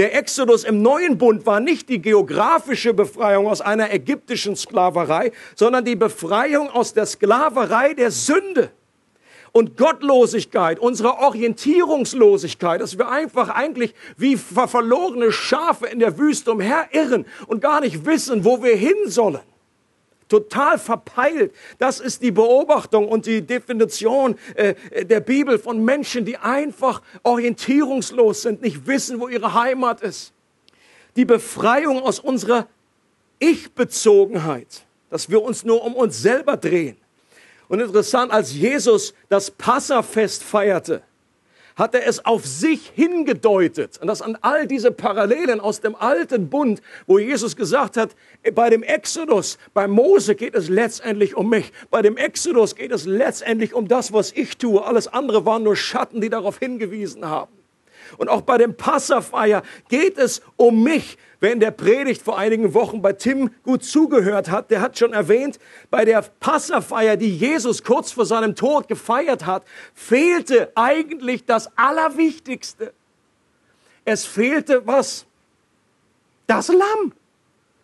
Der 0.00 0.16
Exodus 0.16 0.64
im 0.64 0.80
neuen 0.80 1.18
Bund 1.18 1.44
war 1.44 1.60
nicht 1.60 1.90
die 1.90 2.00
geografische 2.00 2.94
Befreiung 2.94 3.46
aus 3.46 3.60
einer 3.60 3.92
ägyptischen 3.92 4.56
Sklaverei, 4.56 5.30
sondern 5.54 5.84
die 5.84 5.94
Befreiung 5.94 6.70
aus 6.70 6.94
der 6.94 7.04
Sklaverei 7.04 7.92
der 7.92 8.10
Sünde 8.10 8.70
und 9.52 9.76
Gottlosigkeit, 9.76 10.78
unserer 10.78 11.18
Orientierungslosigkeit, 11.18 12.80
dass 12.80 12.96
wir 12.96 13.10
einfach 13.10 13.50
eigentlich 13.50 13.92
wie 14.16 14.38
verlorene 14.38 15.32
Schafe 15.32 15.88
in 15.88 15.98
der 15.98 16.16
Wüste 16.16 16.52
umherirren 16.52 17.26
und 17.46 17.60
gar 17.60 17.82
nicht 17.82 18.06
wissen, 18.06 18.46
wo 18.46 18.62
wir 18.62 18.76
hin 18.76 18.96
sollen 19.04 19.49
total 20.30 20.78
verpeilt. 20.78 21.52
Das 21.78 22.00
ist 22.00 22.22
die 22.22 22.30
Beobachtung 22.30 23.08
und 23.08 23.26
die 23.26 23.42
Definition 23.42 24.38
äh, 24.54 25.04
der 25.04 25.20
Bibel 25.20 25.58
von 25.58 25.84
Menschen, 25.84 26.24
die 26.24 26.38
einfach 26.38 27.02
orientierungslos 27.22 28.42
sind, 28.42 28.62
nicht 28.62 28.86
wissen, 28.86 29.20
wo 29.20 29.28
ihre 29.28 29.52
Heimat 29.52 30.00
ist. 30.00 30.32
Die 31.16 31.26
Befreiung 31.26 32.00
aus 32.00 32.20
unserer 32.20 32.66
Ich-Bezogenheit, 33.40 34.86
dass 35.10 35.28
wir 35.28 35.42
uns 35.42 35.64
nur 35.64 35.84
um 35.84 35.94
uns 35.94 36.22
selber 36.22 36.56
drehen. 36.56 36.96
Und 37.68 37.80
interessant, 37.80 38.32
als 38.32 38.54
Jesus 38.54 39.12
das 39.28 39.50
Passafest 39.50 40.42
feierte, 40.42 41.02
hat 41.80 41.94
er 41.94 42.06
es 42.06 42.24
auf 42.24 42.46
sich 42.46 42.92
hingedeutet. 42.94 43.98
Und 44.00 44.06
das 44.06 44.20
an 44.20 44.36
all 44.42 44.66
diese 44.66 44.92
Parallelen 44.92 45.60
aus 45.60 45.80
dem 45.80 45.96
alten 45.96 46.50
Bund, 46.50 46.82
wo 47.06 47.18
Jesus 47.18 47.56
gesagt 47.56 47.96
hat, 47.96 48.10
bei 48.54 48.68
dem 48.68 48.82
Exodus, 48.82 49.58
bei 49.72 49.88
Mose 49.88 50.34
geht 50.34 50.54
es 50.54 50.68
letztendlich 50.68 51.36
um 51.36 51.48
mich. 51.48 51.72
Bei 51.90 52.02
dem 52.02 52.18
Exodus 52.18 52.76
geht 52.76 52.92
es 52.92 53.06
letztendlich 53.06 53.72
um 53.74 53.88
das, 53.88 54.12
was 54.12 54.30
ich 54.32 54.58
tue. 54.58 54.84
Alles 54.84 55.08
andere 55.08 55.46
waren 55.46 55.62
nur 55.62 55.74
Schatten, 55.74 56.20
die 56.20 56.28
darauf 56.28 56.58
hingewiesen 56.58 57.26
haben. 57.26 57.52
Und 58.18 58.28
auch 58.28 58.42
bei 58.42 58.58
dem 58.58 58.74
Passafeier 58.76 59.62
geht 59.88 60.18
es 60.18 60.42
um 60.56 60.82
mich. 60.82 61.16
Wer 61.40 61.52
in 61.52 61.60
der 61.60 61.70
Predigt 61.70 62.20
vor 62.20 62.38
einigen 62.38 62.74
Wochen 62.74 63.00
bei 63.00 63.14
Tim 63.14 63.50
gut 63.64 63.82
zugehört 63.82 64.50
hat, 64.50 64.70
der 64.70 64.82
hat 64.82 64.98
schon 64.98 65.14
erwähnt, 65.14 65.58
bei 65.90 66.04
der 66.04 66.22
Passafeier, 66.38 67.16
die 67.16 67.34
Jesus 67.34 67.82
kurz 67.82 68.12
vor 68.12 68.26
seinem 68.26 68.54
Tod 68.54 68.88
gefeiert 68.88 69.46
hat, 69.46 69.64
fehlte 69.94 70.70
eigentlich 70.74 71.46
das 71.46 71.70
Allerwichtigste. 71.78 72.92
Es 74.04 74.26
fehlte 74.26 74.86
was? 74.86 75.24
Das 76.46 76.68
Lamm. 76.68 77.12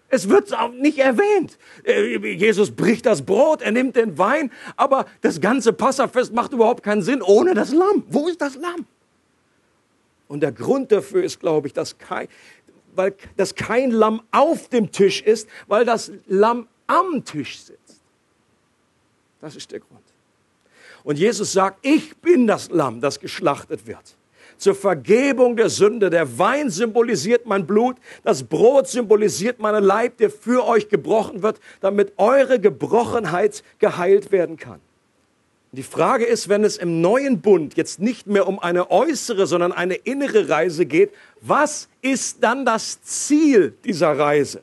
Es 0.08 0.28
wird 0.28 0.54
auch 0.54 0.70
nicht 0.70 0.98
erwähnt. 0.98 1.58
Äh, 1.84 2.16
Jesus 2.34 2.70
bricht 2.70 3.06
das 3.06 3.22
Brot, 3.22 3.62
er 3.62 3.72
nimmt 3.72 3.96
den 3.96 4.18
Wein, 4.18 4.52
aber 4.76 5.06
das 5.22 5.40
ganze 5.40 5.72
Passafest 5.72 6.32
macht 6.32 6.52
überhaupt 6.52 6.82
keinen 6.82 7.02
Sinn 7.02 7.22
ohne 7.22 7.54
das 7.54 7.72
Lamm. 7.72 8.04
Wo 8.08 8.28
ist 8.28 8.40
das 8.40 8.54
Lamm? 8.56 8.86
Und 10.28 10.40
der 10.40 10.52
Grund 10.52 10.90
dafür 10.90 11.22
ist, 11.22 11.40
glaube 11.40 11.68
ich, 11.68 11.72
dass 11.72 11.98
kein, 11.98 12.28
weil 12.96 13.14
dass 13.36 13.54
kein 13.54 13.90
Lamm 13.90 14.22
auf 14.30 14.68
dem 14.68 14.90
Tisch 14.92 15.22
ist, 15.22 15.48
weil 15.66 15.84
das 15.84 16.12
Lamm 16.26 16.68
am 16.86 17.24
Tisch 17.24 17.58
sitzt. 17.58 18.00
Das 19.40 19.56
ist 19.56 19.70
der 19.70 19.80
Grund. 19.80 20.02
Und 21.04 21.18
Jesus 21.18 21.52
sagt, 21.52 21.86
ich 21.86 22.16
bin 22.16 22.46
das 22.46 22.70
Lamm, 22.70 23.00
das 23.00 23.20
geschlachtet 23.20 23.86
wird. 23.86 24.16
Zur 24.58 24.74
Vergebung 24.74 25.56
der 25.56 25.68
Sünde. 25.68 26.10
Der 26.10 26.38
Wein 26.38 26.70
symbolisiert 26.70 27.46
mein 27.46 27.66
Blut, 27.66 27.96
das 28.24 28.42
Brot 28.42 28.88
symbolisiert 28.88 29.60
meinen 29.60 29.84
Leib, 29.84 30.16
der 30.16 30.30
für 30.30 30.66
euch 30.66 30.88
gebrochen 30.88 31.42
wird, 31.42 31.60
damit 31.80 32.14
eure 32.16 32.58
Gebrochenheit 32.58 33.62
geheilt 33.78 34.32
werden 34.32 34.56
kann. 34.56 34.80
Die 35.76 35.82
Frage 35.82 36.24
ist, 36.24 36.48
wenn 36.48 36.64
es 36.64 36.78
im 36.78 37.02
neuen 37.02 37.42
Bund 37.42 37.76
jetzt 37.76 38.00
nicht 38.00 38.26
mehr 38.26 38.48
um 38.48 38.58
eine 38.58 38.90
äußere, 38.90 39.46
sondern 39.46 39.72
eine 39.72 39.94
innere 39.94 40.48
Reise 40.48 40.86
geht, 40.86 41.12
was 41.42 41.90
ist 42.00 42.42
dann 42.42 42.64
das 42.64 43.02
Ziel 43.02 43.74
dieser 43.84 44.18
Reise? 44.18 44.62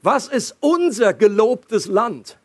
Was 0.00 0.26
ist 0.26 0.56
unser 0.60 1.12
gelobtes 1.12 1.84
Land? 1.84 2.38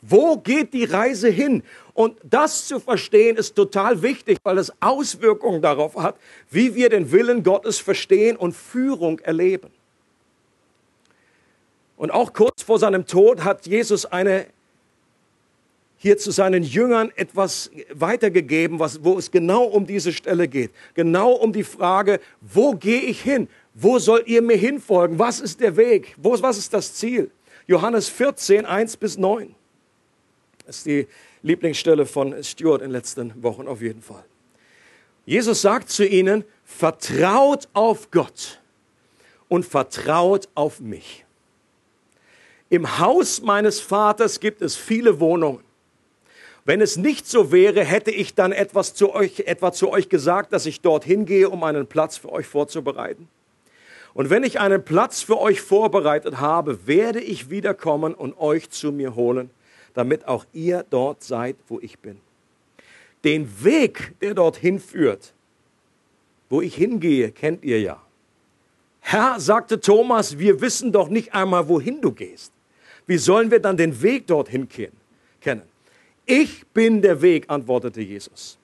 Wo 0.00 0.36
geht 0.36 0.74
die 0.74 0.84
Reise 0.84 1.28
hin? 1.28 1.64
Und 1.92 2.16
das 2.22 2.68
zu 2.68 2.78
verstehen 2.78 3.36
ist 3.36 3.56
total 3.56 4.02
wichtig, 4.02 4.38
weil 4.44 4.58
es 4.58 4.72
Auswirkungen 4.78 5.60
darauf 5.60 5.96
hat, 5.96 6.14
wie 6.52 6.76
wir 6.76 6.88
den 6.88 7.10
Willen 7.10 7.42
Gottes 7.42 7.80
verstehen 7.80 8.36
und 8.36 8.54
Führung 8.54 9.18
erleben. 9.18 9.72
Und 11.96 12.12
auch 12.12 12.32
kurz 12.32 12.62
vor 12.62 12.78
seinem 12.78 13.06
Tod 13.06 13.42
hat 13.42 13.66
Jesus 13.66 14.06
eine 14.06 14.46
hier 15.98 16.16
zu 16.16 16.30
seinen 16.30 16.62
Jüngern 16.62 17.12
etwas 17.16 17.70
weitergegeben, 17.92 18.78
was, 18.78 19.02
wo 19.02 19.18
es 19.18 19.30
genau 19.30 19.64
um 19.64 19.86
diese 19.86 20.12
Stelle 20.12 20.46
geht. 20.46 20.70
Genau 20.94 21.32
um 21.32 21.52
die 21.52 21.64
Frage, 21.64 22.20
wo 22.40 22.72
gehe 22.72 23.00
ich 23.00 23.20
hin? 23.20 23.48
Wo 23.74 23.98
sollt 23.98 24.28
ihr 24.28 24.40
mir 24.40 24.56
hinfolgen? 24.56 25.18
Was 25.18 25.40
ist 25.40 25.60
der 25.60 25.76
Weg? 25.76 26.14
Wo, 26.16 26.40
was 26.40 26.56
ist 26.56 26.72
das 26.72 26.94
Ziel? 26.94 27.30
Johannes 27.66 28.08
14, 28.08 28.64
1 28.64 28.96
bis 28.96 29.18
9. 29.18 29.54
Das 30.66 30.78
ist 30.78 30.86
die 30.86 31.08
Lieblingsstelle 31.42 32.06
von 32.06 32.42
Stuart 32.42 32.80
in 32.80 32.88
den 32.88 32.92
letzten 32.92 33.42
Wochen 33.42 33.66
auf 33.66 33.82
jeden 33.82 34.02
Fall. 34.02 34.24
Jesus 35.26 35.60
sagt 35.60 35.90
zu 35.90 36.06
ihnen, 36.06 36.44
vertraut 36.64 37.68
auf 37.74 38.10
Gott 38.10 38.60
und 39.48 39.66
vertraut 39.66 40.48
auf 40.54 40.80
mich. 40.80 41.24
Im 42.70 42.98
Haus 42.98 43.42
meines 43.42 43.80
Vaters 43.80 44.40
gibt 44.40 44.62
es 44.62 44.76
viele 44.76 45.20
Wohnungen. 45.20 45.67
Wenn 46.68 46.82
es 46.82 46.98
nicht 46.98 47.26
so 47.26 47.50
wäre, 47.50 47.82
hätte 47.82 48.10
ich 48.10 48.34
dann 48.34 48.52
etwas 48.52 48.92
zu 48.92 49.14
euch, 49.14 49.44
etwa 49.46 49.72
zu 49.72 49.90
euch 49.90 50.10
gesagt, 50.10 50.52
dass 50.52 50.66
ich 50.66 50.82
dorthin 50.82 51.24
gehe, 51.24 51.48
um 51.48 51.64
einen 51.64 51.86
Platz 51.86 52.18
für 52.18 52.30
euch 52.30 52.46
vorzubereiten? 52.46 53.26
Und 54.12 54.28
wenn 54.28 54.42
ich 54.42 54.60
einen 54.60 54.84
Platz 54.84 55.22
für 55.22 55.40
euch 55.40 55.62
vorbereitet 55.62 56.40
habe, 56.40 56.86
werde 56.86 57.22
ich 57.22 57.48
wiederkommen 57.48 58.12
und 58.12 58.38
euch 58.38 58.68
zu 58.68 58.92
mir 58.92 59.14
holen, 59.14 59.48
damit 59.94 60.28
auch 60.28 60.44
ihr 60.52 60.84
dort 60.90 61.24
seid, 61.24 61.56
wo 61.68 61.80
ich 61.80 62.00
bin. 62.00 62.20
Den 63.24 63.64
Weg, 63.64 64.12
der 64.20 64.34
dorthin 64.34 64.78
führt, 64.78 65.32
wo 66.50 66.60
ich 66.60 66.74
hingehe, 66.74 67.30
kennt 67.30 67.64
ihr 67.64 67.80
ja. 67.80 68.02
Herr, 69.00 69.40
sagte 69.40 69.80
Thomas, 69.80 70.38
wir 70.38 70.60
wissen 70.60 70.92
doch 70.92 71.08
nicht 71.08 71.32
einmal, 71.32 71.66
wohin 71.66 72.02
du 72.02 72.12
gehst. 72.12 72.52
Wie 73.06 73.16
sollen 73.16 73.50
wir 73.50 73.60
dann 73.60 73.78
den 73.78 74.02
Weg 74.02 74.26
dorthin 74.26 74.68
kennen? 74.68 75.62
Ich 76.30 76.66
bin 76.74 77.00
der 77.00 77.22
Weg, 77.22 77.46
antwortete 77.48 78.02
Jesus. 78.02 78.58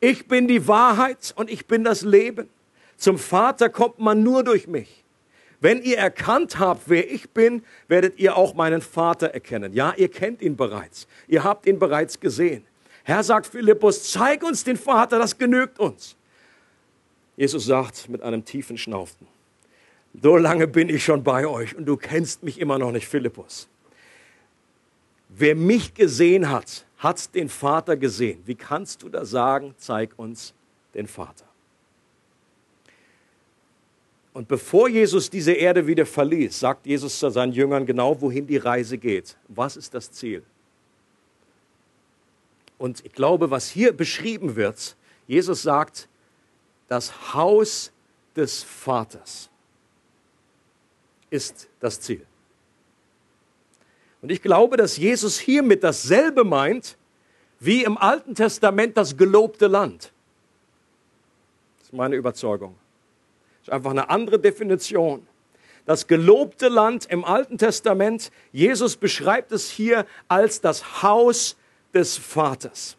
Ich 0.00 0.26
bin 0.26 0.48
die 0.48 0.66
Wahrheit 0.66 1.32
und 1.36 1.48
ich 1.48 1.64
bin 1.66 1.84
das 1.84 2.02
Leben. 2.02 2.48
Zum 2.96 3.18
Vater 3.18 3.68
kommt 3.68 4.00
man 4.00 4.24
nur 4.24 4.42
durch 4.42 4.66
mich. 4.66 5.04
Wenn 5.60 5.80
ihr 5.80 5.96
erkannt 5.96 6.58
habt, 6.58 6.88
wer 6.88 7.08
ich 7.08 7.30
bin, 7.30 7.62
werdet 7.86 8.18
ihr 8.18 8.36
auch 8.36 8.54
meinen 8.54 8.82
Vater 8.82 9.28
erkennen. 9.28 9.72
Ja, 9.72 9.94
ihr 9.96 10.08
kennt 10.08 10.42
ihn 10.42 10.56
bereits. 10.56 11.06
Ihr 11.28 11.44
habt 11.44 11.66
ihn 11.66 11.78
bereits 11.78 12.18
gesehen. 12.18 12.64
Herr 13.04 13.22
sagt 13.22 13.46
Philippus, 13.46 14.10
zeig 14.10 14.42
uns 14.42 14.64
den 14.64 14.76
Vater, 14.76 15.20
das 15.20 15.38
genügt 15.38 15.78
uns. 15.78 16.16
Jesus 17.36 17.66
sagt 17.66 18.08
mit 18.08 18.22
einem 18.22 18.44
tiefen 18.44 18.76
Schnaufen, 18.76 19.28
so 20.20 20.36
lange 20.36 20.66
bin 20.66 20.88
ich 20.88 21.04
schon 21.04 21.22
bei 21.22 21.46
euch 21.46 21.76
und 21.76 21.86
du 21.86 21.96
kennst 21.96 22.42
mich 22.42 22.58
immer 22.60 22.78
noch 22.78 22.90
nicht, 22.90 23.06
Philippus. 23.06 23.68
Wer 25.28 25.54
mich 25.54 25.94
gesehen 25.94 26.50
hat, 26.50 26.84
hat 27.04 27.34
den 27.34 27.48
Vater 27.48 27.96
gesehen. 27.96 28.42
Wie 28.46 28.54
kannst 28.54 29.02
du 29.02 29.08
da 29.08 29.24
sagen, 29.24 29.74
zeig 29.76 30.18
uns 30.18 30.54
den 30.94 31.06
Vater? 31.06 31.44
Und 34.32 34.48
bevor 34.48 34.88
Jesus 34.88 35.30
diese 35.30 35.52
Erde 35.52 35.86
wieder 35.86 36.06
verließ, 36.06 36.58
sagt 36.58 36.86
Jesus 36.86 37.18
zu 37.20 37.30
seinen 37.30 37.52
Jüngern 37.52 37.86
genau, 37.86 38.20
wohin 38.20 38.46
die 38.48 38.56
Reise 38.56 38.98
geht. 38.98 39.36
Was 39.46 39.76
ist 39.76 39.94
das 39.94 40.10
Ziel? 40.10 40.42
Und 42.78 43.04
ich 43.04 43.12
glaube, 43.12 43.50
was 43.50 43.68
hier 43.68 43.92
beschrieben 43.92 44.56
wird, 44.56 44.96
Jesus 45.28 45.62
sagt, 45.62 46.08
das 46.88 47.32
Haus 47.34 47.92
des 48.34 48.62
Vaters 48.62 49.48
ist 51.30 51.68
das 51.80 52.00
Ziel. 52.00 52.26
Und 54.24 54.32
ich 54.32 54.40
glaube, 54.40 54.78
dass 54.78 54.96
Jesus 54.96 55.38
hiermit 55.38 55.84
dasselbe 55.84 56.44
meint, 56.44 56.96
wie 57.60 57.84
im 57.84 57.98
Alten 57.98 58.34
Testament 58.34 58.96
das 58.96 59.18
gelobte 59.18 59.66
Land. 59.66 60.14
Das 61.76 61.88
ist 61.88 61.92
meine 61.92 62.16
Überzeugung. 62.16 62.74
Das 63.58 63.68
ist 63.68 63.74
einfach 63.74 63.90
eine 63.90 64.08
andere 64.08 64.38
Definition. 64.38 65.26
Das 65.84 66.06
gelobte 66.06 66.68
Land 66.68 67.04
im 67.10 67.22
Alten 67.22 67.58
Testament, 67.58 68.32
Jesus 68.50 68.96
beschreibt 68.96 69.52
es 69.52 69.68
hier 69.68 70.06
als 70.26 70.62
das 70.62 71.02
Haus 71.02 71.58
des 71.92 72.16
Vaters. 72.16 72.96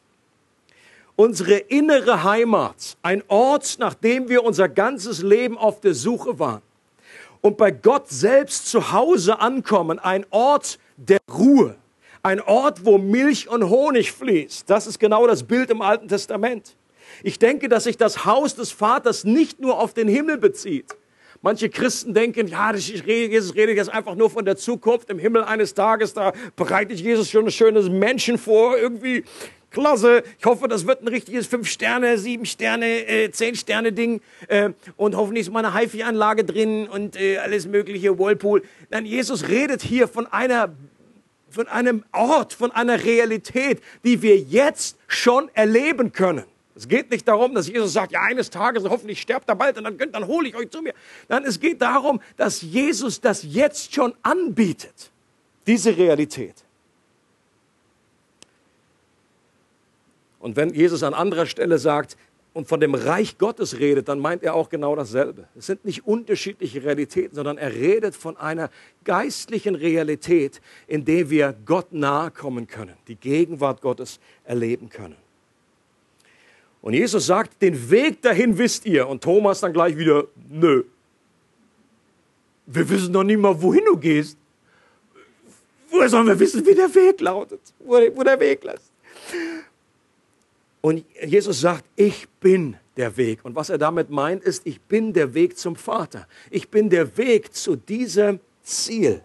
Unsere 1.15 1.55
innere 1.55 2.23
Heimat, 2.23 2.97
ein 3.01 3.23
Ort, 3.29 3.77
nach 3.79 3.95
dem 3.95 4.29
wir 4.29 4.43
unser 4.43 4.69
ganzes 4.69 5.23
Leben 5.23 5.57
auf 5.57 5.81
der 5.81 5.95
Suche 5.95 6.37
waren. 6.37 6.61
Und 7.41 7.57
bei 7.57 7.71
Gott 7.71 8.09
selbst 8.09 8.67
zu 8.69 8.91
Hause 8.91 9.39
ankommen, 9.39 9.97
ein 9.97 10.23
Ort, 10.29 10.77
der 10.97 11.19
Ruhe. 11.31 11.75
Ein 12.23 12.41
Ort, 12.41 12.85
wo 12.85 12.97
Milch 12.97 13.49
und 13.49 13.69
Honig 13.69 14.11
fließt. 14.11 14.69
Das 14.69 14.87
ist 14.87 14.99
genau 14.99 15.27
das 15.27 15.43
Bild 15.43 15.69
im 15.69 15.81
Alten 15.81 16.07
Testament. 16.07 16.75
Ich 17.23 17.37
denke, 17.37 17.69
dass 17.69 17.83
sich 17.83 17.97
das 17.97 18.25
Haus 18.25 18.55
des 18.55 18.71
Vaters 18.71 19.23
nicht 19.23 19.59
nur 19.59 19.79
auf 19.79 19.93
den 19.93 20.07
Himmel 20.07 20.37
bezieht. 20.37 20.95
Manche 21.41 21.69
Christen 21.69 22.15
denken, 22.15 22.47
ja, 22.47 22.73
Jesus 22.73 23.55
redet 23.55 23.75
jetzt 23.75 23.93
einfach 23.93 24.15
nur 24.15 24.31
von 24.31 24.45
der 24.45 24.57
Zukunft. 24.57 25.11
Im 25.11 25.19
Himmel 25.19 25.43
eines 25.43 25.75
Tages, 25.75 26.13
da 26.13 26.33
bereitet 26.55 26.99
Jesus 26.99 27.29
schon 27.29 27.45
ein 27.45 27.51
schönes 27.51 27.89
Menschen 27.89 28.39
vor. 28.39 28.75
Irgendwie 28.77 29.23
klasse. 29.75 30.23
Ich 30.39 30.45
hoffe, 30.45 30.67
das 30.67 30.87
wird 30.87 31.03
ein 31.03 31.07
richtiges 31.09 31.45
fünf 31.45 31.69
Sterne, 31.69 32.17
sieben 32.17 32.45
Sterne, 32.45 33.05
äh, 33.07 33.29
zehn 33.31 33.55
Sterne 33.55 33.91
Ding. 33.91 34.21
Äh, 34.47 34.69
und 34.95 35.15
hoffentlich 35.15 35.47
ist 35.47 35.53
mal 35.53 35.63
eine 35.63 35.77
HiFi-Anlage 35.77 36.45
drin 36.45 36.87
und 36.87 37.15
äh, 37.15 37.37
alles 37.37 37.67
mögliche, 37.67 38.17
Whirlpool. 38.17 38.63
Nein, 38.89 39.05
Jesus 39.05 39.47
redet 39.47 39.83
hier 39.83 40.07
von 40.07 40.25
einer 40.27 40.73
von 41.49 41.67
einem 41.69 42.03
Ort, 42.11 42.51
von 42.51 42.71
einer 42.71 43.05
Realität, 43.05 43.81
die 44.03 44.21
wir 44.21 44.37
jetzt 44.37 44.97
schon 45.07 45.49
erleben 45.53 46.11
können. 46.11 46.43
Es 46.75 46.89
geht 46.89 47.09
nicht 47.09 47.25
darum, 47.25 47.55
dass 47.55 47.69
Jesus 47.69 47.93
sagt, 47.93 48.11
ja, 48.11 48.23
eines 48.23 48.49
Tages, 48.49 48.83
hoffentlich 48.83 49.21
sterbt 49.21 49.47
er 49.47 49.55
bald 49.55 49.77
und 49.77 49.85
dann, 49.85 49.97
dann 49.97 50.27
hole 50.27 50.49
ich 50.49 50.55
euch 50.57 50.69
zu 50.69 50.81
mir. 50.81 50.93
Nein, 51.29 51.45
es 51.45 51.57
geht 51.57 51.81
darum, 51.81 52.19
dass 52.35 52.61
Jesus 52.61 53.21
das 53.21 53.43
jetzt 53.43 53.93
schon 53.95 54.13
anbietet, 54.21 55.11
diese 55.65 55.95
Realität. 55.95 56.64
Und 60.45 60.57
wenn 60.57 60.75
Jesus 60.75 61.01
an 61.01 61.15
anderer 61.15 61.47
Stelle 61.47 61.79
sagt, 61.79 62.17
und 62.53 62.67
von 62.67 62.79
dem 62.79 62.93
Reich 62.93 63.39
Gottes 63.39 63.79
redet, 63.79 64.07
dann 64.09 64.19
meint 64.19 64.43
er 64.43 64.53
auch 64.53 64.69
genau 64.69 64.95
dasselbe. 64.95 65.47
Es 65.57 65.65
sind 65.65 65.83
nicht 65.85 66.05
unterschiedliche 66.05 66.83
Realitäten, 66.83 67.35
sondern 67.35 67.57
er 67.57 67.73
redet 67.73 68.15
von 68.15 68.37
einer 68.37 68.69
geistlichen 69.03 69.73
Realität, 69.73 70.61
in 70.85 71.03
der 71.03 71.31
wir 71.31 71.55
Gott 71.65 71.91
nahe 71.93 72.29
kommen 72.29 72.67
können, 72.67 72.93
die 73.07 73.15
Gegenwart 73.15 73.81
Gottes 73.81 74.19
erleben 74.43 74.87
können. 74.87 75.15
Und 76.83 76.93
Jesus 76.93 77.25
sagt, 77.25 77.59
den 77.63 77.89
Weg 77.89 78.21
dahin 78.21 78.55
wisst 78.55 78.85
ihr. 78.85 79.07
Und 79.07 79.23
Thomas 79.23 79.61
dann 79.61 79.73
gleich 79.73 79.97
wieder, 79.97 80.25
nö. 80.47 80.83
Wir 82.67 82.87
wissen 82.87 83.11
noch 83.11 83.23
nicht 83.23 83.39
mal, 83.39 83.59
wohin 83.59 83.83
du 83.83 83.97
gehst. 83.97 84.37
Woher 85.89 86.07
sollen 86.07 86.27
wir 86.27 86.39
wissen, 86.39 86.63
wie 86.63 86.75
der 86.75 86.93
Weg 86.93 87.19
lautet? 87.19 87.61
Wo, 87.79 88.23
der 88.23 88.39
Weg 88.39 88.63
lässt? 88.63 88.91
Und 90.85 91.03
Jesus 91.19 91.61
sagt, 91.61 91.83
ich 91.95 92.29
bin 92.39 92.77
der 92.95 93.17
Weg. 93.17 93.43
Und 93.43 93.55
was 93.55 93.71
er 93.71 93.79
damit 93.79 94.11
meint, 94.11 94.43
ist, 94.43 94.67
ich 94.67 94.79
bin 94.79 95.13
der 95.13 95.33
Weg 95.33 95.57
zum 95.57 95.75
Vater. 95.75 96.27
Ich 96.51 96.69
bin 96.69 96.91
der 96.91 97.17
Weg 97.17 97.55
zu 97.55 97.75
diesem 97.75 98.39
Ziel. 98.61 99.23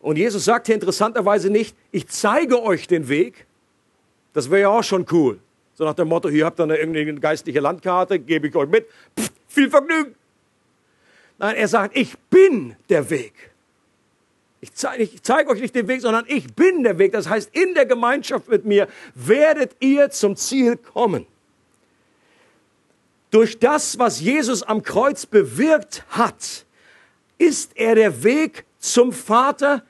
Und 0.00 0.16
Jesus 0.16 0.46
sagt 0.46 0.64
hier 0.64 0.76
interessanterweise 0.76 1.50
nicht, 1.50 1.76
ich 1.92 2.08
zeige 2.08 2.62
euch 2.62 2.86
den 2.86 3.10
Weg. 3.10 3.44
Das 4.32 4.50
wäre 4.50 4.62
ja 4.62 4.68
auch 4.70 4.82
schon 4.82 5.04
cool. 5.10 5.38
So 5.74 5.84
nach 5.84 5.92
dem 5.92 6.08
Motto, 6.08 6.30
hier 6.30 6.46
habt 6.46 6.58
ihr 6.58 6.62
eine 6.62 6.78
irgendeine 6.78 7.20
geistliche 7.20 7.60
Landkarte, 7.60 8.18
gebe 8.18 8.48
ich 8.48 8.56
euch 8.56 8.70
mit. 8.70 8.86
Pff, 9.14 9.30
viel 9.46 9.68
Vergnügen. 9.68 10.14
Nein, 11.36 11.54
er 11.54 11.68
sagt, 11.68 11.94
ich 11.94 12.16
bin 12.30 12.76
der 12.88 13.10
Weg. 13.10 13.34
Ich 14.60 14.72
zeige, 14.74 15.08
zeige 15.22 15.50
euch 15.50 15.60
nicht 15.60 15.74
den 15.74 15.86
Weg, 15.86 16.00
sondern 16.00 16.24
ich 16.26 16.54
bin 16.54 16.82
der 16.82 16.98
Weg. 16.98 17.12
Das 17.12 17.28
heißt, 17.28 17.50
in 17.54 17.74
der 17.74 17.86
Gemeinschaft 17.86 18.48
mit 18.48 18.64
mir 18.64 18.88
werdet 19.14 19.76
ihr 19.80 20.10
zum 20.10 20.36
Ziel 20.36 20.76
kommen. 20.76 21.26
Durch 23.30 23.58
das, 23.58 23.98
was 23.98 24.20
Jesus 24.20 24.62
am 24.62 24.82
Kreuz 24.82 25.26
bewirkt 25.26 26.04
hat, 26.08 26.64
ist 27.36 27.72
er 27.76 27.94
der 27.94 28.24
Weg 28.24 28.64
zum 28.78 29.12
Vater, 29.12 29.84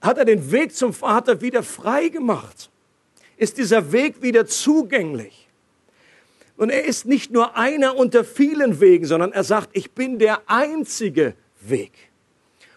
hat 0.00 0.18
er 0.18 0.24
den 0.24 0.50
Weg 0.50 0.74
zum 0.74 0.92
Vater 0.92 1.40
wieder 1.40 1.62
frei 1.62 2.08
gemacht. 2.08 2.70
Ist 3.36 3.56
dieser 3.56 3.92
Weg 3.92 4.20
wieder 4.20 4.46
zugänglich. 4.46 5.48
Und 6.56 6.70
er 6.70 6.84
ist 6.84 7.06
nicht 7.06 7.30
nur 7.30 7.56
einer 7.56 7.96
unter 7.96 8.24
vielen 8.24 8.80
Wegen, 8.80 9.06
sondern 9.06 9.32
er 9.32 9.44
sagt, 9.44 9.70
ich 9.72 9.92
bin 9.92 10.18
der 10.18 10.42
einzige 10.46 11.34
Weg. 11.60 11.92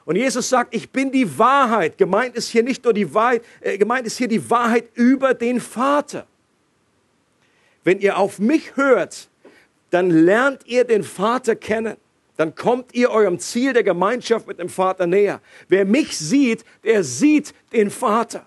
Und 0.05 0.15
Jesus 0.15 0.49
sagt, 0.49 0.73
ich 0.73 0.89
bin 0.89 1.11
die 1.11 1.37
Wahrheit. 1.37 1.97
Gemeint 1.97 2.35
ist 2.35 2.49
hier 2.49 2.63
nicht 2.63 2.83
nur 2.83 2.93
die 2.93 3.13
Wahrheit, 3.13 3.43
äh, 3.59 3.77
gemeint 3.77 4.07
ist 4.07 4.17
hier 4.17 4.27
die 4.27 4.49
Wahrheit 4.49 4.85
über 4.95 5.33
den 5.33 5.59
Vater. 5.59 6.25
Wenn 7.83 7.99
ihr 7.99 8.17
auf 8.17 8.39
mich 8.39 8.75
hört, 8.75 9.29
dann 9.89 10.09
lernt 10.09 10.65
ihr 10.65 10.83
den 10.83 11.03
Vater 11.03 11.55
kennen. 11.55 11.97
Dann 12.37 12.55
kommt 12.55 12.93
ihr 12.93 13.11
eurem 13.11 13.39
Ziel 13.39 13.73
der 13.73 13.83
Gemeinschaft 13.83 14.47
mit 14.47 14.59
dem 14.59 14.69
Vater 14.69 15.05
näher. 15.05 15.41
Wer 15.67 15.85
mich 15.85 16.17
sieht, 16.17 16.65
der 16.83 17.03
sieht 17.03 17.53
den 17.71 17.91
Vater. 17.91 18.45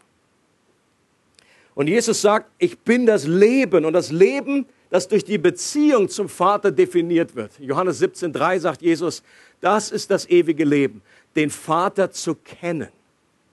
Und 1.75 1.89
Jesus 1.89 2.21
sagt, 2.21 2.51
ich 2.59 2.79
bin 2.79 3.07
das 3.07 3.27
Leben. 3.27 3.85
Und 3.85 3.93
das 3.93 4.11
Leben, 4.11 4.67
das 4.91 5.09
durch 5.09 5.25
die 5.25 5.39
Beziehung 5.39 6.09
zum 6.09 6.29
Vater 6.29 6.71
definiert 6.71 7.35
wird. 7.35 7.53
Johannes 7.59 8.01
17,3 8.01 8.61
sagt 8.61 8.83
Jesus, 8.83 9.23
das 9.61 9.91
ist 9.91 10.11
das 10.11 10.29
ewige 10.29 10.65
Leben 10.65 11.03
den 11.37 11.51
Vater 11.51 12.11
zu 12.11 12.35
kennen. 12.35 12.89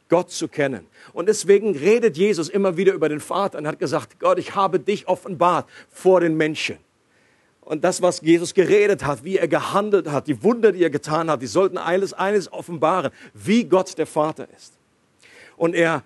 Gott 0.09 0.29
zu 0.29 0.49
kennen. 0.49 0.85
Und 1.13 1.29
deswegen 1.29 1.75
redet 1.75 2.17
Jesus 2.17 2.49
immer 2.49 2.75
wieder 2.75 2.93
über 2.93 3.07
den 3.07 3.21
Vater 3.21 3.57
und 3.57 3.67
hat 3.67 3.79
gesagt, 3.79 4.19
Gott, 4.19 4.39
ich 4.39 4.55
habe 4.55 4.79
dich 4.79 5.07
offenbart 5.07 5.69
vor 5.89 6.19
den 6.19 6.35
Menschen. 6.35 6.77
Und 7.61 7.85
das, 7.85 8.01
was 8.01 8.19
Jesus 8.19 8.53
geredet 8.53 9.05
hat, 9.05 9.23
wie 9.23 9.37
er 9.37 9.47
gehandelt 9.47 10.09
hat, 10.09 10.27
die 10.27 10.43
Wunder, 10.43 10.73
die 10.73 10.83
er 10.83 10.89
getan 10.89 11.29
hat, 11.29 11.41
die 11.41 11.47
sollten 11.47 11.77
eines, 11.77 12.11
eines 12.11 12.51
offenbaren, 12.51 13.11
wie 13.33 13.63
Gott 13.63 13.97
der 13.97 14.07
Vater 14.07 14.47
ist. 14.57 14.73
Und 15.55 15.75
er 15.75 16.03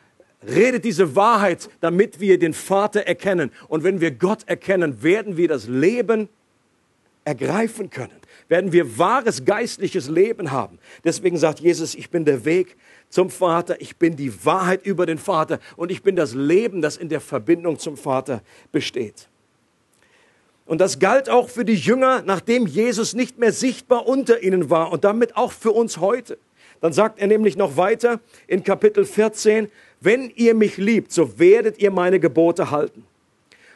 redet 0.48 0.86
diese 0.86 1.16
Wahrheit, 1.16 1.70
damit 1.82 2.20
wir 2.20 2.40
den 2.40 2.54
Vater 2.54 3.02
erkennen. 3.02 3.52
Und 3.68 3.84
wenn 3.84 4.02
wir 4.02 4.12
Gott 4.12 4.48
erkennen, 4.48 5.04
werden 5.04 5.38
wir 5.38 5.48
das 5.48 5.68
Leben 5.68 6.30
ergreifen 7.24 7.90
können 7.90 8.26
werden 8.48 8.72
wir 8.72 8.98
wahres 8.98 9.46
geistliches 9.46 10.10
Leben 10.10 10.52
haben. 10.52 10.78
Deswegen 11.04 11.38
sagt 11.38 11.60
Jesus, 11.60 11.96
ich 11.96 12.10
bin 12.10 12.26
der 12.26 12.46
Weg 12.46 12.76
zum 13.10 13.30
Vater, 13.30 13.82
ich 13.82 13.98
bin 13.98 14.16
die 14.16 14.46
Wahrheit 14.46 14.86
über 14.86 15.06
den 15.06 15.18
Vater 15.18 15.60
und 15.76 15.92
ich 15.92 16.04
bin 16.04 16.16
das 16.16 16.34
Leben, 16.34 16.82
das 16.82 16.98
in 16.98 17.10
der 17.10 17.22
Verbindung 17.22 17.80
zum 17.80 17.98
Vater 17.98 18.42
besteht. 18.72 19.28
Und 20.66 20.82
das 20.82 21.00
galt 21.00 21.30
auch 21.30 21.50
für 21.50 21.64
die 21.64 21.76
Jünger, 21.76 22.24
nachdem 22.26 22.66
Jesus 22.66 23.14
nicht 23.14 23.38
mehr 23.38 23.52
sichtbar 23.52 24.08
unter 24.08 24.42
ihnen 24.42 24.70
war 24.70 24.92
und 24.92 25.04
damit 25.04 25.38
auch 25.38 25.52
für 25.52 25.72
uns 25.72 25.98
heute. 26.00 26.38
Dann 26.82 26.92
sagt 26.92 27.20
er 27.20 27.28
nämlich 27.28 27.56
noch 27.56 27.78
weiter 27.78 28.20
in 28.48 28.64
Kapitel 28.64 29.06
14, 29.06 29.70
wenn 30.06 30.32
ihr 30.36 30.54
mich 30.54 30.78
liebt, 30.78 31.12
so 31.12 31.39
werdet 31.39 31.80
ihr 31.80 31.91
meine 31.91 32.20
Gebote 32.20 32.72
halten. 32.72 33.04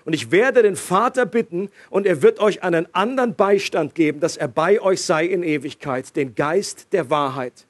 Und 0.05 0.13
ich 0.13 0.31
werde 0.31 0.63
den 0.63 0.75
Vater 0.75 1.25
bitten 1.25 1.69
und 1.89 2.05
er 2.05 2.21
wird 2.21 2.39
euch 2.39 2.63
einen 2.63 2.87
anderen 2.93 3.35
Beistand 3.35 3.95
geben, 3.95 4.19
dass 4.19 4.37
er 4.37 4.47
bei 4.47 4.81
euch 4.81 5.01
sei 5.01 5.25
in 5.25 5.43
Ewigkeit, 5.43 6.15
den 6.15 6.35
Geist 6.35 6.87
der 6.93 7.09
Wahrheit, 7.09 7.65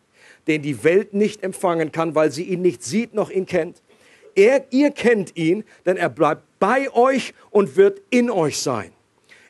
den 0.48 0.62
die 0.62 0.84
Welt 0.84 1.14
nicht 1.14 1.44
empfangen 1.44 1.92
kann, 1.92 2.16
weil 2.16 2.32
sie 2.32 2.44
ihn 2.44 2.62
nicht 2.62 2.84
sieht 2.84 3.14
noch 3.14 3.30
ihn 3.30 3.46
kennt. 3.46 3.82
Er, 4.36 4.66
ihr 4.70 4.92
kennt 4.92 5.36
ihn, 5.36 5.64
denn 5.86 5.98
er 5.98 6.10
bleibt 6.10 6.44
bei 6.60 6.94
euch 6.94 7.34
und 7.50 7.76
wird 7.76 8.02
in 8.10 8.30
euch 8.30 8.60
sein. 8.60 8.92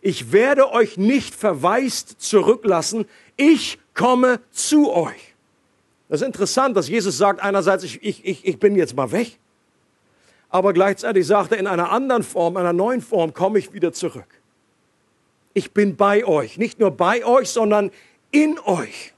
Ich 0.02 0.32
werde 0.32 0.72
euch 0.72 0.98
nicht 0.98 1.36
verwaist 1.36 2.22
zurücklassen, 2.22 3.06
ich 3.36 3.78
komme 3.94 4.40
zu 4.52 4.92
euch. 4.92 5.29
Das 6.10 6.22
ist 6.22 6.28
interessant, 6.28 6.76
dass 6.76 6.90
Jesus 6.90 7.18
sagt 7.18 7.40
einerseits, 7.42 7.84
ich, 7.86 8.04
ich, 8.04 8.46
ich 8.46 8.60
bin 8.60 8.76
jetzt 8.76 8.96
mal 8.96 9.12
weg 9.12 9.40
aber 10.50 10.74
gleichzeitig 10.74 11.28
sagt 11.28 11.52
er, 11.52 11.60
in 11.60 11.68
einer 11.68 11.92
anderen 11.92 12.24
Form, 12.24 12.58
einer 12.58 12.74
neuen 12.74 13.02
Form 13.02 13.34
komme 13.34 13.60
ich 13.60 13.72
wieder 13.72 13.94
zurück. 13.94 14.28
Ich 15.54 15.74
bin 15.74 15.96
bei 15.96 16.26
euch, 16.26 16.58
nicht 16.58 16.80
nur 16.80 16.92
bei 16.92 17.24
euch, 17.24 17.50
sondern 17.50 17.92
in 18.32 18.60
euch. 18.60 19.14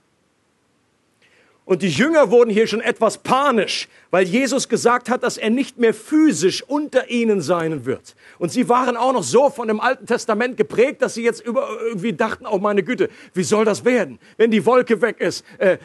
Und 1.71 1.84
die 1.84 1.88
Jünger 1.89 2.31
wurden 2.31 2.49
hier 2.49 2.67
schon 2.67 2.81
etwas 2.81 3.19
panisch, 3.19 3.88
weil 4.10 4.25
Jesus 4.25 4.67
gesagt 4.67 5.10
hat, 5.10 5.23
dass 5.23 5.38
er 5.38 5.49
nicht 5.49 5.77
mehr 5.77 5.93
physisch 5.93 6.63
unter 6.63 7.10
ihnen 7.10 7.39
sein 7.39 7.86
wird. 7.86 8.13
Und 8.39 8.51
sie 8.51 8.67
waren 8.67 8.97
auch 8.97 9.13
noch 9.13 9.23
so 9.23 9.49
von 9.49 9.69
dem 9.69 9.79
Alten 9.79 10.05
Testament 10.05 10.57
geprägt, 10.57 11.01
dass 11.01 11.13
sie 11.13 11.23
jetzt 11.23 11.39
über, 11.39 11.69
irgendwie 11.81 12.12
dachten, 12.12 12.45
oh 12.45 12.57
meine 12.57 12.84
Güte, 12.84 13.07
wie 13.34 13.43
soll 13.43 13.63
das 13.63 13.86
werden, 13.86 14.19
wenn 14.36 14.51
die 14.51 14.65
Wolke 14.65 15.01
weg 15.01 15.21
ist? 15.21 15.45
Äh, 15.60 15.75
äh, 15.75 15.77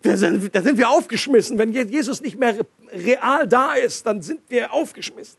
da, 0.00 0.16
sind, 0.16 0.54
da 0.54 0.62
sind 0.62 0.78
wir 0.78 0.88
aufgeschmissen. 0.88 1.58
Wenn 1.58 1.74
Jesus 1.74 2.22
nicht 2.22 2.38
mehr 2.38 2.56
real 2.90 3.46
da 3.46 3.74
ist, 3.74 4.06
dann 4.06 4.22
sind 4.22 4.40
wir 4.48 4.72
aufgeschmissen. 4.72 5.36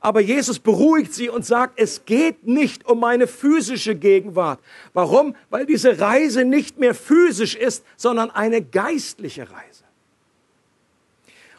Aber 0.00 0.20
Jesus 0.20 0.58
beruhigt 0.58 1.12
sie 1.12 1.28
und 1.28 1.44
sagt, 1.44 1.78
es 1.78 2.06
geht 2.06 2.46
nicht 2.46 2.86
um 2.86 3.00
meine 3.00 3.26
physische 3.26 3.94
Gegenwart. 3.94 4.58
Warum? 4.94 5.36
Weil 5.50 5.66
diese 5.66 6.00
Reise 6.00 6.44
nicht 6.44 6.78
mehr 6.78 6.94
physisch 6.94 7.54
ist, 7.54 7.84
sondern 7.96 8.30
eine 8.30 8.62
geistliche 8.62 9.50
Reise. 9.50 9.84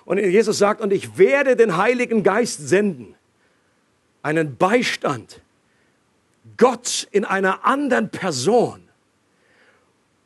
Und 0.05 0.17
Jesus 0.17 0.57
sagt, 0.57 0.81
und 0.81 0.91
ich 0.91 1.19
werde 1.19 1.55
den 1.55 1.77
Heiligen 1.77 2.23
Geist 2.23 2.67
senden, 2.67 3.13
einen 4.23 4.57
Beistand, 4.57 5.41
Gott 6.57 7.07
in 7.11 7.25
einer 7.25 7.63
anderen 7.65 8.09
Person, 8.09 8.81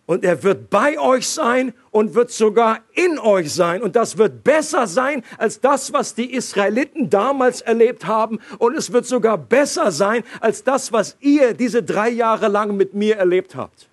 und 0.08 0.24
er 0.24 0.44
wird 0.44 0.70
bei 0.70 1.00
euch 1.00 1.28
sein 1.28 1.74
und 1.90 2.14
wird 2.14 2.30
sogar 2.30 2.82
in 2.94 3.18
euch 3.18 3.52
sein. 3.52 3.82
Und 3.82 3.96
das 3.96 4.18
wird 4.18 4.44
besser 4.44 4.86
sein 4.86 5.24
als 5.38 5.62
das, 5.62 5.94
was 5.94 6.14
die 6.14 6.34
Israeliten 6.34 7.10
damals 7.10 7.62
erlebt 7.62 8.06
haben. 8.06 8.40
Und 8.60 8.78
es 8.78 8.92
wird 8.92 9.08
sogar 9.08 9.38
besser 9.38 9.92
sein 9.92 10.24
als 10.42 10.64
das, 10.64 10.92
was 10.92 11.18
ihr 11.22 11.56
diese 11.56 11.82
drei 11.82 12.10
Jahre 12.10 12.50
lang 12.50 12.78
mit 12.78 12.94
mir 12.94 13.16
erlebt 13.16 13.56
habt. 13.56 13.90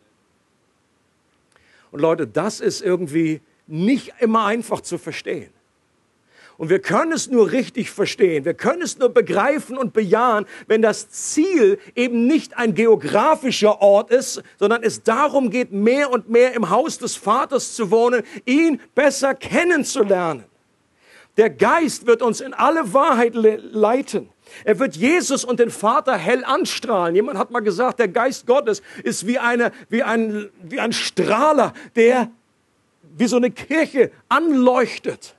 Und 1.93 2.01
Leute, 2.01 2.27
das 2.27 2.61
ist 2.61 2.83
irgendwie 2.83 3.41
nicht 3.67 4.13
immer 4.19 4.45
einfach 4.45 4.83
zu 4.83 4.99
verstehen. 4.99 5.51
Und 6.59 6.69
wir 6.69 6.81
können 6.81 7.13
es 7.13 7.29
nur 7.29 7.51
richtig 7.51 7.91
verstehen, 7.91 8.45
wir 8.45 8.55
können 8.55 8.83
es 8.83 8.99
nur 8.99 9.09
begreifen 9.09 9.77
und 9.77 9.93
bejahen, 9.93 10.47
wenn 10.67 10.83
das 10.83 11.11
Ziel 11.11 11.79
eben 11.95 12.27
nicht 12.27 12.57
ein 12.57 12.75
geografischer 12.75 13.81
Ort 13.81 14.11
ist, 14.11 14.43
sondern 14.59 14.83
es 14.83 15.03
darum 15.03 15.51
geht, 15.51 15.73
mehr 15.73 16.11
und 16.11 16.29
mehr 16.29 16.55
im 16.55 16.71
Haus 16.71 16.99
des 16.99 17.17
Vaters 17.17 17.75
zu 17.75 17.91
wohnen, 17.91 18.23
ihn 18.45 18.81
besser 18.95 19.35
kennenzulernen. 19.35 20.45
Der 21.39 21.49
Geist 21.49 22.07
wird 22.07 22.21
uns 22.21 22.41
in 22.41 22.53
alle 22.53 22.93
Wahrheit 22.93 23.35
leiten. 23.35 24.29
Er 24.65 24.79
wird 24.79 24.97
Jesus 24.97 25.45
und 25.45 25.61
den 25.61 25.71
Vater 25.71 26.17
hell 26.17 26.45
anstrahlen. 26.45 27.15
Jemand 27.15 27.39
hat 27.39 27.51
mal 27.51 27.61
gesagt, 27.61 27.99
der 27.99 28.09
Geist 28.09 28.47
Gottes 28.47 28.83
ist 29.03 29.27
wie, 29.27 29.39
eine, 29.39 29.73
wie, 29.89 30.03
ein, 30.03 30.51
wie 30.63 30.79
ein 30.79 30.93
Strahler, 30.93 31.73
der 31.97 32.31
wie 33.17 33.27
so 33.27 33.37
eine 33.37 33.51
Kirche 33.51 34.11
anleuchtet. 34.29 35.35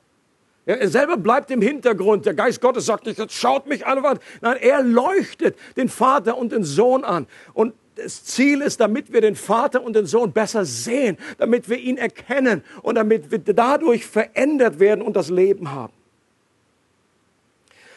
Er 0.66 0.88
selber 0.88 1.18
bleibt 1.18 1.52
im 1.52 1.62
Hintergrund. 1.62 2.26
Der 2.26 2.34
Geist 2.34 2.62
Gottes 2.62 2.86
sagt 2.86 3.06
nicht, 3.06 3.20
jetzt 3.20 3.34
schaut 3.34 3.68
mich 3.68 3.86
an. 3.86 4.02
Nein, 4.42 4.58
er 4.62 4.82
leuchtet 4.82 5.58
den 5.76 5.90
Vater 5.90 6.38
und 6.38 6.52
den 6.54 6.64
Sohn 6.64 7.04
an. 7.04 7.28
Und 7.54 7.74
das 7.96 8.24
Ziel 8.24 8.62
ist, 8.62 8.80
damit 8.80 9.12
wir 9.12 9.22
den 9.22 9.36
Vater 9.36 9.84
und 9.84 9.96
den 9.96 10.06
Sohn 10.06 10.32
besser 10.32 10.66
sehen, 10.66 11.18
damit 11.38 11.70
wir 11.70 11.78
ihn 11.78 11.98
erkennen 11.98 12.64
und 12.82 12.96
damit 12.96 13.30
wir 13.30 13.40
dadurch 13.40 14.06
verändert 14.06 14.80
werden 14.80 15.02
und 15.02 15.16
das 15.16 15.30
Leben 15.30 15.72
haben. 15.72 15.94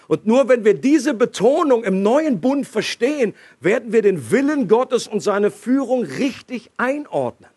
Und 0.09 0.27
nur 0.27 0.49
wenn 0.49 0.65
wir 0.65 0.75
diese 0.75 1.15
Betonung 1.15 1.83
im 1.83 2.03
neuen 2.03 2.41
Bund 2.41 2.67
verstehen, 2.67 3.35
werden 3.61 3.93
wir 3.93 4.03
den 4.03 4.31
Willen 4.31 4.69
Gottes 4.69 5.09
und 5.09 5.21
seine 5.21 5.51
Führung 5.51 6.03
richtig 6.03 6.71
einordnen. 6.77 7.51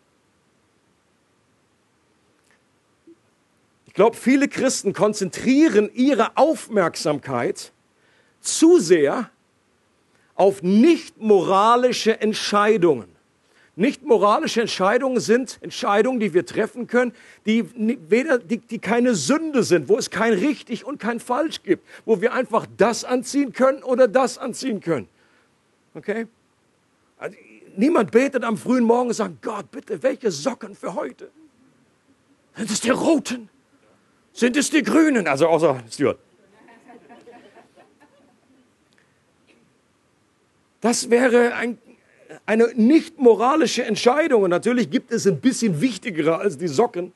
Glaube, 4.00 4.16
viele 4.16 4.48
Christen 4.48 4.94
konzentrieren 4.94 5.90
ihre 5.92 6.34
Aufmerksamkeit 6.38 7.70
zu 8.40 8.78
sehr 8.78 9.28
auf 10.34 10.62
nicht 10.62 11.20
moralische 11.20 12.18
Entscheidungen. 12.18 13.14
Nicht 13.76 14.02
moralische 14.02 14.62
Entscheidungen 14.62 15.20
sind 15.20 15.58
Entscheidungen, 15.60 16.18
die 16.18 16.32
wir 16.32 16.46
treffen 16.46 16.86
können, 16.86 17.12
die, 17.44 17.66
weder, 18.08 18.38
die, 18.38 18.56
die 18.56 18.78
keine 18.78 19.14
Sünde 19.14 19.62
sind, 19.64 19.90
wo 19.90 19.98
es 19.98 20.08
kein 20.08 20.32
richtig 20.32 20.86
und 20.86 20.98
kein 20.98 21.20
falsch 21.20 21.62
gibt, 21.62 21.86
wo 22.06 22.22
wir 22.22 22.32
einfach 22.32 22.66
das 22.78 23.04
anziehen 23.04 23.52
können 23.52 23.82
oder 23.82 24.08
das 24.08 24.38
anziehen 24.38 24.80
können. 24.80 25.08
Okay? 25.94 26.26
Also, 27.18 27.36
niemand 27.76 28.12
betet 28.12 28.44
am 28.44 28.56
frühen 28.56 28.84
Morgen 28.84 29.08
und 29.08 29.14
sagt, 29.14 29.42
Gott, 29.42 29.70
bitte, 29.70 30.02
welche 30.02 30.30
Socken 30.30 30.74
für 30.74 30.94
heute? 30.94 31.30
Sind 32.56 32.70
es 32.70 32.80
die 32.80 32.88
roten? 32.88 33.50
Sind 34.32 34.56
es 34.56 34.70
die 34.70 34.82
Grünen? 34.82 35.26
Also 35.26 35.48
außer 35.48 35.82
Stuart. 35.90 36.18
Das 40.80 41.10
wäre 41.10 41.54
ein, 41.54 41.78
eine 42.46 42.68
nicht 42.74 43.18
moralische 43.18 43.84
Entscheidung. 43.84 44.42
Und 44.42 44.50
natürlich 44.50 44.90
gibt 44.90 45.12
es 45.12 45.26
ein 45.26 45.40
bisschen 45.40 45.80
wichtigere 45.80 46.38
als 46.38 46.56
die 46.56 46.68
Socken. 46.68 47.12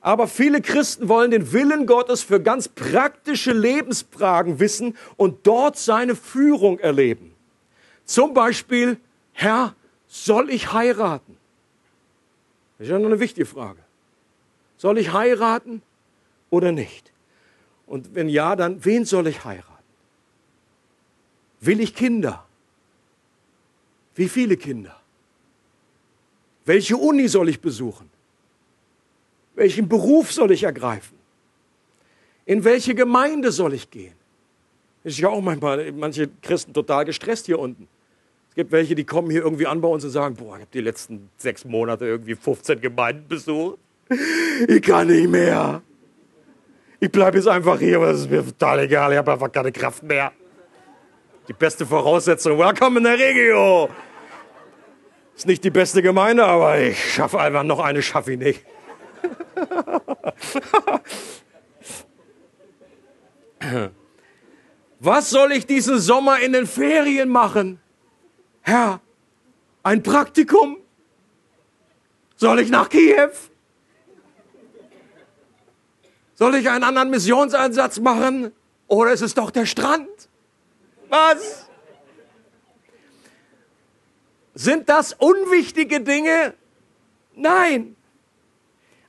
Aber 0.00 0.26
viele 0.26 0.60
Christen 0.60 1.08
wollen 1.08 1.30
den 1.30 1.52
Willen 1.52 1.86
Gottes 1.86 2.24
für 2.24 2.40
ganz 2.40 2.66
praktische 2.66 3.52
Lebensfragen 3.52 4.58
wissen 4.58 4.96
und 5.16 5.46
dort 5.46 5.78
seine 5.78 6.16
Führung 6.16 6.80
erleben. 6.80 7.32
Zum 8.04 8.34
Beispiel, 8.34 8.96
Herr, 9.32 9.76
soll 10.08 10.50
ich 10.50 10.72
heiraten? 10.72 11.36
Das 12.78 12.88
ist 12.88 12.90
ja 12.90 12.98
noch 12.98 13.06
eine 13.06 13.20
wichtige 13.20 13.46
Frage. 13.46 13.81
Soll 14.82 14.98
ich 14.98 15.12
heiraten 15.12 15.80
oder 16.50 16.72
nicht? 16.72 17.12
Und 17.86 18.16
wenn 18.16 18.28
ja, 18.28 18.56
dann 18.56 18.84
wen 18.84 19.04
soll 19.04 19.28
ich 19.28 19.44
heiraten? 19.44 19.84
Will 21.60 21.78
ich 21.78 21.94
Kinder? 21.94 22.44
Wie 24.16 24.28
viele 24.28 24.56
Kinder? 24.56 25.00
Welche 26.64 26.96
Uni 26.96 27.28
soll 27.28 27.48
ich 27.48 27.60
besuchen? 27.60 28.10
Welchen 29.54 29.88
Beruf 29.88 30.32
soll 30.32 30.50
ich 30.50 30.64
ergreifen? 30.64 31.16
In 32.44 32.64
welche 32.64 32.96
Gemeinde 32.96 33.52
soll 33.52 33.74
ich 33.74 33.88
gehen? 33.88 34.16
Das 35.04 35.12
ist 35.12 35.20
ja 35.20 35.28
auch 35.28 35.42
manchmal 35.42 35.92
manche 35.92 36.28
Christen 36.42 36.74
total 36.74 37.04
gestresst 37.04 37.46
hier 37.46 37.60
unten. 37.60 37.86
Es 38.48 38.56
gibt 38.56 38.72
welche, 38.72 38.96
die 38.96 39.04
kommen 39.04 39.30
hier 39.30 39.42
irgendwie 39.42 39.68
an 39.68 39.80
bei 39.80 39.86
uns 39.86 40.02
und 40.02 40.10
sagen, 40.10 40.34
boah, 40.34 40.56
ich 40.56 40.62
habe 40.62 40.72
die 40.74 40.80
letzten 40.80 41.30
sechs 41.36 41.64
Monate 41.64 42.04
irgendwie 42.04 42.34
15 42.34 42.80
Gemeinden 42.80 43.28
besucht 43.28 43.78
ich 44.68 44.82
kann 44.82 45.08
nicht 45.08 45.28
mehr. 45.28 45.82
Ich 47.00 47.10
bleibe 47.10 47.36
jetzt 47.36 47.48
einfach 47.48 47.78
hier, 47.78 47.96
aber 47.96 48.12
das 48.12 48.20
ist 48.20 48.30
mir 48.30 48.44
total 48.44 48.80
egal. 48.80 49.10
Ich 49.12 49.18
habe 49.18 49.32
einfach 49.32 49.50
keine 49.50 49.72
Kraft 49.72 50.02
mehr. 50.04 50.32
Die 51.48 51.52
beste 51.52 51.84
Voraussetzung. 51.84 52.58
Welcome 52.58 52.98
in 52.98 53.04
der 53.04 53.18
Regio. 53.18 53.88
Ist 55.34 55.46
nicht 55.46 55.64
die 55.64 55.70
beste 55.70 56.02
Gemeinde, 56.02 56.44
aber 56.44 56.78
ich 56.78 57.14
schaffe 57.14 57.40
einfach 57.40 57.64
noch 57.64 57.80
eine, 57.80 58.02
schaffe 58.02 58.34
ich 58.34 58.38
nicht. 58.38 58.64
Was 65.00 65.30
soll 65.30 65.50
ich 65.52 65.66
diesen 65.66 65.98
Sommer 65.98 66.38
in 66.40 66.52
den 66.52 66.66
Ferien 66.66 67.28
machen? 67.28 67.80
Herr, 68.60 69.00
ein 69.82 70.02
Praktikum? 70.04 70.76
Soll 72.36 72.60
ich 72.60 72.70
nach 72.70 72.88
Kiew? 72.88 73.30
Soll 76.42 76.56
ich 76.56 76.68
einen 76.68 76.82
anderen 76.82 77.10
Missionseinsatz 77.10 78.00
machen? 78.00 78.50
Oder 78.88 79.12
ist 79.12 79.20
es 79.20 79.32
doch 79.32 79.52
der 79.52 79.64
Strand? 79.64 80.08
Was? 81.08 81.68
Sind 84.52 84.88
das 84.88 85.12
unwichtige 85.12 86.00
Dinge? 86.00 86.54
Nein. 87.36 87.94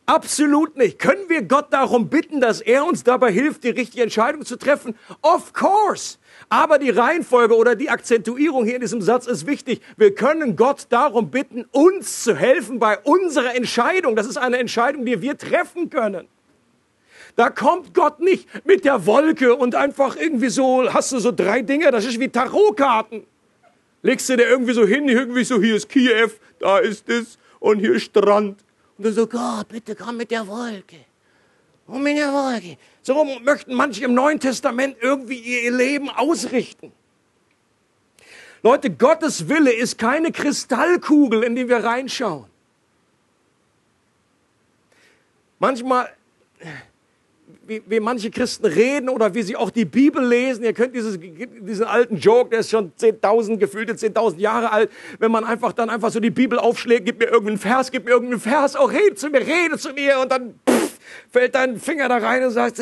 Absolut 0.06 0.78
nicht. 0.78 1.00
Können 1.00 1.28
wir 1.28 1.42
Gott 1.42 1.74
darum 1.74 2.10
bitten, 2.10 2.40
dass 2.40 2.62
er 2.62 2.86
uns 2.86 3.04
dabei 3.04 3.32
hilft, 3.32 3.64
die 3.64 3.72
richtige 3.72 4.04
Entscheidung 4.04 4.46
zu 4.46 4.56
treffen? 4.56 4.96
Of 5.24 5.54
course. 5.54 6.20
Aber 6.50 6.78
die 6.78 6.92
Reihenfolge 6.92 7.58
oder 7.58 7.76
die 7.76 7.90
Akzentuierung 7.90 8.64
hier 8.64 8.76
in 8.76 8.82
diesem 8.82 9.02
Satz 9.02 9.26
ist 9.26 9.48
wichtig. 9.48 9.82
Wir 9.98 10.14
können 10.14 10.56
Gott 10.56 10.86
darum 10.90 11.32
bitten, 11.32 11.66
uns 11.72 12.22
zu 12.26 12.36
helfen 12.36 12.78
bei 12.78 13.00
unserer 13.00 13.56
Entscheidung. 13.56 14.16
Das 14.16 14.28
ist 14.28 14.38
eine 14.38 14.60
Entscheidung, 14.60 15.04
die 15.04 15.20
wir 15.24 15.36
treffen 15.36 15.90
können. 15.90 16.28
Da 17.36 17.50
kommt 17.50 17.94
Gott 17.94 18.20
nicht 18.20 18.48
mit 18.66 18.86
der 18.86 19.06
Wolke 19.06 19.56
und 19.56 19.74
einfach 19.76 20.16
irgendwie 20.16 20.50
so, 20.50 20.94
hast 20.94 21.12
du 21.12 21.20
so 21.20 21.32
drei 21.32 21.62
Dinge, 21.62 21.90
das 21.92 22.06
ist 22.06 22.20
wie 22.20 22.30
Tarotkarten. 22.30 23.26
Legst 24.04 24.30
du 24.30 24.38
dir 24.38 24.48
irgendwie 24.48 24.74
so 24.74 24.86
hin, 24.86 25.08
irgendwie 25.08 25.44
so, 25.44 25.62
hier 25.62 25.76
ist 25.76 25.90
Kiew, 25.90 26.30
da 26.60 26.78
ist 26.78 27.10
es 27.10 27.40
und 27.60 27.80
hier 27.80 27.94
ist 27.94 28.04
Strand. 28.04 28.64
Und 28.98 29.06
dann 29.06 29.14
so, 29.14 29.26
Gott, 29.26 29.68
bitte 29.70 29.96
komm 29.96 30.18
mit 30.18 30.30
der 30.30 30.48
Wolke. 30.48 30.98
Komm 31.88 32.04
mit 32.04 32.18
der 32.18 32.32
Wolke. 32.32 32.78
So 33.02 33.24
möchten 33.42 33.74
manche 33.74 34.04
im 34.06 34.14
Neuen 34.14 34.40
Testament 34.40 34.98
irgendwie 35.02 35.40
ihr 35.40 35.72
Leben 35.72 36.10
ausrichten. 36.10 36.92
Leute, 38.62 38.90
Gottes 38.90 39.50
Wille 39.50 39.74
ist 39.74 39.98
keine 39.98 40.32
Kristallkugel, 40.32 41.44
in 41.44 41.56
die 41.56 41.68
wir 41.68 41.84
reinschauen. 41.84 42.46
Manchmal 45.60 46.10
wie, 47.74 47.82
wie 47.88 48.00
manche 48.00 48.30
Christen 48.30 48.66
reden 48.66 49.10
oder 49.10 49.34
wie 49.34 49.42
sie 49.42 49.56
auch 49.56 49.72
die 49.72 49.86
Bibel 49.86 50.24
lesen. 50.26 50.64
Ihr 50.64 50.74
könnt 50.74 50.96
dieses, 50.96 51.20
diesen 51.20 51.86
alten 51.86 52.18
Joke, 52.18 52.52
der 52.52 52.60
ist 52.60 52.70
schon 52.70 52.92
10.000, 52.94 53.58
gefühlte 53.58 53.94
10.000 53.94 54.38
Jahre 54.38 54.72
alt, 54.72 54.92
wenn 55.20 55.32
man 55.32 55.44
einfach 55.44 55.74
dann 55.74 55.90
einfach 55.90 56.12
so 56.12 56.20
die 56.20 56.30
Bibel 56.30 56.60
aufschlägt, 56.60 57.06
gib 57.06 57.20
mir 57.20 57.26
irgendeinen 57.26 57.58
Vers, 57.58 57.92
gib 57.92 58.06
mir 58.06 58.12
irgendeinen 58.12 58.42
Vers, 58.42 58.78
oh, 58.78 58.86
rede 58.86 59.16
zu 59.16 59.30
mir, 59.30 59.40
rede 59.40 59.78
zu 59.78 59.94
mir 59.94 60.20
und 60.20 60.32
dann 60.32 60.60
pff, 60.70 61.00
fällt 61.32 61.56
dein 61.56 61.80
Finger 61.80 62.10
da 62.10 62.18
rein 62.18 62.44
und 62.44 62.52
sagt, 62.52 62.82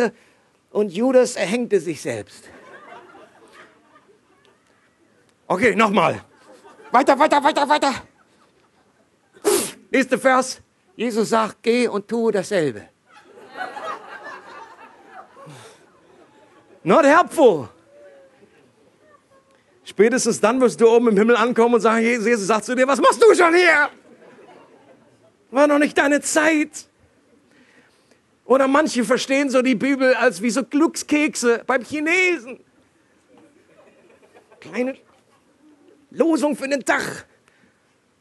und 0.71 0.93
Judas 0.93 1.36
erhängte 1.36 1.80
sich 1.80 2.01
selbst. 2.01 2.49
Okay, 5.47 5.75
nochmal. 5.75 6.21
Weiter, 6.91 7.17
weiter, 7.17 7.43
weiter, 7.43 7.67
weiter. 7.67 7.93
Nächster 9.89 10.17
Vers. 10.17 10.62
Jesus 10.95 11.30
sagt, 11.30 11.58
geh 11.62 11.88
und 11.88 12.08
tue 12.08 12.32
dasselbe. 12.32 12.90
Not 16.84 17.06
helpful. 17.06 17.70
Spätestens 19.84 20.39
dann 20.39 20.60
wirst 20.62 20.80
du 20.80 20.88
oben 20.88 21.10
im 21.10 21.17
Himmel 21.17 21.36
ankommen 21.36 21.76
und 21.76 21.82
sagen, 21.82 22.02
Jesus 22.02 22.48
sagt 22.48 22.65
zu 22.65 22.76
dir, 22.76 22.88
was 22.88 23.00
machst 23.02 23.22
du 23.22 23.36
schon 23.36 23.54
hier? 23.54 23.89
War 25.52 25.67
noch 25.67 25.80
nicht 25.80 25.98
deine 25.98 26.22
Zeit. 26.22 26.88
Oder 28.46 28.67
manche 28.67 29.04
verstehen 29.04 29.50
so 29.50 29.62
die 29.62 29.76
Bibel 29.76 30.13
als 30.15 30.41
wie 30.41 30.50
so 30.50 30.63
Glückskekse 30.63 31.63
beim 31.65 31.84
Chinesen. 31.84 32.60
Kleine 34.60 34.98
Losung 36.10 36.56
für 36.56 36.67
den 36.67 36.84
Tag. 36.84 37.25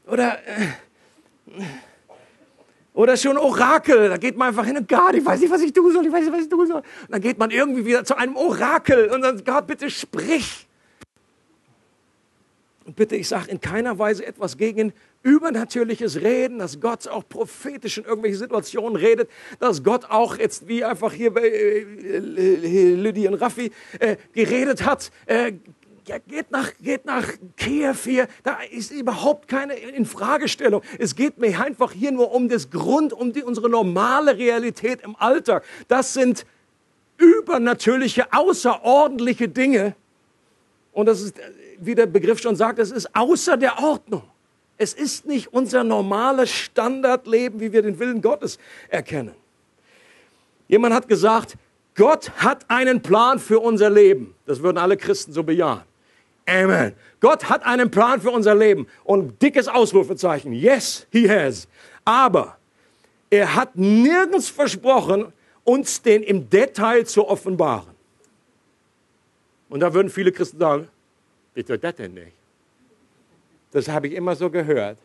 Oder 0.07 0.39
äh, 0.47 1.63
oder 2.93 3.17
schon 3.17 3.39
Orakel, 3.39 4.09
da 4.09 4.17
geht 4.17 4.37
man 4.37 4.49
einfach 4.49 4.67
hin 4.67 4.77
und 4.77 4.89
Gott, 4.89 5.15
ich 5.15 5.25
weiß 5.25 5.41
nicht, 5.41 5.51
was 5.51 5.63
ich 5.63 5.73
tun 5.73 5.93
soll, 5.93 6.07
ich 6.07 6.13
weiß 6.13 6.25
nicht, 6.25 6.33
was 6.33 6.43
ich 6.43 6.49
tun 6.49 6.67
soll. 6.67 6.81
Und 6.81 7.11
dann 7.11 7.21
geht 7.21 7.39
man 7.39 7.51
irgendwie 7.51 7.85
wieder 7.85 8.05
zu 8.05 8.17
einem 8.17 8.37
Orakel 8.37 9.11
und 9.11 9.23
dann, 9.23 9.43
Gott, 9.45 9.67
bitte 9.67 9.91
sprich. 9.91 10.67
Und 12.85 12.97
bitte, 12.97 13.15
ich 13.15 13.29
sage 13.29 13.51
in 13.51 13.61
keiner 13.61 13.99
Weise 13.99 14.27
etwas 14.27 14.57
gegen 14.57 14.93
übernatürliches 15.23 16.23
Reden, 16.23 16.59
dass 16.59 16.81
Gott 16.81 17.07
auch 17.07 17.29
prophetisch 17.29 17.99
in 17.99 18.05
irgendwelche 18.05 18.39
Situationen 18.39 18.97
redet, 18.97 19.31
dass 19.59 19.85
Gott 19.85 20.07
auch 20.09 20.39
jetzt 20.39 20.67
wie 20.67 20.83
einfach 20.83 21.13
hier 21.13 21.33
bei 21.33 21.43
äh, 21.43 21.83
äh 21.83 22.95
Lydia 22.95 23.31
und 23.31 23.37
Raffi 23.41 23.71
äh, 23.99 24.17
geredet 24.33 24.85
hat. 24.85 25.13
Äh, 25.27 25.53
ja, 26.07 26.19
geht, 26.19 26.51
nach, 26.51 26.73
geht 26.81 27.05
nach 27.05 27.27
Kiew 27.57 27.95
hier, 28.05 28.29
da 28.43 28.59
ist 28.71 28.91
überhaupt 28.91 29.49
keine 29.49 29.75
Infragestellung. 29.75 30.83
Es 30.99 31.15
geht 31.15 31.39
mir 31.39 31.61
einfach 31.61 31.93
hier 31.93 32.13
nur 32.13 32.33
um 32.33 32.49
das 32.49 32.71
Grund, 32.71 33.13
um 33.13 33.33
die, 33.33 33.43
unsere 33.43 33.69
normale 33.69 34.37
Realität 34.37 35.03
im 35.03 35.17
Alltag. 35.17 35.65
Das 35.89 36.13
sind 36.13 36.47
übernatürliche, 37.17 38.33
außerordentliche 38.33 39.49
Dinge. 39.49 39.95
Und 40.93 41.07
das 41.07 41.21
ist, 41.21 41.35
wie 41.79 41.95
der 41.95 42.07
Begriff 42.07 42.41
schon 42.41 42.57
sagt, 42.57 42.79
es 42.79 42.91
ist 42.91 43.15
außer 43.15 43.57
der 43.57 43.79
Ordnung. 43.79 44.23
Es 44.77 44.95
ist 44.95 45.27
nicht 45.27 45.53
unser 45.53 45.85
normales 45.85 46.51
Standardleben, 46.51 47.61
wie 47.61 47.73
wir 47.73 47.83
den 47.83 47.99
Willen 47.99 48.23
Gottes 48.23 48.59
erkennen. 48.89 49.35
Jemand 50.69 50.95
hat 50.95 51.09
gesagt, 51.09 51.57
Gott 51.95 52.31
hat 52.37 52.65
einen 52.69 53.03
Plan 53.03 53.39
für 53.39 53.61
unser 53.61 53.91
Leben. 53.91 54.35
Das 54.47 54.63
würden 54.63 54.79
alle 54.79 54.97
Christen 54.97 55.33
so 55.33 55.43
bejahen. 55.43 55.83
Amen. 56.47 56.95
Gott 57.21 57.49
hat 57.49 57.65
einen 57.65 57.91
Plan 57.91 58.21
für 58.21 58.31
unser 58.31 58.55
Leben. 58.55 58.87
Und 59.05 59.41
dickes 59.41 59.69
Ausrufezeichen. 59.69 60.53
Yes, 60.53 61.07
he 61.11 61.29
has. 61.29 61.69
Aber 62.05 62.57
er 63.29 63.55
hat 63.55 63.77
nirgends 63.77 64.49
versprochen, 64.49 65.33
uns 65.65 66.03
den 66.03 66.23
im 66.23 66.49
Detail 66.51 67.05
zu 67.05 67.29
offenbaren. 67.29 67.95
Und 69.69 69.81
da 69.81 69.95
würden 69.95 70.11
viele 70.11 70.33
Christen 70.33 70.59
sagen, 70.59 70.89
wieso 71.55 71.77
das 71.77 71.95
denn 71.95 72.15
nicht? 72.15 72.33
Das 73.71 73.89
habe 73.89 74.09
ich 74.09 74.15
immer 74.15 74.35
so 74.35 74.51
gehört. 74.51 74.99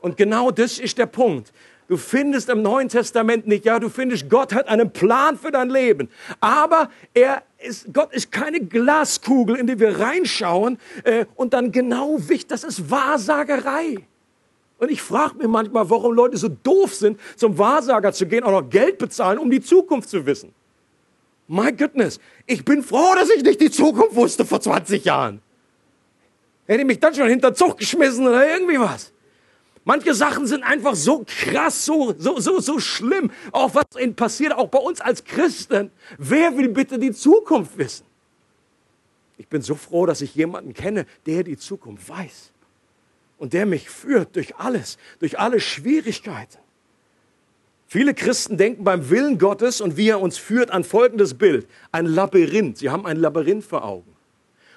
Und 0.00 0.16
genau 0.16 0.50
das 0.50 0.78
ist 0.78 0.98
der 0.98 1.06
Punkt. 1.06 1.52
Du 1.86 1.98
findest 1.98 2.48
im 2.48 2.62
Neuen 2.62 2.88
Testament 2.88 3.46
nicht, 3.46 3.66
ja, 3.66 3.78
du 3.78 3.90
findest, 3.90 4.30
Gott 4.30 4.54
hat 4.54 4.68
einen 4.68 4.90
Plan 4.90 5.36
für 5.36 5.50
dein 5.50 5.68
Leben. 5.68 6.08
Aber 6.40 6.88
er 7.12 7.42
ist, 7.58 7.92
Gott 7.92 8.14
ist 8.14 8.32
keine 8.32 8.60
Glaskugel, 8.60 9.56
in 9.56 9.66
die 9.66 9.78
wir 9.78 10.00
reinschauen 10.00 10.78
äh, 11.04 11.26
und 11.34 11.52
dann 11.52 11.72
genau 11.72 12.16
wichtig, 12.20 12.46
das 12.48 12.64
ist 12.64 12.90
Wahrsagerei. 12.90 13.98
Und 14.78 14.90
ich 14.90 15.02
frage 15.02 15.36
mich 15.36 15.46
manchmal, 15.46 15.88
warum 15.88 16.14
Leute 16.14 16.36
so 16.36 16.48
doof 16.48 16.94
sind, 16.94 17.20
zum 17.36 17.58
Wahrsager 17.58 18.12
zu 18.12 18.26
gehen, 18.26 18.44
auch 18.44 18.50
noch 18.50 18.68
Geld 18.68 18.98
bezahlen, 18.98 19.38
um 19.38 19.50
die 19.50 19.60
Zukunft 19.60 20.08
zu 20.08 20.24
wissen. 20.26 20.54
My 21.46 21.70
goodness, 21.70 22.18
ich 22.46 22.64
bin 22.64 22.82
froh, 22.82 23.14
dass 23.14 23.28
ich 23.30 23.42
nicht 23.42 23.60
die 23.60 23.70
Zukunft 23.70 24.14
wusste 24.14 24.44
vor 24.44 24.60
20 24.60 25.04
Jahren. 25.04 25.40
Hätte 26.66 26.80
ich 26.80 26.86
mich 26.86 26.98
dann 26.98 27.14
schon 27.14 27.28
hinter 27.28 27.54
Zug 27.54 27.76
geschmissen 27.76 28.26
oder 28.26 28.48
irgendwie 28.48 28.80
was. 28.80 29.13
Manche 29.84 30.14
Sachen 30.14 30.46
sind 30.46 30.62
einfach 30.62 30.94
so 30.94 31.24
krass, 31.26 31.84
so, 31.84 32.14
so, 32.18 32.40
so, 32.40 32.58
so 32.58 32.78
schlimm. 32.78 33.30
Auch 33.52 33.74
was 33.74 33.84
passiert, 34.16 34.54
auch 34.54 34.68
bei 34.68 34.78
uns 34.78 35.00
als 35.00 35.24
Christen. 35.24 35.90
Wer 36.16 36.56
will 36.56 36.70
bitte 36.70 36.98
die 36.98 37.12
Zukunft 37.12 37.76
wissen? 37.76 38.06
Ich 39.36 39.48
bin 39.48 39.60
so 39.60 39.74
froh, 39.74 40.06
dass 40.06 40.22
ich 40.22 40.34
jemanden 40.34 40.72
kenne, 40.72 41.06
der 41.26 41.42
die 41.42 41.58
Zukunft 41.58 42.08
weiß. 42.08 42.52
Und 43.36 43.52
der 43.52 43.66
mich 43.66 43.90
führt 43.90 44.36
durch 44.36 44.56
alles, 44.56 44.96
durch 45.18 45.38
alle 45.38 45.60
Schwierigkeiten. 45.60 46.58
Viele 47.86 48.14
Christen 48.14 48.56
denken 48.56 48.84
beim 48.84 49.10
Willen 49.10 49.38
Gottes 49.38 49.82
und 49.82 49.98
wie 49.98 50.08
er 50.08 50.20
uns 50.20 50.38
führt 50.38 50.70
an 50.70 50.84
folgendes 50.84 51.34
Bild. 51.34 51.68
Ein 51.92 52.06
Labyrinth. 52.06 52.78
Sie 52.78 52.88
haben 52.88 53.04
ein 53.04 53.18
Labyrinth 53.18 53.64
vor 53.64 53.84
Augen 53.84 54.13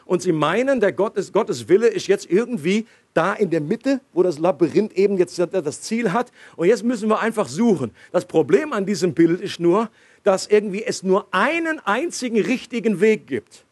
und 0.08 0.22
sie 0.22 0.32
meinen, 0.32 0.80
der 0.80 0.94
Gottes, 0.94 1.32
Gottes 1.32 1.68
Wille 1.68 1.88
ist 1.88 2.08
jetzt 2.08 2.30
irgendwie 2.30 2.88
da 3.14 3.34
in 3.34 3.50
der 3.50 3.62
Mitte, 3.62 4.00
wo 4.14 4.24
das 4.24 4.40
Labyrinth 4.40 4.94
eben 4.94 5.18
jetzt 5.18 5.38
das 5.40 5.82
Ziel 5.82 6.14
hat. 6.14 6.32
Und 6.56 6.68
jetzt 6.68 6.84
müssen 6.84 7.10
wir 7.10 7.20
einfach 7.20 7.48
suchen. 7.48 7.92
Das 8.12 8.26
Problem 8.26 8.74
an 8.74 8.86
diesem 8.86 9.14
Bild 9.14 9.42
ist 9.42 9.60
nur, 9.60 9.90
dass 10.24 10.48
irgendwie 10.48 10.84
es 10.84 11.04
nur 11.04 11.28
einen 11.32 11.80
einzigen 11.80 12.42
richtigen 12.42 13.02
Weg 13.02 13.28
gibt. 13.28 13.66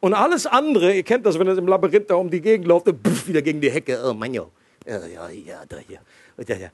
Und 0.00 0.14
alles 0.14 0.46
andere, 0.46 0.94
ihr 0.94 1.02
kennt 1.02 1.26
das, 1.26 1.38
wenn 1.38 1.46
es 1.46 1.58
im 1.58 1.68
Labyrinth 1.68 2.10
da 2.10 2.14
um 2.14 2.30
die 2.30 2.40
Gegend 2.40 2.66
läuft, 2.66 2.86
pff, 2.86 3.28
wieder 3.28 3.42
gegen 3.42 3.60
die 3.60 3.70
Hecke. 3.70 4.00
Oh 4.04 4.14
Mann, 4.14 4.32
ja, 4.32 4.46
ja, 4.86 5.28
ja, 5.28 5.62
da 5.68 5.76
hier. 5.76 6.00
Ja, 6.46 6.56
ja 6.56 6.70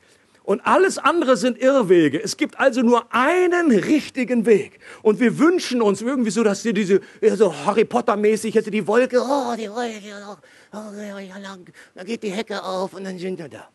und 0.47 0.65
alles 0.65 0.97
andere 0.97 1.37
sind 1.37 1.59
Irrwege. 1.59 2.23
Es 2.23 2.37
gibt 2.37 2.59
also 2.59 2.81
nur 2.81 3.13
einen 3.13 3.73
richtigen 3.73 4.47
Weg. 4.47 4.79
Und 5.03 5.19
wir 5.19 5.41
wünschen 5.41 5.83
uns 5.83 6.01
irgendwie 6.01 6.31
so, 6.31 6.45
dass 6.45 6.65
wir 6.65 6.73
diese, 6.73 7.01
so 7.35 7.53
Harry 7.67 7.85
Potter 7.85 8.17
mäßig, 8.17 8.55
jetzt 8.55 8.73
die 8.73 8.87
Wolke, 8.87 9.21
oh, 9.21 9.57
die 9.59 9.69
Wolke, 9.69 10.01
oh, 10.25 10.37
oh, 10.73 11.19
ja, 11.19 11.39
lang, 11.39 11.67
da 11.97 12.05
geht 12.05 12.23
die 12.23 12.31
Hecke 12.31 12.63
auf 12.63 12.95
und 12.95 13.03
dann 13.03 13.19
sind 13.19 13.39
wir 13.41 13.49
da. 13.49 13.69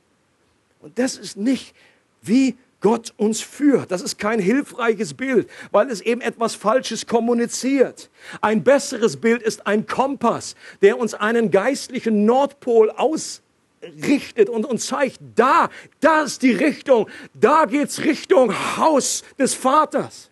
Und 0.79 0.97
das 0.97 1.17
ist 1.17 1.35
nicht, 1.35 1.75
wie 2.21 2.55
Gott 2.79 3.13
uns 3.17 3.41
führt. 3.41 3.91
Das 3.91 4.01
ist 4.01 4.17
kein 4.17 4.39
hilfreiches 4.39 5.13
Bild, 5.13 5.49
weil 5.71 5.91
es 5.91 5.99
eben 5.99 6.21
etwas 6.21 6.55
Falsches 6.55 7.05
kommuniziert. 7.05 8.09
Ein 8.39 8.63
besseres 8.63 9.17
Bild 9.17 9.43
ist 9.43 9.67
ein 9.67 9.87
Kompass, 9.87 10.55
der 10.81 10.97
uns 10.97 11.15
einen 11.15 11.51
geistlichen 11.51 12.23
Nordpol 12.23 12.91
aus 12.91 13.41
richtet 13.83 14.49
und 14.49 14.65
uns 14.65 14.87
zeigt, 14.87 15.19
da, 15.35 15.69
da 15.99 16.23
ist 16.23 16.41
die 16.41 16.53
Richtung, 16.53 17.09
da 17.33 17.65
geht's 17.65 18.03
Richtung 18.03 18.53
Haus 18.77 19.23
des 19.37 19.53
Vaters. 19.53 20.30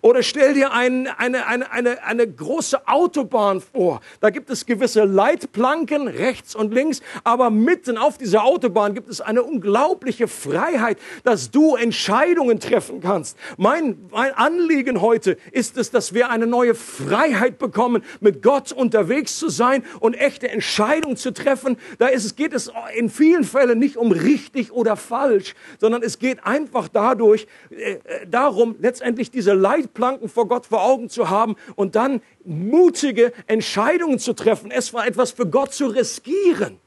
Oder 0.00 0.22
stell 0.22 0.54
dir 0.54 0.72
ein, 0.72 1.06
eine, 1.06 1.46
eine, 1.46 1.70
eine, 1.72 2.02
eine 2.04 2.26
große 2.26 2.86
Autobahn 2.86 3.60
vor. 3.60 4.00
Da 4.20 4.30
gibt 4.30 4.50
es 4.50 4.66
gewisse 4.66 5.04
Leitplanken 5.04 6.08
rechts 6.08 6.54
und 6.54 6.72
links, 6.72 7.00
aber 7.24 7.50
mitten 7.50 7.98
auf 7.98 8.18
dieser 8.18 8.44
Autobahn 8.44 8.94
gibt 8.94 9.08
es 9.08 9.20
eine 9.20 9.42
unglaubliche 9.42 10.28
Freiheit, 10.28 10.98
dass 11.24 11.50
du 11.50 11.74
Entscheidungen 11.74 12.60
treffen 12.60 13.00
kannst. 13.00 13.36
Mein, 13.56 13.98
mein 14.10 14.32
Anliegen 14.34 15.00
heute 15.00 15.36
ist 15.52 15.76
es, 15.76 15.90
dass 15.90 16.14
wir 16.14 16.30
eine 16.30 16.46
neue 16.46 16.74
Freiheit 16.74 17.58
bekommen, 17.58 18.04
mit 18.20 18.42
Gott 18.42 18.72
unterwegs 18.72 19.38
zu 19.38 19.48
sein 19.48 19.84
und 20.00 20.14
echte 20.14 20.48
Entscheidungen 20.48 21.16
zu 21.16 21.32
treffen. 21.32 21.76
Da 21.98 22.06
ist, 22.06 22.24
es 22.24 22.36
geht 22.36 22.52
es 22.52 22.70
in 22.96 23.10
vielen 23.10 23.44
Fällen 23.44 23.78
nicht 23.78 23.96
um 23.96 24.12
richtig 24.12 24.72
oder 24.72 24.96
falsch, 24.96 25.54
sondern 25.78 26.02
es 26.02 26.18
geht 26.18 26.44
einfach 26.46 26.88
dadurch, 26.88 27.46
äh, 27.70 27.92
äh 27.92 27.98
darum, 28.28 28.76
letztendlich 28.78 29.30
diese 29.30 29.54
Leitplanken 29.54 29.87
Leitplanken 29.88 30.28
vor 30.28 30.48
Gott 30.48 30.66
vor 30.66 30.82
Augen 30.82 31.08
zu 31.08 31.30
haben 31.30 31.56
und 31.74 31.96
dann 31.96 32.20
mutige 32.44 33.32
Entscheidungen 33.46 34.18
zu 34.18 34.32
treffen. 34.32 34.70
Es 34.70 34.92
war 34.92 35.06
etwas 35.06 35.30
für 35.30 35.46
Gott 35.46 35.72
zu 35.72 35.86
riskieren. 35.86 36.78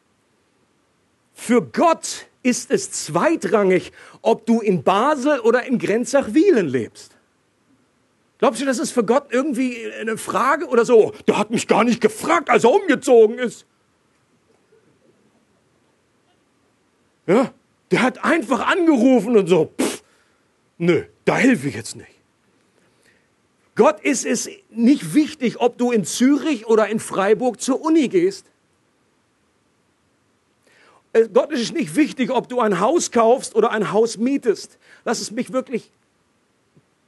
Für 1.34 1.62
Gott 1.62 2.28
ist 2.44 2.72
es 2.72 2.92
zweitrangig, 2.92 3.92
ob 4.22 4.46
du 4.46 4.62
in 4.62 4.84
Basel 4.84 5.40
oder 5.40 5.66
in 5.66 5.80
Grenzach-Wielen 5.80 6.68
lebst. 6.68 7.16
Glaubst 8.40 8.62
du, 8.62 8.66
das 8.66 8.80
ist 8.80 8.92
für 8.92 9.04
Gott 9.04 9.28
irgendwie 9.30 9.92
eine 10.00 10.18
Frage 10.18 10.68
oder 10.68 10.84
so? 10.84 11.14
Der 11.28 11.38
hat 11.38 11.52
mich 11.52 11.68
gar 11.68 11.84
nicht 11.84 12.02
gefragt, 12.02 12.50
als 12.50 12.64
er 12.64 12.72
umgezogen 12.72 13.38
ist. 13.38 13.66
Ja, 17.28 17.54
der 17.92 18.02
hat 18.02 18.24
einfach 18.24 18.68
angerufen 18.68 19.38
und 19.38 19.48
so, 19.48 19.72
pff, 19.80 20.04
nö, 20.80 21.04
da 21.24 21.38
helfe 21.38 21.68
ich 21.68 21.76
jetzt 21.76 21.96
nicht. 21.96 22.11
Gott 23.76 24.02
ist 24.02 24.26
es 24.26 24.50
nicht 24.70 25.14
wichtig, 25.14 25.60
ob 25.60 25.78
du 25.78 25.92
in 25.92 26.06
Zürich 26.06 26.68
oder 26.68 26.88
in 26.88 27.00
Freiburg 27.00 27.62
zur 27.62 27.82
Uni 27.82 28.10
gehst. 28.10 28.46
Gott 31.34 31.52
ist 31.52 31.62
es 31.62 31.74
nicht 31.74 31.96
wichtig, 31.96 32.32
ob 32.32 32.48
du 32.48 32.60
ein 32.60 32.80
Haus 32.80 33.12
kaufst 33.12 33.56
oder 33.56 33.72
ein 33.72 33.92
Haus 33.92 34.18
mietest. 34.18 34.78
Lass 35.04 35.20
es 35.20 35.32
mich 35.32 35.52
wirklich 35.52 35.92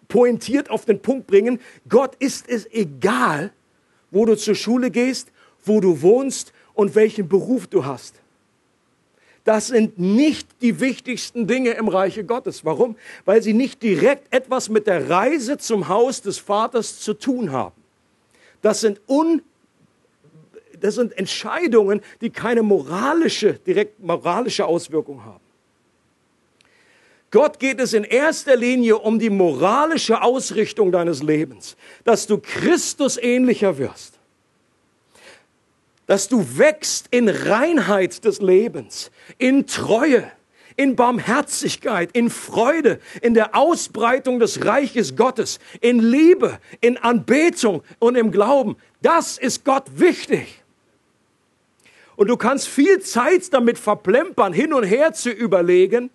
pointiert 0.07 0.69
auf 0.69 0.85
den 0.85 1.01
Punkt 1.01 1.27
bringen. 1.27 1.59
Gott 1.87 2.15
ist 2.15 2.49
es 2.49 2.69
egal, 2.71 3.51
wo 4.11 4.25
du 4.25 4.35
zur 4.35 4.55
Schule 4.55 4.91
gehst, 4.91 5.31
wo 5.63 5.79
du 5.79 6.01
wohnst 6.01 6.53
und 6.73 6.95
welchen 6.95 7.29
Beruf 7.29 7.67
du 7.67 7.85
hast. 7.85 8.15
Das 9.43 9.67
sind 9.67 9.99
nicht 9.99 10.47
die 10.61 10.79
wichtigsten 10.79 11.47
Dinge 11.47 11.71
im 11.71 11.89
Reiche 11.89 12.23
Gottes. 12.23 12.63
Warum? 12.63 12.95
Weil 13.25 13.41
sie 13.41 13.53
nicht 13.53 13.83
direkt 13.83 14.33
etwas 14.33 14.69
mit 14.69 14.87
der 14.87 15.09
Reise 15.09 15.57
zum 15.57 15.89
Haus 15.89 16.21
des 16.21 16.37
Vaters 16.37 16.99
zu 16.99 17.13
tun 17.13 17.51
haben. 17.51 17.75
Das 18.61 18.79
sind, 18.79 19.01
un, 19.09 19.41
das 20.79 20.95
sind 20.95 21.17
Entscheidungen, 21.17 21.99
die 22.21 22.29
keine 22.29 22.63
moralische, 22.63 23.55
direkt 23.55 23.99
moralische 23.99 24.65
Auswirkung 24.65 25.25
haben. 25.25 25.43
Gott 27.29 27.59
geht 27.59 27.81
es 27.81 27.93
in 27.93 28.03
erster 28.05 28.55
Linie 28.55 28.97
um 28.97 29.19
die 29.19 29.31
moralische 29.31 30.21
Ausrichtung 30.21 30.91
deines 30.91 31.21
Lebens, 31.21 31.75
dass 32.05 32.27
du 32.27 32.37
Christus 32.37 33.17
ähnlicher 33.17 33.77
wirst 33.77 34.19
dass 36.05 36.27
du 36.27 36.57
wächst 36.57 37.07
in 37.11 37.29
Reinheit 37.29 38.25
des 38.25 38.41
Lebens, 38.41 39.11
in 39.37 39.67
Treue, 39.67 40.29
in 40.75 40.95
Barmherzigkeit, 40.95 42.09
in 42.13 42.29
Freude, 42.29 42.99
in 43.21 43.33
der 43.33 43.55
Ausbreitung 43.55 44.39
des 44.39 44.65
Reiches 44.65 45.15
Gottes, 45.15 45.59
in 45.81 45.99
Liebe, 45.99 46.59
in 46.81 46.97
Anbetung 46.97 47.83
und 47.99 48.15
im 48.15 48.31
Glauben. 48.31 48.75
Das 49.01 49.37
ist 49.37 49.63
Gott 49.63 49.85
wichtig. 49.95 50.63
Und 52.15 52.27
du 52.27 52.37
kannst 52.37 52.67
viel 52.67 52.99
Zeit 52.99 53.53
damit 53.53 53.77
verplempern, 53.77 54.53
hin 54.53 54.73
und 54.73 54.83
her 54.83 55.13
zu 55.13 55.29
überlegen, 55.31 56.09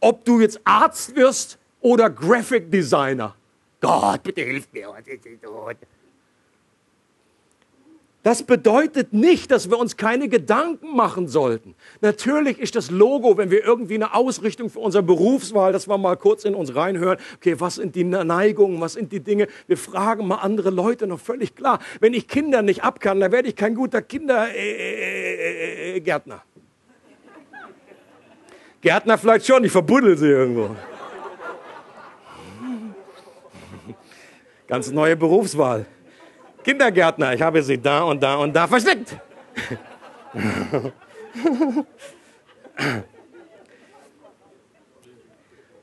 ob 0.00 0.24
du 0.24 0.40
jetzt 0.40 0.60
Arzt 0.64 1.16
wirst 1.16 1.58
oder 1.80 2.10
Graphic 2.10 2.70
Designer. 2.70 3.34
Gott, 3.80 4.22
bitte 4.22 4.42
hilf 4.42 4.68
mir. 4.72 4.94
Das 8.24 8.42
bedeutet 8.42 9.12
nicht, 9.12 9.50
dass 9.50 9.68
wir 9.68 9.78
uns 9.78 9.98
keine 9.98 10.30
Gedanken 10.30 10.96
machen 10.96 11.28
sollten. 11.28 11.74
Natürlich 12.00 12.58
ist 12.58 12.74
das 12.74 12.90
Logo, 12.90 13.36
wenn 13.36 13.50
wir 13.50 13.62
irgendwie 13.62 13.96
eine 13.96 14.14
Ausrichtung 14.14 14.70
für 14.70 14.78
unsere 14.78 15.02
Berufswahl, 15.02 15.72
dass 15.72 15.86
wir 15.88 15.98
mal 15.98 16.16
kurz 16.16 16.46
in 16.46 16.54
uns 16.54 16.74
reinhören, 16.74 17.18
okay, 17.36 17.56
was 17.58 17.74
sind 17.74 17.94
die 17.94 18.02
Neigungen, 18.02 18.80
was 18.80 18.94
sind 18.94 19.12
die 19.12 19.20
Dinge? 19.20 19.46
Wir 19.66 19.76
fragen 19.76 20.26
mal 20.26 20.36
andere 20.36 20.70
Leute 20.70 21.06
noch 21.06 21.20
völlig 21.20 21.54
klar. 21.54 21.80
Wenn 22.00 22.14
ich 22.14 22.26
Kinder 22.26 22.62
nicht 22.62 22.82
abkann, 22.82 23.20
dann 23.20 23.30
werde 23.30 23.48
ich 23.48 23.56
kein 23.56 23.74
guter 23.74 24.00
Kindergärtner. 24.00 24.54
Äh, 24.56 25.94
äh, 25.94 25.96
äh, 25.98 26.00
Gärtner 28.80 29.18
vielleicht 29.18 29.46
schon, 29.46 29.64
ich 29.64 29.72
verbuddel 29.72 30.16
sie 30.16 30.28
irgendwo. 30.28 30.74
Ganz 34.66 34.90
neue 34.90 35.14
Berufswahl. 35.14 35.84
Kindergärtner, 36.64 37.34
ich 37.34 37.42
habe 37.42 37.62
sie 37.62 37.78
da 37.80 38.02
und 38.02 38.22
da 38.22 38.36
und 38.36 38.54
da 38.54 38.66
versteckt. 38.66 39.16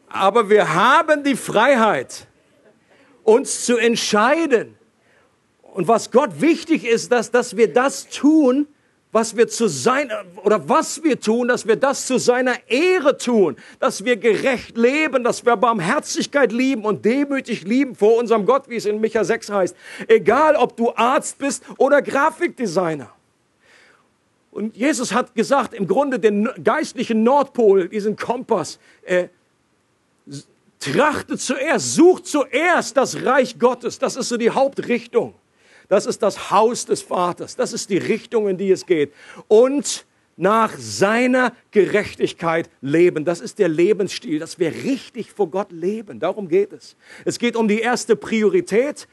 Aber 0.09 0.49
wir 0.49 0.73
haben 0.73 1.23
die 1.23 1.35
Freiheit, 1.35 2.27
uns 3.23 3.65
zu 3.65 3.77
entscheiden. 3.77 4.77
Und 5.61 5.87
was 5.87 6.11
Gott 6.11 6.41
wichtig 6.41 6.83
ist, 6.85 7.11
dass, 7.11 7.31
dass 7.31 7.55
wir 7.55 7.71
das 7.71 8.09
tun, 8.09 8.67
was 9.11 9.35
wir 9.35 9.47
zu 9.47 9.67
seiner, 9.67 10.23
oder 10.43 10.67
was 10.69 11.03
wir 11.03 11.19
tun, 11.19 11.49
dass 11.49 11.67
wir 11.67 11.75
das 11.75 12.05
zu 12.05 12.17
seiner 12.17 12.55
Ehre 12.69 13.17
tun, 13.17 13.57
dass 13.79 14.05
wir 14.05 14.15
gerecht 14.15 14.77
leben, 14.77 15.23
dass 15.23 15.45
wir 15.45 15.57
Barmherzigkeit 15.57 16.51
lieben 16.51 16.85
und 16.85 17.03
demütig 17.03 17.63
lieben 17.63 17.95
vor 17.95 18.17
unserem 18.17 18.45
Gott, 18.45 18.69
wie 18.69 18.77
es 18.77 18.85
in 18.85 19.01
Micha 19.01 19.23
6 19.23 19.49
heißt. 19.49 19.75
Egal, 20.07 20.55
ob 20.55 20.77
du 20.77 20.93
Arzt 20.95 21.37
bist 21.37 21.63
oder 21.77 22.01
Grafikdesigner. 22.01 23.11
Und 24.51 24.75
Jesus 24.75 25.13
hat 25.13 25.33
gesagt, 25.33 25.73
im 25.73 25.87
Grunde 25.87 26.19
den 26.19 26.49
geistlichen 26.63 27.23
Nordpol, 27.23 27.87
diesen 27.87 28.17
Kompass, 28.17 28.79
äh, 29.03 29.29
trachte 30.79 31.37
zuerst, 31.37 31.95
sucht 31.95 32.25
zuerst 32.27 32.97
das 32.97 33.23
Reich 33.23 33.59
Gottes. 33.59 33.99
Das 33.99 34.15
ist 34.15 34.29
so 34.29 34.37
die 34.37 34.49
Hauptrichtung. 34.49 35.35
Das 35.87 36.05
ist 36.05 36.21
das 36.23 36.51
Haus 36.51 36.85
des 36.85 37.01
Vaters. 37.01 37.55
Das 37.55 37.73
ist 37.73 37.89
die 37.89 37.97
Richtung, 37.97 38.47
in 38.47 38.57
die 38.57 38.71
es 38.71 38.85
geht. 38.85 39.13
Und 39.47 40.05
nach 40.37 40.75
seiner 40.77 41.53
Gerechtigkeit 41.71 42.69
leben. 42.81 43.25
Das 43.25 43.41
ist 43.41 43.59
der 43.59 43.67
Lebensstil, 43.67 44.39
dass 44.39 44.57
wir 44.57 44.73
richtig 44.73 45.31
vor 45.31 45.49
Gott 45.51 45.71
leben. 45.71 46.19
Darum 46.19 46.47
geht 46.47 46.73
es. 46.73 46.95
Es 47.25 47.37
geht 47.37 47.55
um 47.55 47.67
die 47.67 47.79
erste 47.79 48.15
Priorität, 48.15 49.07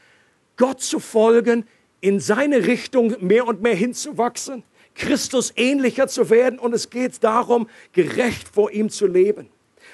Gott 0.57 0.81
zu 0.81 0.99
folgen, 0.99 1.65
in 2.01 2.19
seine 2.19 2.65
Richtung 2.65 3.15
mehr 3.19 3.45
und 3.45 3.61
mehr 3.61 3.75
hinzuwachsen, 3.75 4.63
Christus 4.95 5.53
ähnlicher 5.55 6.07
zu 6.07 6.29
werden 6.29 6.57
und 6.59 6.73
es 6.73 6.89
geht 6.89 7.23
darum, 7.23 7.69
gerecht 7.93 8.47
vor 8.47 8.71
ihm 8.71 8.89
zu 8.89 9.05
leben. 9.05 9.49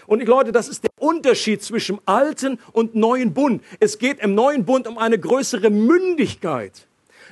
Und 0.08 0.26
Leute, 0.26 0.52
das 0.52 0.68
ist 0.68 0.84
der 0.84 0.92
Unterschied 1.00 1.64
zwischen 1.64 2.00
alten 2.06 2.60
und 2.72 2.96
neuen 2.96 3.34
Bund. 3.34 3.64
Es 3.80 3.98
geht 3.98 4.20
im 4.20 4.36
neuen 4.36 4.66
Bund 4.66 4.88
um 4.88 4.98
eine 4.98 5.20
größere 5.20 5.70
Mündigkeit. 5.70 6.88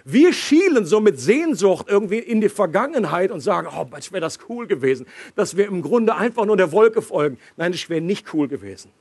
Wir 0.06 0.34
schielen 0.34 0.86
so 0.86 1.00
mit 1.00 1.20
Sehnsucht 1.20 1.86
irgendwie 1.88 2.20
in 2.20 2.42
die 2.42 2.50
Vergangenheit 2.50 3.32
und 3.32 3.40
sagen, 3.40 3.70
oh, 3.72 3.86
Mensch, 3.90 4.12
wäre 4.12 4.22
das 4.22 4.38
cool 4.50 4.68
gewesen, 4.68 5.06
dass 5.36 5.56
wir 5.56 5.66
im 5.66 5.82
Grunde 5.82 6.16
einfach 6.16 6.46
nur 6.46 6.58
der 6.58 6.72
Wolke 6.74 7.02
folgen. 7.02 7.38
Nein, 7.56 7.72
das 7.72 7.90
wäre 7.90 8.02
nicht 8.02 8.34
cool 8.34 8.50
gewesen. 8.50 8.92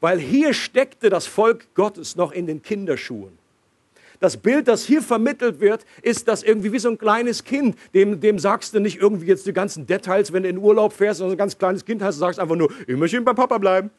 Weil 0.00 0.20
hier 0.20 0.54
steckte 0.54 1.10
das 1.10 1.26
Volk 1.26 1.74
Gottes 1.74 2.16
noch 2.16 2.30
in 2.32 2.46
den 2.46 2.62
Kinderschuhen. 2.62 3.38
Das 4.20 4.36
Bild, 4.36 4.68
das 4.68 4.84
hier 4.84 5.02
vermittelt 5.02 5.60
wird, 5.60 5.84
ist 6.02 6.28
das 6.28 6.42
irgendwie 6.42 6.72
wie 6.72 6.78
so 6.78 6.88
ein 6.88 6.98
kleines 6.98 7.44
Kind. 7.44 7.76
Dem, 7.94 8.20
dem 8.20 8.38
sagst 8.38 8.74
du 8.74 8.80
nicht 8.80 9.00
irgendwie 9.00 9.26
jetzt 9.26 9.46
die 9.46 9.52
ganzen 9.52 9.86
Details, 9.86 10.32
wenn 10.32 10.42
du 10.42 10.48
in 10.48 10.58
Urlaub 10.58 10.92
fährst 10.92 11.20
und 11.20 11.28
so 11.28 11.34
ein 11.34 11.38
ganz 11.38 11.58
kleines 11.58 11.84
Kind 11.84 12.02
hast, 12.02 12.16
du 12.16 12.20
sagst 12.20 12.40
einfach 12.40 12.56
nur, 12.56 12.70
immer 12.86 13.08
schön 13.08 13.24
bei 13.24 13.32
Papa 13.32 13.58
bleiben. 13.58 13.90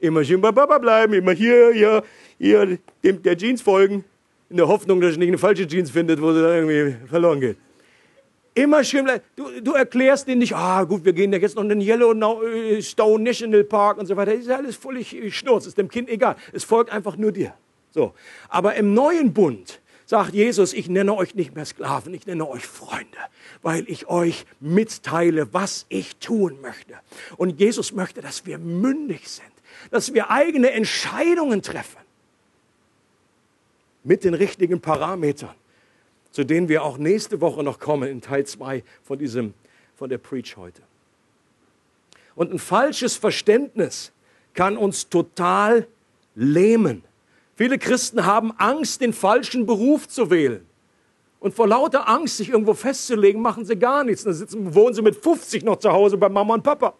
Immer 0.00 0.24
schön 0.24 0.40
bei 0.40 0.52
Papa 0.52 0.78
bleiben. 0.78 1.14
Immer 1.14 1.32
hier, 1.32 1.72
hier, 1.72 2.02
hier, 2.38 2.78
dem, 3.04 3.22
der 3.22 3.36
Jeans 3.36 3.62
folgen. 3.62 4.04
In 4.50 4.56
der 4.56 4.68
Hoffnung, 4.68 5.00
dass 5.00 5.12
ich 5.12 5.18
nicht 5.18 5.28
eine 5.28 5.38
falsche 5.38 5.66
Jeans 5.66 5.90
findet, 5.90 6.20
wo 6.20 6.32
sie 6.32 6.42
dann 6.42 6.68
irgendwie 6.68 6.96
verloren 7.06 7.40
geht. 7.40 7.56
Immer 8.54 8.84
schön 8.84 9.04
bleiben. 9.04 9.22
Du, 9.34 9.46
du 9.62 9.72
erklärst 9.72 10.28
denen 10.28 10.40
nicht, 10.40 10.54
ah 10.54 10.84
gut, 10.84 11.04
wir 11.04 11.14
gehen 11.14 11.32
jetzt 11.32 11.56
noch 11.56 11.62
in 11.62 11.70
den 11.70 11.80
Yellowstone 11.80 13.24
National 13.24 13.64
Park 13.64 13.98
und 13.98 14.06
so 14.06 14.14
weiter. 14.16 14.32
Das 14.32 14.40
ist 14.40 14.50
alles 14.50 14.76
völlig 14.76 15.16
Schnurz, 15.34 15.66
ist 15.66 15.78
dem 15.78 15.88
Kind 15.88 16.10
egal. 16.10 16.36
Es 16.52 16.64
folgt 16.64 16.90
einfach 16.90 17.16
nur 17.16 17.32
dir. 17.32 17.54
So. 17.92 18.14
Aber 18.48 18.74
im 18.74 18.94
neuen 18.94 19.32
Bund 19.32 19.80
sagt 20.06 20.34
Jesus, 20.34 20.72
ich 20.72 20.88
nenne 20.88 21.14
euch 21.14 21.34
nicht 21.34 21.54
mehr 21.54 21.64
Sklaven, 21.64 22.12
ich 22.12 22.26
nenne 22.26 22.48
euch 22.48 22.66
Freunde, 22.66 23.18
weil 23.62 23.88
ich 23.88 24.08
euch 24.08 24.44
mitteile, 24.60 25.52
was 25.54 25.86
ich 25.88 26.16
tun 26.16 26.60
möchte. 26.60 26.94
Und 27.36 27.60
Jesus 27.60 27.92
möchte, 27.92 28.20
dass 28.20 28.44
wir 28.44 28.58
mündig 28.58 29.28
sind, 29.28 29.52
dass 29.90 30.12
wir 30.12 30.30
eigene 30.30 30.72
Entscheidungen 30.72 31.62
treffen 31.62 32.00
mit 34.04 34.24
den 34.24 34.34
richtigen 34.34 34.80
Parametern, 34.80 35.54
zu 36.30 36.44
denen 36.44 36.68
wir 36.68 36.82
auch 36.82 36.98
nächste 36.98 37.40
Woche 37.40 37.62
noch 37.62 37.78
kommen 37.78 38.08
in 38.08 38.20
Teil 38.20 38.44
2 38.44 38.82
von 39.04 39.18
diesem 39.18 39.54
von 39.96 40.08
der 40.08 40.18
Preach 40.18 40.56
heute. 40.56 40.82
Und 42.34 42.52
ein 42.52 42.58
falsches 42.58 43.16
Verständnis 43.16 44.10
kann 44.52 44.76
uns 44.76 45.08
total 45.08 45.86
lähmen. 46.34 47.04
Viele 47.62 47.78
Christen 47.78 48.26
haben 48.26 48.52
Angst, 48.58 49.00
den 49.02 49.12
falschen 49.12 49.66
Beruf 49.66 50.08
zu 50.08 50.32
wählen. 50.32 50.66
Und 51.38 51.54
vor 51.54 51.68
lauter 51.68 52.08
Angst, 52.08 52.38
sich 52.38 52.48
irgendwo 52.48 52.74
festzulegen, 52.74 53.40
machen 53.40 53.64
sie 53.64 53.76
gar 53.76 54.02
nichts. 54.02 54.24
Dann 54.24 54.34
sitzen, 54.34 54.74
wohnen 54.74 54.94
sie 54.94 55.02
mit 55.02 55.14
50 55.14 55.62
noch 55.62 55.76
zu 55.76 55.92
Hause 55.92 56.16
bei 56.16 56.28
Mama 56.28 56.54
und 56.54 56.64
Papa. 56.64 56.94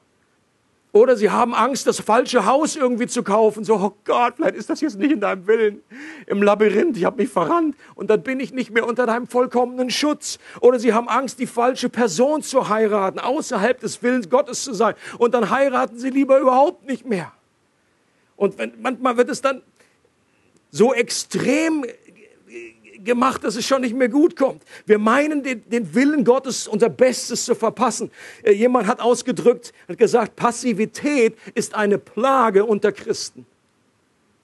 Oder 0.93 1.17
sie 1.17 1.31
haben 1.31 1.53
Angst, 1.53 1.89
das 1.89 1.99
falsche 1.99 2.47
Haus 2.47 2.77
irgendwie 2.77 3.09
zu 3.09 3.25
kaufen. 3.25 3.65
So, 3.65 3.75
oh 3.75 3.93
Gott, 4.05 4.35
vielleicht 4.37 4.55
ist 4.55 4.71
das 4.71 4.81
jetzt 4.81 5.01
nicht 5.01 5.11
in 5.11 5.19
deinem 5.19 5.49
Willen. 5.49 5.83
Im 6.29 6.45
Labyrinth, 6.45 6.97
ich 6.97 7.07
habe 7.07 7.21
mich 7.21 7.29
verrannt 7.29 7.75
und 7.97 8.09
dann 8.09 8.23
bin 8.23 8.39
ich 8.39 8.53
nicht 8.53 8.71
mehr 8.71 8.87
unter 8.87 9.05
deinem 9.05 9.27
vollkommenen 9.27 9.91
Schutz. 9.91 10.39
Oder 10.61 10.79
sie 10.79 10.93
haben 10.93 11.09
Angst, 11.09 11.41
die 11.41 11.49
falsche 11.49 11.89
Person 11.89 12.41
zu 12.41 12.69
heiraten, 12.69 13.19
außerhalb 13.19 13.81
des 13.81 14.01
Willens 14.01 14.31
Gottes 14.31 14.63
zu 14.63 14.75
sein. 14.75 14.95
Und 15.19 15.35
dann 15.35 15.51
heiraten 15.51 15.99
sie 15.99 16.11
lieber 16.11 16.39
überhaupt 16.39 16.87
nicht 16.87 17.05
mehr. 17.05 17.33
Und 18.43 18.59
wenn, 18.59 18.73
manchmal 18.81 19.17
wird 19.17 19.29
es 19.29 19.41
dann 19.41 19.63
so 20.73 20.93
extrem 20.93 21.85
gemacht, 23.05 23.45
dass 23.45 23.57
es 23.57 23.67
schon 23.67 23.83
nicht 23.83 23.95
mehr 23.95 24.09
gut 24.09 24.37
kommt. 24.37 24.63
Wir 24.87 24.99
meinen, 24.99 25.43
den, 25.43 25.69
den 25.69 25.95
Willen 25.95 26.25
Gottes, 26.25 26.67
unser 26.67 26.89
Bestes 26.89 27.45
zu 27.45 27.55
verpassen. 27.55 28.11
Äh, 28.43 28.53
jemand 28.53 28.87
hat 28.87 29.01
ausgedrückt, 29.01 29.73
hat 29.89 29.99
gesagt, 29.99 30.37
Passivität 30.37 31.37
ist 31.55 31.75
eine 31.75 31.99
Plage 31.99 32.65
unter 32.65 32.93
Christen. 32.93 33.47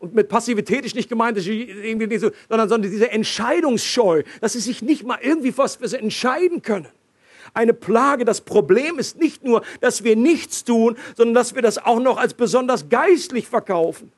Und 0.01 0.15
mit 0.15 0.29
Passivität 0.29 0.85
ist 0.85 0.95
nicht 0.95 1.09
gemeint, 1.09 1.37
dass 1.37 1.47
irgendwie 1.47 2.07
nicht 2.07 2.21
so, 2.21 2.31
sondern, 2.49 2.69
sondern 2.69 2.91
diese 2.91 3.11
Entscheidungsscheu, 3.11 4.23
dass 4.41 4.53
sie 4.53 4.61
sich 4.61 4.83
nicht 4.83 5.05
mal 5.05 5.19
irgendwie 5.21 5.57
was 5.57 5.77
für 5.77 5.89
sie 5.89 5.99
entscheiden 5.99 6.63
können. 6.63 6.89
Eine 7.55 7.75
Plage. 7.75 8.25
Das 8.25 8.43
Problem 8.43 8.99
ist 8.99 9.19
nicht 9.19 9.43
nur, 9.43 9.63
dass 9.81 10.05
wir 10.05 10.15
nichts 10.15 10.65
tun, 10.65 10.97
sondern 11.17 11.35
dass 11.35 11.55
wir 11.55 11.63
das 11.63 11.79
auch 11.79 11.99
noch 11.99 12.19
als 12.19 12.35
besonders 12.35 12.89
geistlich 12.89 13.49
verkaufen. 13.49 14.13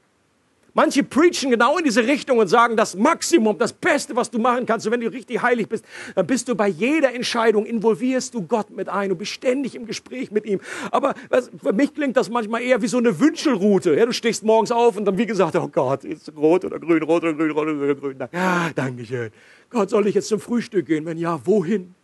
Manche 0.74 1.02
preachen 1.02 1.50
genau 1.50 1.78
in 1.78 1.84
diese 1.84 2.06
Richtung 2.06 2.38
und 2.38 2.48
sagen, 2.48 2.76
das 2.76 2.96
Maximum, 2.96 3.58
das 3.58 3.72
Beste, 3.72 4.14
was 4.16 4.30
du 4.30 4.38
machen 4.38 4.66
kannst, 4.66 4.86
und 4.86 4.92
wenn 4.92 5.00
du 5.00 5.08
richtig 5.08 5.42
heilig 5.42 5.68
bist, 5.68 5.84
dann 6.14 6.26
bist 6.26 6.48
du 6.48 6.54
bei 6.54 6.68
jeder 6.68 7.12
Entscheidung, 7.14 7.66
involvierst 7.66 8.34
du 8.34 8.42
Gott 8.42 8.70
mit 8.70 8.88
ein 8.88 9.10
und 9.10 9.18
bist 9.18 9.32
ständig 9.32 9.74
im 9.74 9.86
Gespräch 9.86 10.30
mit 10.30 10.46
ihm. 10.46 10.60
Aber 10.90 11.14
was, 11.28 11.50
für 11.62 11.72
mich 11.72 11.94
klingt 11.94 12.16
das 12.16 12.30
manchmal 12.30 12.62
eher 12.62 12.80
wie 12.82 12.88
so 12.88 12.98
eine 12.98 13.18
Wünschelroute. 13.18 13.94
Ja, 13.94 14.06
du 14.06 14.12
stehst 14.12 14.44
morgens 14.44 14.70
auf 14.70 14.96
und 14.96 15.04
dann 15.04 15.18
wie 15.18 15.26
gesagt, 15.26 15.56
oh 15.56 15.68
Gott, 15.68 16.04
ist 16.04 16.32
rot 16.36 16.64
oder 16.64 16.78
grün, 16.78 17.02
rot 17.02 17.22
oder 17.22 17.34
grün, 17.34 17.50
rot 17.50 17.68
oder 17.68 17.94
grün. 17.94 18.18
Ja, 18.32 18.70
danke 18.74 19.04
schön. 19.04 19.30
Gott, 19.70 19.90
soll 19.90 20.06
ich 20.06 20.14
jetzt 20.14 20.28
zum 20.28 20.40
Frühstück 20.40 20.86
gehen? 20.86 21.06
Wenn 21.06 21.18
ja, 21.18 21.40
wohin? 21.44 21.94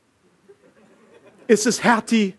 Ist 1.46 1.66
es 1.66 1.82
Hertie? 1.82 2.34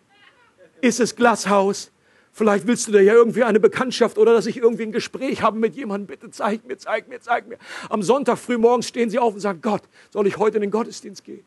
Ist 0.82 0.99
es 0.99 1.15
Glashaus? 1.15 1.91
Vielleicht 2.38 2.68
willst 2.68 2.88
du 2.88 2.92
da 2.92 3.00
ja 3.00 3.14
irgendwie 3.16 3.44
eine 3.44 3.60
Bekanntschaft 3.60 4.20
oder 4.20 4.32
dass 4.32 4.46
ich 4.46 4.58
irgendwie 4.58 4.84
ein 4.84 4.92
Gespräch 4.92 5.42
habe 5.42 5.58
mit 5.58 5.76
jemandem. 5.76 6.06
Bitte 6.06 6.30
zeig 6.30 6.68
mir, 6.68 6.78
zeig 6.78 7.08
mir, 7.08 7.20
zeig 7.20 7.48
mir. 7.48 7.58
Am 7.90 8.04
Sonntag 8.04 8.38
früh 8.38 8.60
morgens 8.60 8.88
stehen 8.88 9.10
sie 9.10 9.18
auf 9.18 9.34
und 9.34 9.40
sagen, 9.40 9.60
Gott, 9.60 9.82
soll 10.12 10.28
ich 10.28 10.38
heute 10.38 10.58
in 10.58 10.62
den 10.62 10.70
Gottesdienst 10.70 11.24
gehen? 11.24 11.44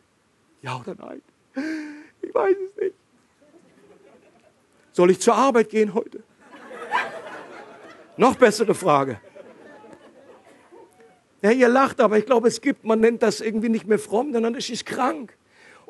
Ja 0.63 0.81
oder 0.81 0.97
nein? 0.99 1.23
Ich 2.23 2.35
weiß 2.35 2.57
es 2.57 2.83
nicht. 2.83 2.97
Soll 4.91 5.13
ich 5.13 5.21
zur 5.21 5.37
Arbeit 5.37 5.71
gehen 5.71 5.95
heute? 5.95 6.25
Noch 8.17 8.35
bessere 8.35 8.75
Frage. 8.75 9.21
Ja, 11.41 11.53
ihr 11.53 11.69
lacht, 11.69 12.01
aber 12.01 12.19
ich 12.19 12.27
glaube, 12.27 12.49
es 12.49 12.61
gibt, 12.61 12.85
man 12.85 12.99
nennt 12.99 13.23
das 13.23 13.41
irgendwie 13.41 13.69
nicht 13.69 13.87
mehr 13.87 14.01
fromm, 14.01 14.33
sondern 14.33 14.57
es 14.57 14.69
ist 14.69 14.87
krank. 14.87 15.37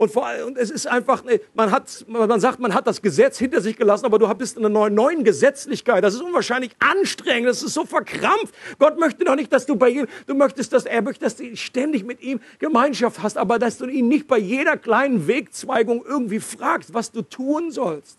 Und, 0.01 0.11
vor 0.11 0.27
und 0.47 0.57
es 0.57 0.71
ist 0.71 0.87
einfach, 0.87 1.25
man, 1.53 1.71
hat, 1.71 2.07
man 2.09 2.41
sagt, 2.41 2.59
man 2.59 2.73
hat 2.73 2.87
das 2.87 3.03
Gesetz 3.03 3.39
hinter 3.39 3.61
sich 3.61 3.77
gelassen, 3.77 4.07
aber 4.07 4.19
du 4.19 4.27
bist 4.35 4.57
in 4.57 4.65
einer 4.65 4.89
neuen 4.89 5.25
Gesetzlichkeit. 5.25 6.03
Das 6.03 6.15
ist 6.15 6.23
unwahrscheinlich 6.23 6.71
anstrengend, 6.79 7.51
das 7.51 7.63
ist 7.63 7.75
so 7.75 7.85
verkrampft. 7.85 8.55
Gott 8.79 8.99
möchte 8.99 9.27
doch 9.27 9.35
nicht, 9.35 9.53
dass 9.53 9.67
du 9.67 9.77
bei 9.77 9.91
ihm, 9.91 10.07
du 10.27 10.33
möchtest, 10.33 10.73
dass 10.73 10.87
er 10.87 11.03
möchte, 11.03 11.23
dass 11.27 11.37
du 11.37 11.55
ständig 11.55 12.05
mit 12.05 12.23
ihm 12.23 12.41
Gemeinschaft 12.61 13.23
hast, 13.23 13.37
aber 13.37 13.59
dass 13.59 13.77
du 13.77 13.85
ihn 13.89 14.09
nicht 14.09 14.27
bei 14.27 14.39
jeder 14.39 14.79
kleinen 14.79 15.27
Wegzweigung 15.27 16.03
irgendwie 16.09 16.41
fragst, 16.41 16.95
was 16.95 17.13
du 17.13 17.21
tun 17.21 17.71
sollst. 17.71 18.17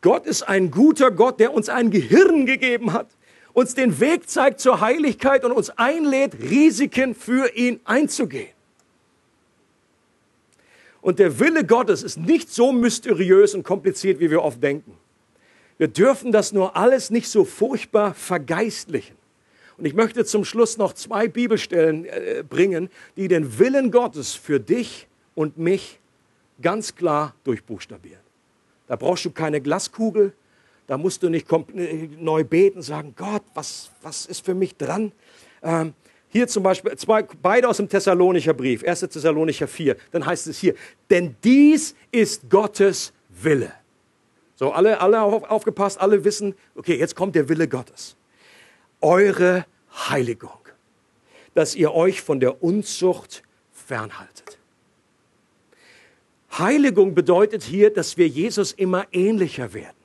Gott 0.00 0.24
ist 0.24 0.44
ein 0.44 0.70
guter 0.70 1.10
Gott, 1.10 1.40
der 1.40 1.52
uns 1.52 1.68
ein 1.68 1.90
Gehirn 1.90 2.46
gegeben 2.46 2.94
hat, 2.94 3.08
uns 3.52 3.74
den 3.74 4.00
Weg 4.00 4.28
zeigt 4.28 4.60
zur 4.60 4.80
Heiligkeit 4.80 5.44
und 5.44 5.52
uns 5.52 5.70
einlädt, 5.70 6.34
Risiken 6.40 7.14
für 7.14 7.54
ihn 7.54 7.80
einzugehen. 7.84 8.54
Und 11.00 11.18
der 11.18 11.38
Wille 11.40 11.64
Gottes 11.64 12.02
ist 12.02 12.18
nicht 12.18 12.50
so 12.50 12.72
mysteriös 12.72 13.54
und 13.54 13.62
kompliziert, 13.62 14.20
wie 14.20 14.30
wir 14.30 14.42
oft 14.42 14.62
denken. 14.62 14.92
Wir 15.78 15.88
dürfen 15.88 16.30
das 16.30 16.52
nur 16.52 16.76
alles 16.76 17.10
nicht 17.10 17.28
so 17.28 17.44
furchtbar 17.44 18.12
vergeistlichen. 18.12 19.16
Und 19.78 19.86
ich 19.86 19.94
möchte 19.94 20.26
zum 20.26 20.44
Schluss 20.44 20.76
noch 20.76 20.92
zwei 20.92 21.26
Bibelstellen 21.26 22.04
äh, 22.04 22.44
bringen, 22.46 22.90
die 23.16 23.28
den 23.28 23.58
Willen 23.58 23.90
Gottes 23.90 24.34
für 24.34 24.60
dich 24.60 25.08
und 25.34 25.56
mich 25.56 25.98
ganz 26.60 26.94
klar 26.94 27.34
durchbuchstabieren. 27.44 28.20
Da 28.88 28.96
brauchst 28.96 29.24
du 29.24 29.30
keine 29.30 29.62
Glaskugel. 29.62 30.34
Da 30.90 30.98
musst 30.98 31.22
du 31.22 31.28
nicht 31.28 31.46
neu 32.18 32.42
beten, 32.42 32.82
sagen, 32.82 33.14
Gott, 33.16 33.44
was, 33.54 33.92
was 34.02 34.26
ist 34.26 34.44
für 34.44 34.54
mich 34.54 34.74
dran? 34.74 35.12
Ähm, 35.62 35.94
hier 36.30 36.48
zum 36.48 36.64
Beispiel, 36.64 36.96
zwei, 36.96 37.22
beide 37.22 37.68
aus 37.68 37.76
dem 37.76 37.88
Thessalonicher 37.88 38.54
Brief, 38.54 38.82
1. 38.82 38.98
Thessalonicher 39.02 39.68
4. 39.68 39.96
Dann 40.10 40.26
heißt 40.26 40.48
es 40.48 40.58
hier, 40.58 40.74
denn 41.08 41.36
dies 41.44 41.94
ist 42.10 42.50
Gottes 42.50 43.12
Wille. 43.28 43.72
So, 44.56 44.72
alle, 44.72 45.00
alle 45.00 45.22
auf, 45.22 45.44
aufgepasst, 45.44 46.00
alle 46.00 46.24
wissen, 46.24 46.56
okay, 46.74 46.98
jetzt 46.98 47.14
kommt 47.14 47.36
der 47.36 47.48
Wille 47.48 47.68
Gottes. 47.68 48.16
Eure 49.00 49.66
Heiligung, 49.92 50.58
dass 51.54 51.76
ihr 51.76 51.94
euch 51.94 52.20
von 52.20 52.40
der 52.40 52.64
Unzucht 52.64 53.44
fernhaltet. 53.72 54.58
Heiligung 56.58 57.14
bedeutet 57.14 57.62
hier, 57.62 57.94
dass 57.94 58.16
wir 58.16 58.26
Jesus 58.26 58.72
immer 58.72 59.06
ähnlicher 59.12 59.72
werden. 59.72 59.99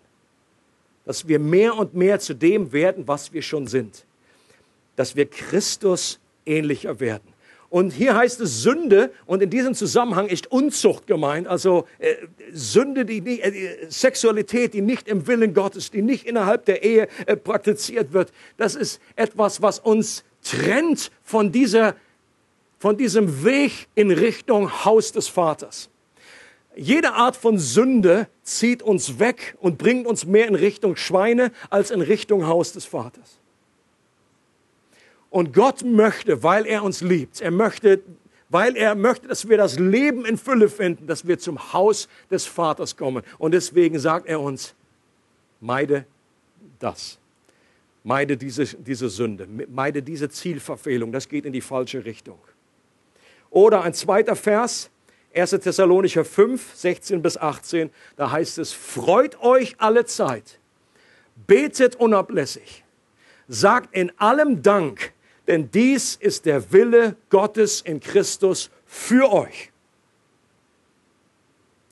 Dass 1.05 1.27
wir 1.27 1.39
mehr 1.39 1.77
und 1.77 1.93
mehr 1.93 2.19
zu 2.19 2.33
dem 2.33 2.71
werden, 2.73 3.07
was 3.07 3.31
wir 3.33 3.41
schon 3.41 3.67
sind. 3.67 4.05
Dass 4.95 5.15
wir 5.15 5.25
Christus 5.25 6.19
ähnlicher 6.45 6.99
werden. 6.99 7.35
Und 7.69 7.91
hier 7.91 8.15
heißt 8.15 8.39
es 8.41 8.61
Sünde 8.61 9.11
und 9.25 9.41
in 9.41 9.49
diesem 9.49 9.73
Zusammenhang 9.73 10.27
ist 10.27 10.49
Unzucht 10.51 11.07
gemeint, 11.07 11.47
also 11.47 11.87
äh, 11.99 12.15
Sünde, 12.53 13.03
die 13.03 13.21
nicht, 13.21 13.43
äh, 13.43 13.87
Sexualität, 13.89 14.73
die 14.73 14.81
nicht 14.81 15.07
im 15.07 15.27
Willen 15.27 15.53
Gottes, 15.53 15.91
die 15.91 16.01
nicht 16.01 16.25
innerhalb 16.25 16.65
der 16.65 16.83
Ehe 16.83 17.09
äh, 17.25 17.35
praktiziert 17.35 18.13
wird. 18.13 18.31
Das 18.55 18.75
ist 18.75 19.01
etwas, 19.15 19.61
was 19.61 19.79
uns 19.79 20.23
trennt 20.41 21.11
von 21.23 21.51
dieser, 21.51 21.95
von 22.79 22.97
diesem 22.97 23.43
Weg 23.43 23.87
in 23.95 24.11
Richtung 24.11 24.85
Haus 24.85 25.11
des 25.11 25.27
Vaters. 25.27 25.89
Jede 26.75 27.13
Art 27.13 27.35
von 27.35 27.57
Sünde 27.57 28.27
zieht 28.43 28.83
uns 28.83 29.19
weg 29.19 29.55
und 29.59 29.77
bringt 29.77 30.07
uns 30.07 30.25
mehr 30.25 30.47
in 30.47 30.55
Richtung 30.55 30.95
Schweine 30.95 31.51
als 31.69 31.91
in 31.91 32.01
Richtung 32.01 32.47
Haus 32.47 32.73
des 32.73 32.85
Vaters. 32.85 33.39
Und 35.29 35.53
Gott 35.53 35.83
möchte, 35.83 36.43
weil 36.43 36.65
er 36.65 36.83
uns 36.83 37.01
liebt, 37.01 37.41
er 37.41 37.51
möchte, 37.51 38.01
weil 38.49 38.75
er 38.77 38.95
möchte, 38.95 39.27
dass 39.27 39.49
wir 39.49 39.57
das 39.57 39.79
Leben 39.79 40.25
in 40.25 40.37
Fülle 40.37 40.69
finden, 40.69 41.07
dass 41.07 41.27
wir 41.27 41.39
zum 41.39 41.73
Haus 41.73 42.07
des 42.29 42.45
Vaters 42.45 42.95
kommen. 42.95 43.23
Und 43.37 43.53
deswegen 43.53 43.99
sagt 43.99 44.27
er 44.27 44.39
uns, 44.39 44.75
meide 45.59 46.05
das. 46.79 47.17
Meide 48.03 48.37
diese, 48.37 48.65
diese 48.65 49.09
Sünde, 49.09 49.47
meide 49.67 50.03
diese 50.03 50.29
Zielverfehlung, 50.29 51.11
das 51.11 51.27
geht 51.27 51.45
in 51.45 51.53
die 51.53 51.61
falsche 51.61 52.05
Richtung. 52.05 52.37
Oder 53.49 53.81
ein 53.81 53.93
zweiter 53.93 54.35
Vers, 54.35 54.91
1. 55.35 55.51
Thessalonicher 55.51 56.23
5, 56.23 56.75
16 56.75 57.21
bis 57.21 57.37
18, 57.37 57.89
da 58.15 58.31
heißt 58.31 58.57
es, 58.57 58.71
freut 58.71 59.39
euch 59.41 59.75
alle 59.79 60.05
Zeit, 60.05 60.59
betet 61.47 61.97
unablässig, 61.97 62.83
sagt 63.47 63.93
in 63.93 64.11
allem 64.17 64.61
Dank, 64.61 65.13
denn 65.47 65.69
dies 65.69 66.15
ist 66.15 66.45
der 66.45 66.71
Wille 66.71 67.17
Gottes 67.29 67.81
in 67.81 67.99
Christus 67.99 68.71
für 68.85 69.31
euch. 69.31 69.71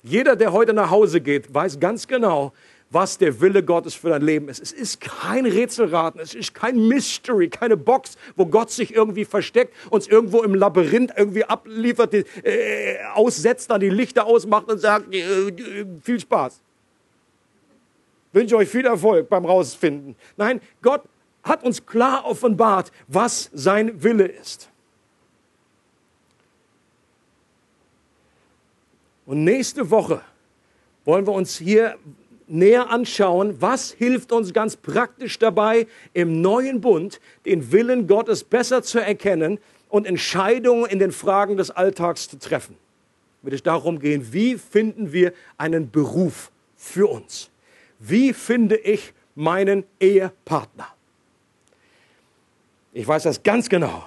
Jeder, 0.03 0.35
der 0.35 0.51
heute 0.51 0.73
nach 0.73 0.89
Hause 0.89 1.21
geht, 1.21 1.53
weiß 1.53 1.79
ganz 1.79 2.07
genau, 2.07 2.53
was 2.93 3.17
der 3.17 3.41
Wille 3.41 3.63
Gottes 3.63 3.95
für 3.95 4.09
dein 4.09 4.21
Leben 4.21 4.49
ist. 4.49 4.61
Es 4.61 4.71
ist 4.71 5.01
kein 5.01 5.45
Rätselraten, 5.45 6.21
es 6.21 6.35
ist 6.35 6.53
kein 6.53 6.87
Mystery, 6.87 7.49
keine 7.49 7.75
Box, 7.75 8.17
wo 8.35 8.45
Gott 8.45 8.69
sich 8.69 8.93
irgendwie 8.93 9.25
versteckt, 9.25 9.73
uns 9.89 10.07
irgendwo 10.07 10.43
im 10.43 10.53
Labyrinth 10.53 11.11
irgendwie 11.17 11.43
abliefert, 11.43 12.13
äh, 12.13 12.97
aussetzt, 13.15 13.71
dann 13.71 13.81
die 13.81 13.89
Lichter 13.89 14.25
ausmacht 14.25 14.69
und 14.69 14.77
sagt, 14.77 15.13
äh, 15.13 15.51
viel 16.03 16.19
Spaß. 16.19 16.61
Wünsche 18.31 18.57
euch 18.57 18.69
viel 18.69 18.85
Erfolg 18.85 19.27
beim 19.27 19.45
Rausfinden. 19.45 20.15
Nein, 20.37 20.61
Gott 20.81 21.01
hat 21.43 21.63
uns 21.63 21.85
klar 21.85 22.25
offenbart, 22.25 22.91
was 23.07 23.49
sein 23.53 24.03
Wille 24.03 24.27
ist. 24.27 24.69
Und 29.25 29.43
nächste 29.43 29.89
Woche 29.89 30.21
wollen 31.05 31.25
wir 31.25 31.33
uns 31.33 31.57
hier 31.57 31.97
näher 32.47 32.89
anschauen, 32.89 33.61
was 33.61 33.91
hilft 33.91 34.31
uns 34.31 34.53
ganz 34.53 34.75
praktisch 34.75 35.39
dabei, 35.39 35.87
im 36.13 36.41
neuen 36.41 36.81
Bund 36.81 37.19
den 37.45 37.71
Willen 37.71 38.07
Gottes 38.07 38.43
besser 38.43 38.83
zu 38.83 38.99
erkennen 38.99 39.59
und 39.89 40.05
Entscheidungen 40.05 40.85
in 40.85 40.99
den 40.99 41.11
Fragen 41.11 41.57
des 41.57 41.71
Alltags 41.71 42.27
zu 42.27 42.39
treffen. 42.39 42.75
Wird 43.41 43.55
es 43.55 43.63
darum 43.63 43.99
gehen, 43.99 44.31
wie 44.31 44.57
finden 44.57 45.11
wir 45.11 45.33
einen 45.57 45.91
Beruf 45.91 46.51
für 46.75 47.07
uns? 47.07 47.49
Wie 47.99 48.33
finde 48.33 48.77
ich 48.77 49.13
meinen 49.35 49.83
Ehepartner? 49.99 50.87
Ich 52.93 53.07
weiß 53.07 53.23
das 53.23 53.43
ganz 53.43 53.69
genau. 53.69 54.05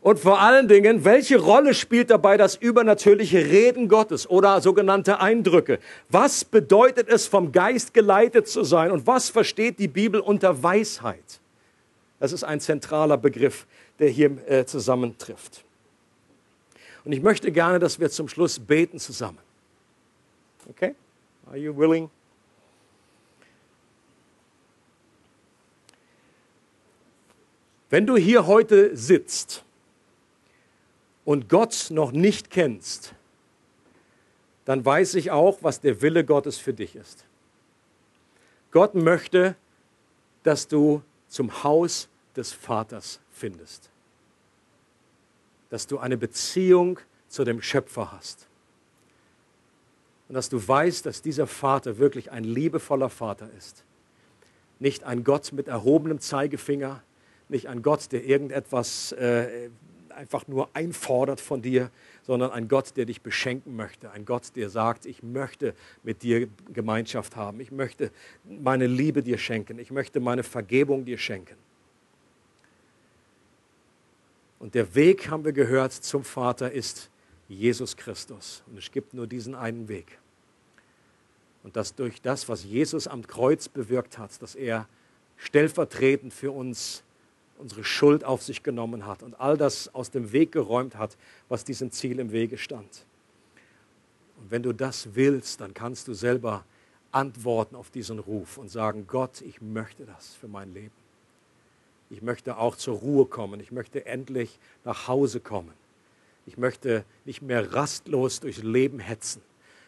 Und 0.00 0.20
vor 0.20 0.40
allen 0.40 0.68
Dingen, 0.68 1.04
welche 1.04 1.38
Rolle 1.38 1.74
spielt 1.74 2.10
dabei 2.10 2.36
das 2.36 2.54
übernatürliche 2.54 3.38
Reden 3.38 3.88
Gottes 3.88 4.30
oder 4.30 4.60
sogenannte 4.60 5.20
Eindrücke? 5.20 5.80
Was 6.08 6.44
bedeutet 6.44 7.08
es, 7.08 7.26
vom 7.26 7.50
Geist 7.50 7.94
geleitet 7.94 8.48
zu 8.48 8.62
sein? 8.62 8.92
Und 8.92 9.06
was 9.06 9.28
versteht 9.28 9.78
die 9.78 9.88
Bibel 9.88 10.20
unter 10.20 10.62
Weisheit? 10.62 11.40
Das 12.20 12.32
ist 12.32 12.44
ein 12.44 12.60
zentraler 12.60 13.16
Begriff, 13.16 13.66
der 13.98 14.08
hier 14.08 14.38
äh, 14.48 14.64
zusammentrifft. 14.64 15.64
Und 17.04 17.12
ich 17.12 17.22
möchte 17.22 17.50
gerne, 17.50 17.78
dass 17.78 17.98
wir 17.98 18.10
zum 18.10 18.28
Schluss 18.28 18.58
beten 18.58 18.98
zusammen. 18.98 19.38
Okay? 20.68 20.94
Are 21.46 21.56
you 21.56 21.76
willing? 21.76 22.08
Wenn 27.90 28.06
du 28.06 28.16
hier 28.16 28.46
heute 28.46 28.94
sitzt 28.96 29.64
und 31.28 31.50
Gott 31.50 31.88
noch 31.90 32.10
nicht 32.10 32.48
kennst, 32.48 33.12
dann 34.64 34.82
weiß 34.82 35.14
ich 35.16 35.30
auch, 35.30 35.58
was 35.60 35.78
der 35.78 36.00
Wille 36.00 36.24
Gottes 36.24 36.56
für 36.56 36.72
dich 36.72 36.96
ist. 36.96 37.26
Gott 38.70 38.94
möchte, 38.94 39.54
dass 40.42 40.68
du 40.68 41.02
zum 41.28 41.62
Haus 41.62 42.08
des 42.34 42.54
Vaters 42.54 43.20
findest. 43.30 43.90
Dass 45.68 45.86
du 45.86 45.98
eine 45.98 46.16
Beziehung 46.16 46.98
zu 47.28 47.44
dem 47.44 47.60
Schöpfer 47.60 48.10
hast. 48.10 48.46
Und 50.30 50.34
dass 50.34 50.48
du 50.48 50.66
weißt, 50.66 51.04
dass 51.04 51.20
dieser 51.20 51.46
Vater 51.46 51.98
wirklich 51.98 52.30
ein 52.30 52.44
liebevoller 52.44 53.10
Vater 53.10 53.50
ist. 53.58 53.84
Nicht 54.78 55.04
ein 55.04 55.24
Gott 55.24 55.52
mit 55.52 55.68
erhobenem 55.68 56.20
Zeigefinger, 56.20 57.02
nicht 57.50 57.66
ein 57.66 57.82
Gott, 57.82 58.12
der 58.12 58.24
irgendetwas 58.24 59.12
äh, 59.12 59.68
einfach 60.18 60.46
nur 60.48 60.68
einfordert 60.74 61.40
von 61.40 61.62
dir, 61.62 61.90
sondern 62.22 62.50
ein 62.50 62.68
Gott, 62.68 62.96
der 62.96 63.06
dich 63.06 63.22
beschenken 63.22 63.76
möchte. 63.76 64.10
Ein 64.10 64.24
Gott, 64.24 64.54
der 64.56 64.68
sagt, 64.68 65.06
ich 65.06 65.22
möchte 65.22 65.74
mit 66.02 66.22
dir 66.22 66.48
Gemeinschaft 66.72 67.36
haben. 67.36 67.60
Ich 67.60 67.70
möchte 67.70 68.10
meine 68.44 68.86
Liebe 68.86 69.22
dir 69.22 69.38
schenken. 69.38 69.78
Ich 69.78 69.90
möchte 69.90 70.20
meine 70.20 70.42
Vergebung 70.42 71.04
dir 71.04 71.18
schenken. 71.18 71.56
Und 74.58 74.74
der 74.74 74.94
Weg, 74.94 75.30
haben 75.30 75.44
wir 75.44 75.52
gehört, 75.52 75.92
zum 75.92 76.24
Vater 76.24 76.72
ist 76.72 77.10
Jesus 77.48 77.96
Christus. 77.96 78.62
Und 78.66 78.76
es 78.78 78.90
gibt 78.90 79.14
nur 79.14 79.26
diesen 79.26 79.54
einen 79.54 79.88
Weg. 79.88 80.18
Und 81.62 81.76
dass 81.76 81.94
durch 81.94 82.20
das, 82.20 82.48
was 82.48 82.64
Jesus 82.64 83.06
am 83.06 83.26
Kreuz 83.26 83.68
bewirkt 83.68 84.18
hat, 84.18 84.42
dass 84.42 84.54
er 84.54 84.88
stellvertretend 85.36 86.34
für 86.34 86.50
uns 86.50 87.04
unsere 87.58 87.84
Schuld 87.84 88.24
auf 88.24 88.42
sich 88.42 88.62
genommen 88.62 89.06
hat 89.06 89.22
und 89.22 89.40
all 89.40 89.56
das 89.56 89.94
aus 89.94 90.10
dem 90.10 90.32
Weg 90.32 90.52
geräumt 90.52 90.96
hat, 90.96 91.16
was 91.48 91.64
diesem 91.64 91.90
Ziel 91.90 92.18
im 92.18 92.32
Wege 92.32 92.58
stand. 92.58 93.04
Und 94.38 94.50
wenn 94.50 94.62
du 94.62 94.72
das 94.72 95.14
willst, 95.14 95.60
dann 95.60 95.74
kannst 95.74 96.08
du 96.08 96.14
selber 96.14 96.64
antworten 97.10 97.74
auf 97.74 97.90
diesen 97.90 98.18
Ruf 98.18 98.58
und 98.58 98.70
sagen, 98.70 99.06
Gott, 99.06 99.40
ich 99.40 99.60
möchte 99.60 100.04
das 100.04 100.34
für 100.34 100.48
mein 100.48 100.72
Leben. 100.72 100.94
Ich 102.10 102.22
möchte 102.22 102.56
auch 102.56 102.76
zur 102.76 102.98
Ruhe 102.98 103.26
kommen. 103.26 103.60
Ich 103.60 103.72
möchte 103.72 104.06
endlich 104.06 104.58
nach 104.84 105.08
Hause 105.08 105.40
kommen. 105.40 105.72
Ich 106.46 106.56
möchte 106.56 107.04
nicht 107.24 107.42
mehr 107.42 107.74
rastlos 107.74 108.40
durchs 108.40 108.62
Leben 108.62 109.00
hetzen. 109.00 109.42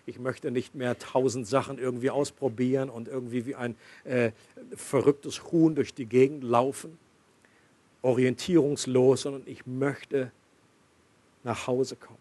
Ich 0.06 0.18
möchte 0.18 0.50
nicht 0.50 0.74
mehr 0.74 0.98
tausend 0.98 1.46
Sachen 1.46 1.78
irgendwie 1.78 2.10
ausprobieren 2.10 2.90
und 2.90 3.08
irgendwie 3.08 3.46
wie 3.46 3.54
ein 3.54 3.76
äh, 4.04 4.32
verrücktes 4.74 5.50
Huhn 5.52 5.74
durch 5.74 5.94
die 5.94 6.06
Gegend 6.06 6.42
laufen, 6.42 6.98
orientierungslos, 8.02 9.22
sondern 9.22 9.42
ich 9.46 9.66
möchte 9.66 10.30
nach 11.42 11.66
Hause 11.66 11.96
kommen. 11.96 12.18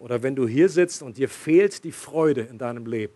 Oder 0.00 0.22
wenn 0.22 0.34
du 0.34 0.48
hier 0.48 0.68
sitzt 0.68 1.02
und 1.02 1.16
dir 1.16 1.28
fehlt 1.28 1.84
die 1.84 1.92
Freude 1.92 2.42
in 2.42 2.58
deinem 2.58 2.86
Leben, 2.86 3.14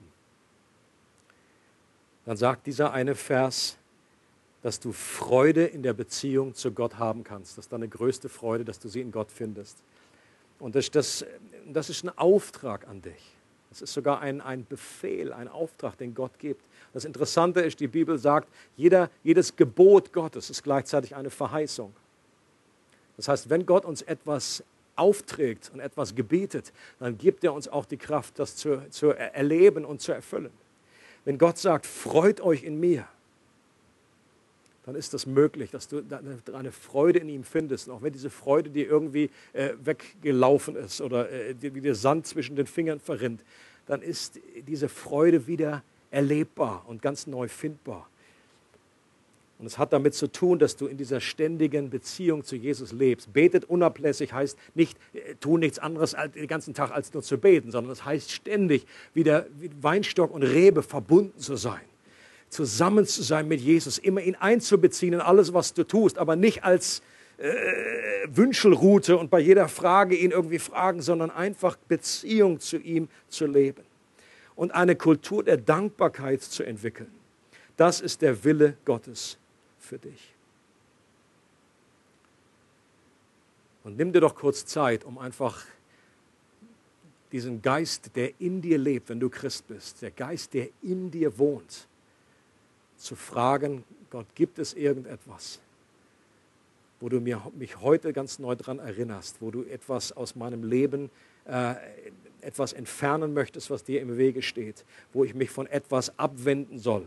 dann 2.24 2.36
sagt 2.36 2.66
dieser 2.66 2.92
eine 2.92 3.14
Vers, 3.14 3.76
dass 4.62 4.80
du 4.80 4.92
Freude 4.92 5.64
in 5.64 5.82
der 5.82 5.92
Beziehung 5.92 6.54
zu 6.54 6.72
Gott 6.72 6.98
haben 6.98 7.22
kannst. 7.22 7.56
Das 7.56 7.66
ist 7.66 7.72
deine 7.72 7.88
größte 7.88 8.28
Freude, 8.28 8.64
dass 8.64 8.78
du 8.78 8.88
sie 8.88 9.00
in 9.00 9.12
Gott 9.12 9.30
findest. 9.30 9.78
Und 10.58 10.74
das, 10.74 10.90
das, 10.90 11.24
das 11.66 11.90
ist 11.90 12.04
ein 12.04 12.16
Auftrag 12.16 12.88
an 12.88 13.02
dich. 13.02 13.35
Das 13.76 13.90
ist 13.90 13.94
sogar 13.94 14.20
ein, 14.20 14.40
ein 14.40 14.64
Befehl, 14.64 15.34
ein 15.34 15.48
Auftrag, 15.48 15.98
den 15.98 16.14
Gott 16.14 16.38
gibt. 16.38 16.62
Das 16.94 17.04
Interessante 17.04 17.60
ist, 17.60 17.78
die 17.78 17.88
Bibel 17.88 18.16
sagt, 18.16 18.48
jeder, 18.74 19.10
jedes 19.22 19.54
Gebot 19.54 20.14
Gottes 20.14 20.48
ist 20.48 20.62
gleichzeitig 20.62 21.14
eine 21.14 21.28
Verheißung. 21.28 21.92
Das 23.18 23.28
heißt, 23.28 23.50
wenn 23.50 23.66
Gott 23.66 23.84
uns 23.84 24.00
etwas 24.00 24.64
aufträgt 24.94 25.70
und 25.74 25.80
etwas 25.80 26.14
gebietet, 26.14 26.72
dann 27.00 27.18
gibt 27.18 27.44
er 27.44 27.52
uns 27.52 27.68
auch 27.68 27.84
die 27.84 27.98
Kraft, 27.98 28.38
das 28.38 28.56
zu, 28.56 28.88
zu 28.88 29.10
erleben 29.10 29.84
und 29.84 30.00
zu 30.00 30.12
erfüllen. 30.12 30.52
Wenn 31.26 31.36
Gott 31.36 31.58
sagt, 31.58 31.84
freut 31.84 32.40
euch 32.40 32.62
in 32.62 32.80
mir, 32.80 33.06
dann 34.86 34.94
ist 34.94 35.12
das 35.12 35.26
möglich, 35.26 35.70
dass 35.70 35.88
du 35.88 36.02
eine 36.54 36.70
Freude 36.70 37.18
in 37.18 37.28
ihm 37.28 37.42
findest. 37.42 37.88
Und 37.88 37.94
auch 37.94 38.02
wenn 38.02 38.12
diese 38.12 38.30
Freude 38.30 38.70
dir 38.70 38.88
irgendwie 38.88 39.30
äh, 39.52 39.70
weggelaufen 39.82 40.76
ist 40.76 41.00
oder 41.00 41.28
äh, 41.30 41.56
wie 41.60 41.80
der 41.80 41.96
Sand 41.96 42.28
zwischen 42.28 42.54
den 42.54 42.68
Fingern 42.68 43.00
verrinnt, 43.00 43.44
dann 43.86 44.00
ist 44.00 44.40
diese 44.66 44.88
Freude 44.88 45.48
wieder 45.48 45.82
erlebbar 46.12 46.84
und 46.86 47.02
ganz 47.02 47.26
neu 47.26 47.48
findbar. 47.48 48.08
Und 49.58 49.66
es 49.66 49.76
hat 49.76 49.92
damit 49.92 50.14
zu 50.14 50.30
tun, 50.30 50.60
dass 50.60 50.76
du 50.76 50.86
in 50.86 50.98
dieser 50.98 51.20
ständigen 51.20 51.90
Beziehung 51.90 52.44
zu 52.44 52.54
Jesus 52.54 52.92
lebst. 52.92 53.32
Betet 53.32 53.64
unablässig 53.64 54.32
heißt 54.32 54.56
nicht, 54.74 54.96
äh, 55.14 55.34
tu 55.40 55.58
nichts 55.58 55.80
anderes 55.80 56.14
den 56.32 56.46
ganzen 56.46 56.74
Tag 56.74 56.92
als 56.92 57.12
nur 57.12 57.24
zu 57.24 57.38
beten, 57.38 57.72
sondern 57.72 57.92
es 57.92 58.04
heißt 58.04 58.30
ständig 58.30 58.86
wieder 59.14 59.46
wie 59.58 59.70
Weinstock 59.80 60.30
und 60.30 60.44
Rebe 60.44 60.84
verbunden 60.84 61.40
zu 61.40 61.56
sein. 61.56 61.82
Zusammen 62.56 63.04
zu 63.04 63.22
sein 63.22 63.48
mit 63.48 63.60
Jesus, 63.60 63.98
immer 63.98 64.22
ihn 64.22 64.34
einzubeziehen 64.34 65.12
in 65.12 65.20
alles, 65.20 65.52
was 65.52 65.74
du 65.74 65.84
tust, 65.84 66.16
aber 66.16 66.36
nicht 66.36 66.64
als 66.64 67.02
äh, 67.36 67.52
Wünschelroute 68.28 69.18
und 69.18 69.30
bei 69.30 69.40
jeder 69.40 69.68
Frage 69.68 70.16
ihn 70.16 70.30
irgendwie 70.30 70.58
fragen, 70.58 71.02
sondern 71.02 71.30
einfach 71.30 71.76
Beziehung 71.76 72.58
zu 72.58 72.78
ihm 72.78 73.08
zu 73.28 73.46
leben. 73.46 73.82
Und 74.54 74.74
eine 74.74 74.96
Kultur 74.96 75.44
der 75.44 75.58
Dankbarkeit 75.58 76.40
zu 76.40 76.62
entwickeln. 76.62 77.12
Das 77.76 78.00
ist 78.00 78.22
der 78.22 78.42
Wille 78.42 78.78
Gottes 78.86 79.36
für 79.78 79.98
dich. 79.98 80.32
Und 83.84 83.98
nimm 83.98 84.14
dir 84.14 84.20
doch 84.20 84.34
kurz 84.34 84.64
Zeit, 84.64 85.04
um 85.04 85.18
einfach 85.18 85.62
diesen 87.32 87.60
Geist, 87.60 88.16
der 88.16 88.40
in 88.40 88.62
dir 88.62 88.78
lebt, 88.78 89.10
wenn 89.10 89.20
du 89.20 89.28
Christ 89.28 89.68
bist, 89.68 90.00
der 90.00 90.10
Geist, 90.10 90.54
der 90.54 90.68
in 90.80 91.10
dir 91.10 91.36
wohnt, 91.38 91.86
zu 92.96 93.16
fragen, 93.16 93.84
Gott, 94.10 94.26
gibt 94.34 94.58
es 94.58 94.74
irgendetwas, 94.74 95.60
wo 97.00 97.08
du 97.08 97.20
mir, 97.20 97.42
mich 97.54 97.80
heute 97.80 98.12
ganz 98.12 98.38
neu 98.38 98.54
daran 98.54 98.78
erinnerst, 98.78 99.36
wo 99.40 99.50
du 99.50 99.64
etwas 99.64 100.12
aus 100.12 100.36
meinem 100.36 100.64
Leben, 100.64 101.10
äh, 101.46 101.74
etwas 102.40 102.72
entfernen 102.72 103.34
möchtest, 103.34 103.70
was 103.70 103.84
dir 103.84 104.00
im 104.00 104.16
Wege 104.16 104.42
steht, 104.42 104.84
wo 105.12 105.24
ich 105.24 105.34
mich 105.34 105.50
von 105.50 105.66
etwas 105.66 106.16
abwenden 106.18 106.78
soll, 106.78 107.06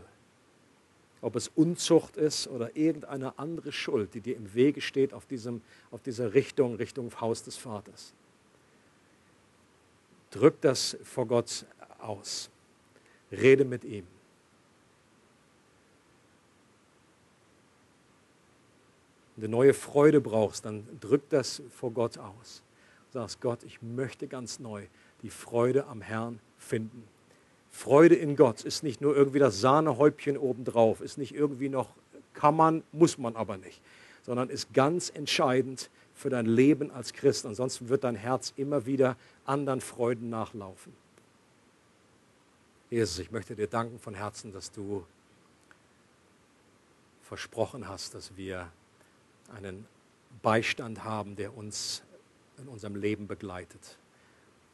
ob 1.22 1.34
es 1.36 1.48
Unzucht 1.48 2.16
ist 2.16 2.46
oder 2.48 2.76
irgendeine 2.76 3.38
andere 3.38 3.72
Schuld, 3.72 4.14
die 4.14 4.20
dir 4.20 4.36
im 4.36 4.54
Wege 4.54 4.80
steht 4.80 5.12
auf, 5.14 5.26
diesem, 5.26 5.62
auf 5.90 6.02
dieser 6.02 6.34
Richtung, 6.34 6.76
Richtung 6.76 7.10
Haus 7.20 7.42
des 7.42 7.56
Vaters. 7.56 8.12
Drück 10.30 10.60
das 10.60 10.96
vor 11.02 11.26
Gott 11.26 11.64
aus. 11.98 12.50
Rede 13.32 13.64
mit 13.64 13.84
ihm. 13.84 14.06
Du 19.40 19.48
neue 19.48 19.74
Freude 19.74 20.20
brauchst, 20.20 20.64
dann 20.64 20.86
drück 21.00 21.28
das 21.30 21.62
vor 21.70 21.92
Gott 21.92 22.18
aus. 22.18 22.62
Sagst, 23.12 23.40
Gott, 23.40 23.64
ich 23.64 23.82
möchte 23.82 24.28
ganz 24.28 24.60
neu 24.60 24.84
die 25.22 25.30
Freude 25.30 25.86
am 25.86 26.00
Herrn 26.00 26.40
finden. 26.58 27.04
Freude 27.70 28.14
in 28.16 28.36
Gott 28.36 28.64
ist 28.64 28.82
nicht 28.82 29.00
nur 29.00 29.16
irgendwie 29.16 29.38
das 29.38 29.60
Sahnehäubchen 29.60 30.36
obendrauf, 30.36 31.00
ist 31.00 31.18
nicht 31.18 31.34
irgendwie 31.34 31.68
noch, 31.68 31.90
kann 32.34 32.56
man, 32.56 32.82
muss 32.92 33.18
man 33.18 33.36
aber 33.36 33.56
nicht, 33.56 33.80
sondern 34.22 34.50
ist 34.50 34.72
ganz 34.74 35.10
entscheidend 35.10 35.90
für 36.14 36.30
dein 36.30 36.46
Leben 36.46 36.90
als 36.90 37.12
Christ. 37.12 37.46
Ansonsten 37.46 37.88
wird 37.88 38.04
dein 38.04 38.16
Herz 38.16 38.52
immer 38.56 38.86
wieder 38.86 39.16
anderen 39.44 39.80
Freuden 39.80 40.28
nachlaufen. 40.30 40.92
Jesus, 42.90 43.20
ich 43.20 43.30
möchte 43.30 43.54
dir 43.54 43.68
danken 43.68 43.98
von 44.00 44.14
Herzen, 44.14 44.52
dass 44.52 44.72
du 44.72 45.04
versprochen 47.22 47.88
hast, 47.88 48.14
dass 48.14 48.36
wir 48.36 48.70
einen 49.50 49.86
Beistand 50.42 51.04
haben, 51.04 51.36
der 51.36 51.56
uns 51.56 52.02
in 52.58 52.68
unserem 52.68 52.96
Leben 52.96 53.26
begleitet 53.26 53.98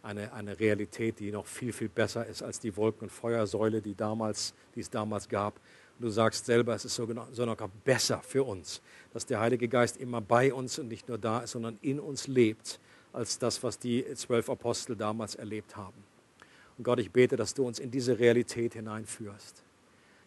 eine, 0.06 0.32
eine 0.32 0.58
Realität, 0.58 1.18
die 1.18 1.32
noch 1.32 1.46
viel, 1.46 1.72
viel 1.72 1.88
besser 1.88 2.24
ist 2.26 2.42
als 2.42 2.60
die 2.60 2.76
Wolken- 2.76 3.04
und 3.04 3.10
Feuersäule, 3.10 3.82
die, 3.82 3.94
damals, 3.94 4.54
die 4.74 4.80
es 4.80 4.88
damals 4.88 5.28
gab. 5.28 5.56
Und 5.98 6.04
du 6.04 6.10
sagst 6.10 6.46
selber, 6.46 6.74
es 6.74 6.84
ist 6.84 6.94
sogar 6.94 7.26
noch 7.28 7.68
besser 7.84 8.20
für 8.22 8.44
uns, 8.44 8.80
dass 9.12 9.26
der 9.26 9.40
Heilige 9.40 9.68
Geist 9.68 9.96
immer 9.96 10.20
bei 10.20 10.54
uns 10.54 10.78
und 10.78 10.88
nicht 10.88 11.08
nur 11.08 11.18
da 11.18 11.40
ist, 11.40 11.52
sondern 11.52 11.78
in 11.82 11.98
uns 11.98 12.28
lebt, 12.28 12.78
als 13.12 13.38
das, 13.38 13.62
was 13.62 13.78
die 13.78 14.04
zwölf 14.14 14.48
Apostel 14.48 14.94
damals 14.94 15.34
erlebt 15.34 15.76
haben. 15.76 16.04
Und 16.78 16.84
Gott, 16.84 17.00
ich 17.00 17.10
bete, 17.10 17.36
dass 17.36 17.54
du 17.54 17.66
uns 17.66 17.78
in 17.78 17.90
diese 17.90 18.18
Realität 18.18 18.74
hineinführst, 18.74 19.64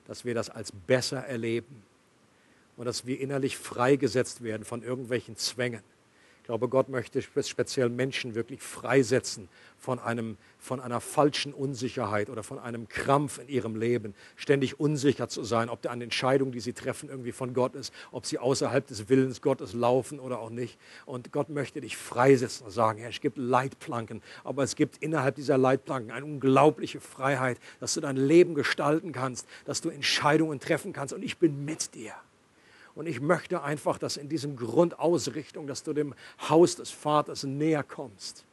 dass 0.05 0.25
wir 0.25 0.33
das 0.33 0.49
als 0.49 0.71
besser 0.71 1.19
erleben 1.19 1.83
und 2.79 2.85
dass 2.85 3.05
wir 3.05 3.19
innerlich 3.19 3.57
freigesetzt 3.57 4.41
werden 4.41 4.63
von 4.63 4.83
irgendwelchen 4.83 5.35
Zwängen 5.35 5.83
glaube, 6.49 6.67
Gott 6.67 6.89
möchte 6.89 7.21
speziell 7.21 7.89
Menschen 7.89 8.33
wirklich 8.33 8.63
freisetzen 8.63 9.49
von, 9.77 9.99
einem, 9.99 10.35
von 10.57 10.79
einer 10.79 10.99
falschen 10.99 11.53
Unsicherheit 11.53 12.27
oder 12.27 12.41
von 12.41 12.57
einem 12.57 12.87
Krampf 12.87 13.37
in 13.37 13.47
ihrem 13.49 13.75
Leben, 13.75 14.15
ständig 14.35 14.79
unsicher 14.79 15.29
zu 15.29 15.43
sein, 15.43 15.69
ob 15.69 15.85
eine 15.85 16.05
Entscheidung, 16.05 16.51
die 16.51 16.59
sie 16.59 16.73
treffen, 16.73 17.07
irgendwie 17.07 17.33
von 17.33 17.53
Gott 17.53 17.75
ist, 17.75 17.93
ob 18.11 18.25
sie 18.25 18.39
außerhalb 18.39 18.87
des 18.87 19.09
Willens 19.09 19.43
Gottes 19.43 19.73
laufen 19.73 20.19
oder 20.19 20.39
auch 20.39 20.49
nicht. 20.49 20.79
Und 21.05 21.31
Gott 21.31 21.49
möchte 21.49 21.81
dich 21.81 21.95
freisetzen 21.95 22.65
und 22.65 22.71
sagen, 22.71 22.97
Herr, 22.97 23.11
es 23.11 23.21
gibt 23.21 23.37
Leitplanken, 23.37 24.23
aber 24.43 24.63
es 24.63 24.75
gibt 24.75 24.97
innerhalb 25.03 25.35
dieser 25.35 25.59
Leitplanken 25.59 26.09
eine 26.09 26.25
unglaubliche 26.25 26.99
Freiheit, 26.99 27.59
dass 27.79 27.93
du 27.93 28.01
dein 28.01 28.17
Leben 28.17 28.55
gestalten 28.55 29.11
kannst, 29.11 29.47
dass 29.65 29.81
du 29.81 29.89
Entscheidungen 29.89 30.59
treffen 30.59 30.93
kannst 30.93 31.13
und 31.13 31.21
ich 31.21 31.37
bin 31.37 31.63
mit 31.63 31.93
dir. 31.93 32.15
Und 32.99 33.07
ich 33.07 33.21
möchte 33.21 33.63
einfach, 33.63 33.97
dass 33.97 34.17
in 34.17 34.27
diesem 34.27 34.57
Grundausrichtung, 34.57 35.67
dass 35.67 35.83
du 35.83 35.93
dem 35.93 36.13
Haus 36.49 36.75
des 36.75 36.91
Vaters 36.91 37.43
näher 37.45 37.81
kommst. 37.81 38.43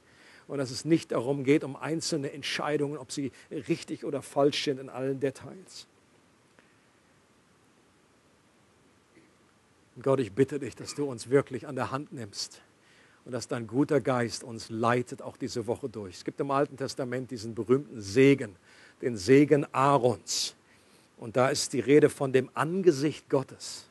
Und 0.47 0.59
dass 0.59 0.71
es 0.71 0.85
nicht 0.85 1.11
darum 1.11 1.43
geht, 1.43 1.65
um 1.65 1.75
einzelne 1.75 2.31
Entscheidungen, 2.31 2.97
ob 2.97 3.11
sie 3.11 3.33
richtig 3.51 4.05
oder 4.05 4.23
falsch 4.23 4.63
sind 4.63 4.79
in 4.79 4.89
allen 4.89 5.19
Details. 5.19 5.89
Gott, 10.01 10.21
ich 10.21 10.31
bitte 10.31 10.61
dich, 10.61 10.77
dass 10.77 10.95
du 10.95 11.07
uns 11.07 11.29
wirklich 11.29 11.67
an 11.67 11.75
der 11.75 11.91
Hand 11.91 12.13
nimmst 12.13 12.63
und 13.25 13.33
dass 13.33 13.49
dein 13.49 13.67
guter 13.67 14.01
Geist 14.01 14.45
uns 14.45 14.71
leitet, 14.71 15.23
auch 15.23 15.37
diese 15.37 15.67
Woche 15.67 15.89
durch. 15.89 16.19
Es 16.19 16.25
gibt 16.25 16.39
im 16.39 16.53
Alten 16.53 16.77
Testament 16.77 17.33
diesen 17.33 17.57
berühmten 17.57 18.01
Segen, 18.01 18.55
den 19.03 19.17
Segen 19.17 19.67
Aarons. 19.75 20.55
Und 21.17 21.37
da 21.37 21.49
ist 21.49 21.73
die 21.73 21.81
Rede 21.81 22.09
von 22.09 22.33
dem 22.33 22.49
Angesicht 22.55 23.29
Gottes 23.29 23.86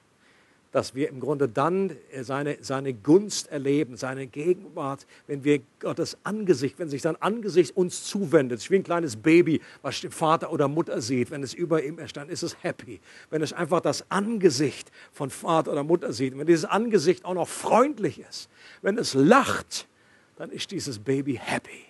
dass 0.76 0.94
wir 0.94 1.08
im 1.08 1.22
Grunde 1.22 1.48
dann 1.48 1.92
äh, 2.12 2.26
seine, 2.26 2.58
seine 2.60 2.94
Gunst 2.94 3.48
erleben, 3.48 3.96
seine 3.96 4.28
Gegenwart, 4.28 5.08
wenn 5.26 5.46
wir 5.46 5.62
Gottes 5.80 6.18
Angesicht, 6.24 6.80
wenn 6.80 6.90
sich 6.90 7.02
sein 7.02 7.16
Angesicht 7.22 7.78
uns 7.78 8.04
zuwendet, 8.04 8.70
wie 8.70 8.76
ein 8.76 8.84
kleines 8.84 9.16
Baby, 9.16 9.62
was 9.82 10.06
Vater 10.10 10.52
oder 10.52 10.68
Mutter 10.68 11.00
sieht, 11.00 11.32
wenn 11.32 11.44
es 11.44 11.54
über 11.54 11.82
ihm 11.82 11.98
erstand, 11.98 12.30
ist 12.30 12.44
es 12.44 12.62
happy. 12.62 13.00
Wenn 13.30 13.42
es 13.42 13.54
einfach 13.54 13.80
das 13.80 14.12
Angesicht 14.12 14.92
von 15.14 15.30
Vater 15.30 15.72
oder 15.72 15.86
Mutter 15.86 16.12
sieht, 16.12 16.38
wenn 16.38 16.46
dieses 16.46 16.66
Angesicht 16.66 17.24
auch 17.24 17.36
noch 17.36 17.48
freundlich 17.48 18.20
ist, 18.20 18.50
wenn 18.82 18.98
es 18.98 19.14
lacht, 19.14 19.88
dann 20.36 20.52
ist 20.52 20.72
dieses 20.72 21.00
Baby 21.00 21.40
happy. 21.42 21.86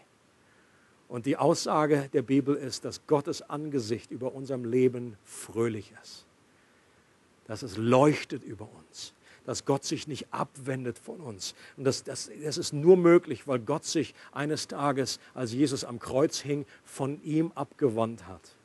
Und 1.07 1.25
die 1.25 1.37
Aussage 1.37 2.07
der 2.13 2.21
Bibel 2.21 2.55
ist, 2.55 2.85
dass 2.85 3.07
Gottes 3.07 3.41
Angesicht 3.41 4.11
über 4.11 4.35
unserem 4.35 4.63
Leben 4.63 5.17
fröhlich 5.23 5.91
ist. 6.03 6.27
Dass 7.45 7.63
es 7.63 7.77
leuchtet 7.77 8.43
über 8.43 8.67
uns. 8.79 9.13
Dass 9.45 9.65
Gott 9.65 9.83
sich 9.83 10.07
nicht 10.07 10.33
abwendet 10.33 10.97
von 10.97 11.19
uns. 11.19 11.53
Und 11.77 11.83
das, 11.83 12.03
das, 12.03 12.31
das 12.43 12.57
ist 12.57 12.73
nur 12.73 12.97
möglich, 12.97 13.47
weil 13.47 13.59
Gott 13.59 13.85
sich 13.85 14.15
eines 14.31 14.67
Tages, 14.67 15.19
als 15.33 15.53
Jesus 15.53 15.83
am 15.83 15.99
Kreuz 15.99 16.39
hing, 16.39 16.65
von 16.83 17.21
ihm 17.23 17.51
abgewandt 17.53 18.27
hat. 18.27 18.55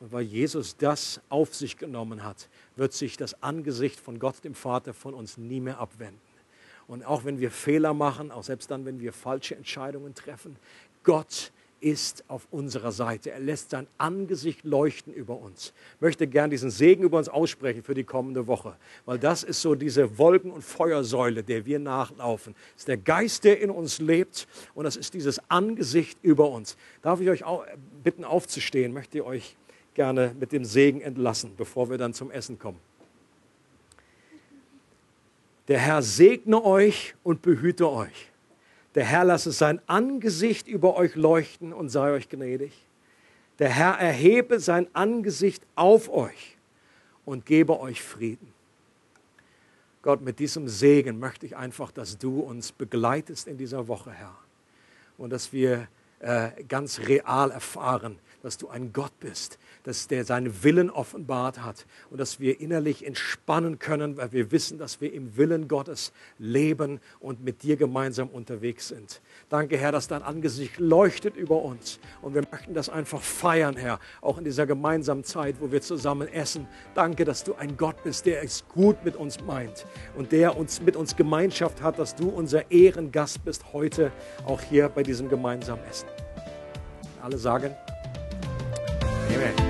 Und 0.00 0.12
weil 0.12 0.22
Jesus 0.22 0.76
das 0.76 1.20
auf 1.28 1.54
sich 1.54 1.76
genommen 1.76 2.22
hat, 2.22 2.48
wird 2.76 2.92
sich 2.92 3.16
das 3.16 3.42
Angesicht 3.42 3.98
von 3.98 4.18
Gott, 4.18 4.44
dem 4.44 4.54
Vater, 4.54 4.94
von 4.94 5.14
uns 5.14 5.38
nie 5.38 5.60
mehr 5.60 5.78
abwenden. 5.78 6.20
Und 6.86 7.04
auch 7.04 7.24
wenn 7.24 7.40
wir 7.40 7.50
Fehler 7.50 7.92
machen, 7.94 8.30
auch 8.30 8.44
selbst 8.44 8.70
dann, 8.70 8.84
wenn 8.84 9.00
wir 9.00 9.12
falsche 9.12 9.56
Entscheidungen 9.56 10.14
treffen, 10.14 10.56
Gott 11.02 11.52
ist 11.80 12.24
auf 12.28 12.46
unserer 12.50 12.92
Seite. 12.92 13.30
Er 13.30 13.40
lässt 13.40 13.70
sein 13.70 13.86
Angesicht 13.98 14.64
leuchten 14.64 15.12
über 15.12 15.36
uns. 15.36 15.72
Ich 15.96 16.00
möchte 16.00 16.26
gern 16.26 16.50
diesen 16.50 16.70
Segen 16.70 17.02
über 17.02 17.18
uns 17.18 17.28
aussprechen 17.28 17.82
für 17.82 17.94
die 17.94 18.04
kommende 18.04 18.46
Woche, 18.46 18.76
weil 19.04 19.18
das 19.18 19.42
ist 19.42 19.62
so 19.62 19.74
diese 19.74 20.18
Wolken- 20.18 20.50
und 20.50 20.62
Feuersäule, 20.62 21.42
der 21.42 21.66
wir 21.66 21.78
nachlaufen. 21.78 22.54
Das 22.74 22.82
ist 22.82 22.88
der 22.88 22.96
Geist, 22.96 23.44
der 23.44 23.60
in 23.60 23.70
uns 23.70 23.98
lebt 24.00 24.48
und 24.74 24.84
das 24.84 24.96
ist 24.96 25.14
dieses 25.14 25.40
Angesicht 25.48 26.18
über 26.22 26.50
uns. 26.50 26.76
Darf 27.02 27.20
ich 27.20 27.30
euch 27.30 27.44
bitten 28.02 28.24
aufzustehen? 28.24 28.92
Möchte 28.92 29.18
ich 29.18 29.24
euch 29.24 29.56
gerne 29.94 30.34
mit 30.38 30.52
dem 30.52 30.64
Segen 30.64 31.00
entlassen, 31.00 31.52
bevor 31.56 31.90
wir 31.90 31.98
dann 31.98 32.14
zum 32.14 32.30
Essen 32.30 32.58
kommen. 32.58 32.78
Der 35.68 35.78
Herr 35.78 36.02
segne 36.02 36.64
euch 36.64 37.14
und 37.22 37.42
behüte 37.42 37.90
euch. 37.90 38.30
Der 38.94 39.04
Herr 39.04 39.24
lasse 39.24 39.52
sein 39.52 39.80
Angesicht 39.86 40.66
über 40.68 40.96
euch 40.96 41.14
leuchten 41.14 41.72
und 41.72 41.88
sei 41.88 42.12
euch 42.12 42.28
gnädig. 42.28 42.72
Der 43.58 43.68
Herr 43.68 43.98
erhebe 43.98 44.60
sein 44.60 44.86
Angesicht 44.94 45.62
auf 45.74 46.08
euch 46.08 46.56
und 47.24 47.44
gebe 47.44 47.78
euch 47.80 48.02
Frieden. 48.02 48.52
Gott, 50.02 50.22
mit 50.22 50.38
diesem 50.38 50.68
Segen 50.68 51.18
möchte 51.18 51.44
ich 51.44 51.56
einfach, 51.56 51.90
dass 51.90 52.16
du 52.16 52.40
uns 52.40 52.72
begleitest 52.72 53.48
in 53.48 53.58
dieser 53.58 53.88
Woche, 53.88 54.12
Herr. 54.12 54.34
Und 55.18 55.30
dass 55.30 55.52
wir 55.52 55.88
äh, 56.20 56.50
ganz 56.68 57.00
real 57.00 57.50
erfahren, 57.50 58.18
dass 58.42 58.58
du 58.58 58.68
ein 58.68 58.92
Gott 58.92 59.12
bist, 59.20 59.58
dass 59.82 60.08
der 60.08 60.24
seinen 60.24 60.62
Willen 60.62 60.90
offenbart 60.90 61.62
hat 61.62 61.86
und 62.10 62.18
dass 62.18 62.40
wir 62.40 62.60
innerlich 62.60 63.06
entspannen 63.06 63.78
können, 63.78 64.16
weil 64.16 64.32
wir 64.32 64.52
wissen, 64.52 64.78
dass 64.78 65.00
wir 65.00 65.12
im 65.12 65.36
Willen 65.36 65.68
Gottes 65.68 66.12
leben 66.38 67.00
und 67.20 67.42
mit 67.42 67.62
dir 67.62 67.76
gemeinsam 67.76 68.28
unterwegs 68.28 68.88
sind. 68.88 69.20
Danke, 69.48 69.76
Herr, 69.76 69.92
dass 69.92 70.08
dein 70.08 70.22
Angesicht 70.22 70.78
leuchtet 70.78 71.36
über 71.36 71.62
uns 71.62 71.98
und 72.22 72.34
wir 72.34 72.42
möchten 72.50 72.74
das 72.74 72.88
einfach 72.88 73.22
feiern, 73.22 73.76
Herr, 73.76 73.98
auch 74.20 74.38
in 74.38 74.44
dieser 74.44 74.66
gemeinsamen 74.66 75.24
Zeit, 75.24 75.56
wo 75.60 75.72
wir 75.72 75.82
zusammen 75.82 76.28
essen. 76.28 76.66
Danke, 76.94 77.24
dass 77.24 77.44
du 77.44 77.54
ein 77.54 77.76
Gott 77.76 78.02
bist, 78.04 78.26
der 78.26 78.42
es 78.42 78.66
gut 78.68 79.04
mit 79.04 79.16
uns 79.16 79.40
meint 79.44 79.86
und 80.16 80.32
der 80.32 80.56
uns 80.56 80.80
mit 80.80 80.96
uns 80.96 81.16
Gemeinschaft 81.16 81.82
hat, 81.82 81.98
dass 81.98 82.14
du 82.14 82.28
unser 82.28 82.70
Ehrengast 82.70 83.44
bist 83.44 83.72
heute 83.72 84.12
auch 84.46 84.60
hier 84.60 84.88
bei 84.88 85.02
diesem 85.02 85.28
gemeinsamen 85.28 85.82
Essen. 85.84 86.08
Alle 87.20 87.38
sagen, 87.38 87.74
Amen. 89.30 89.67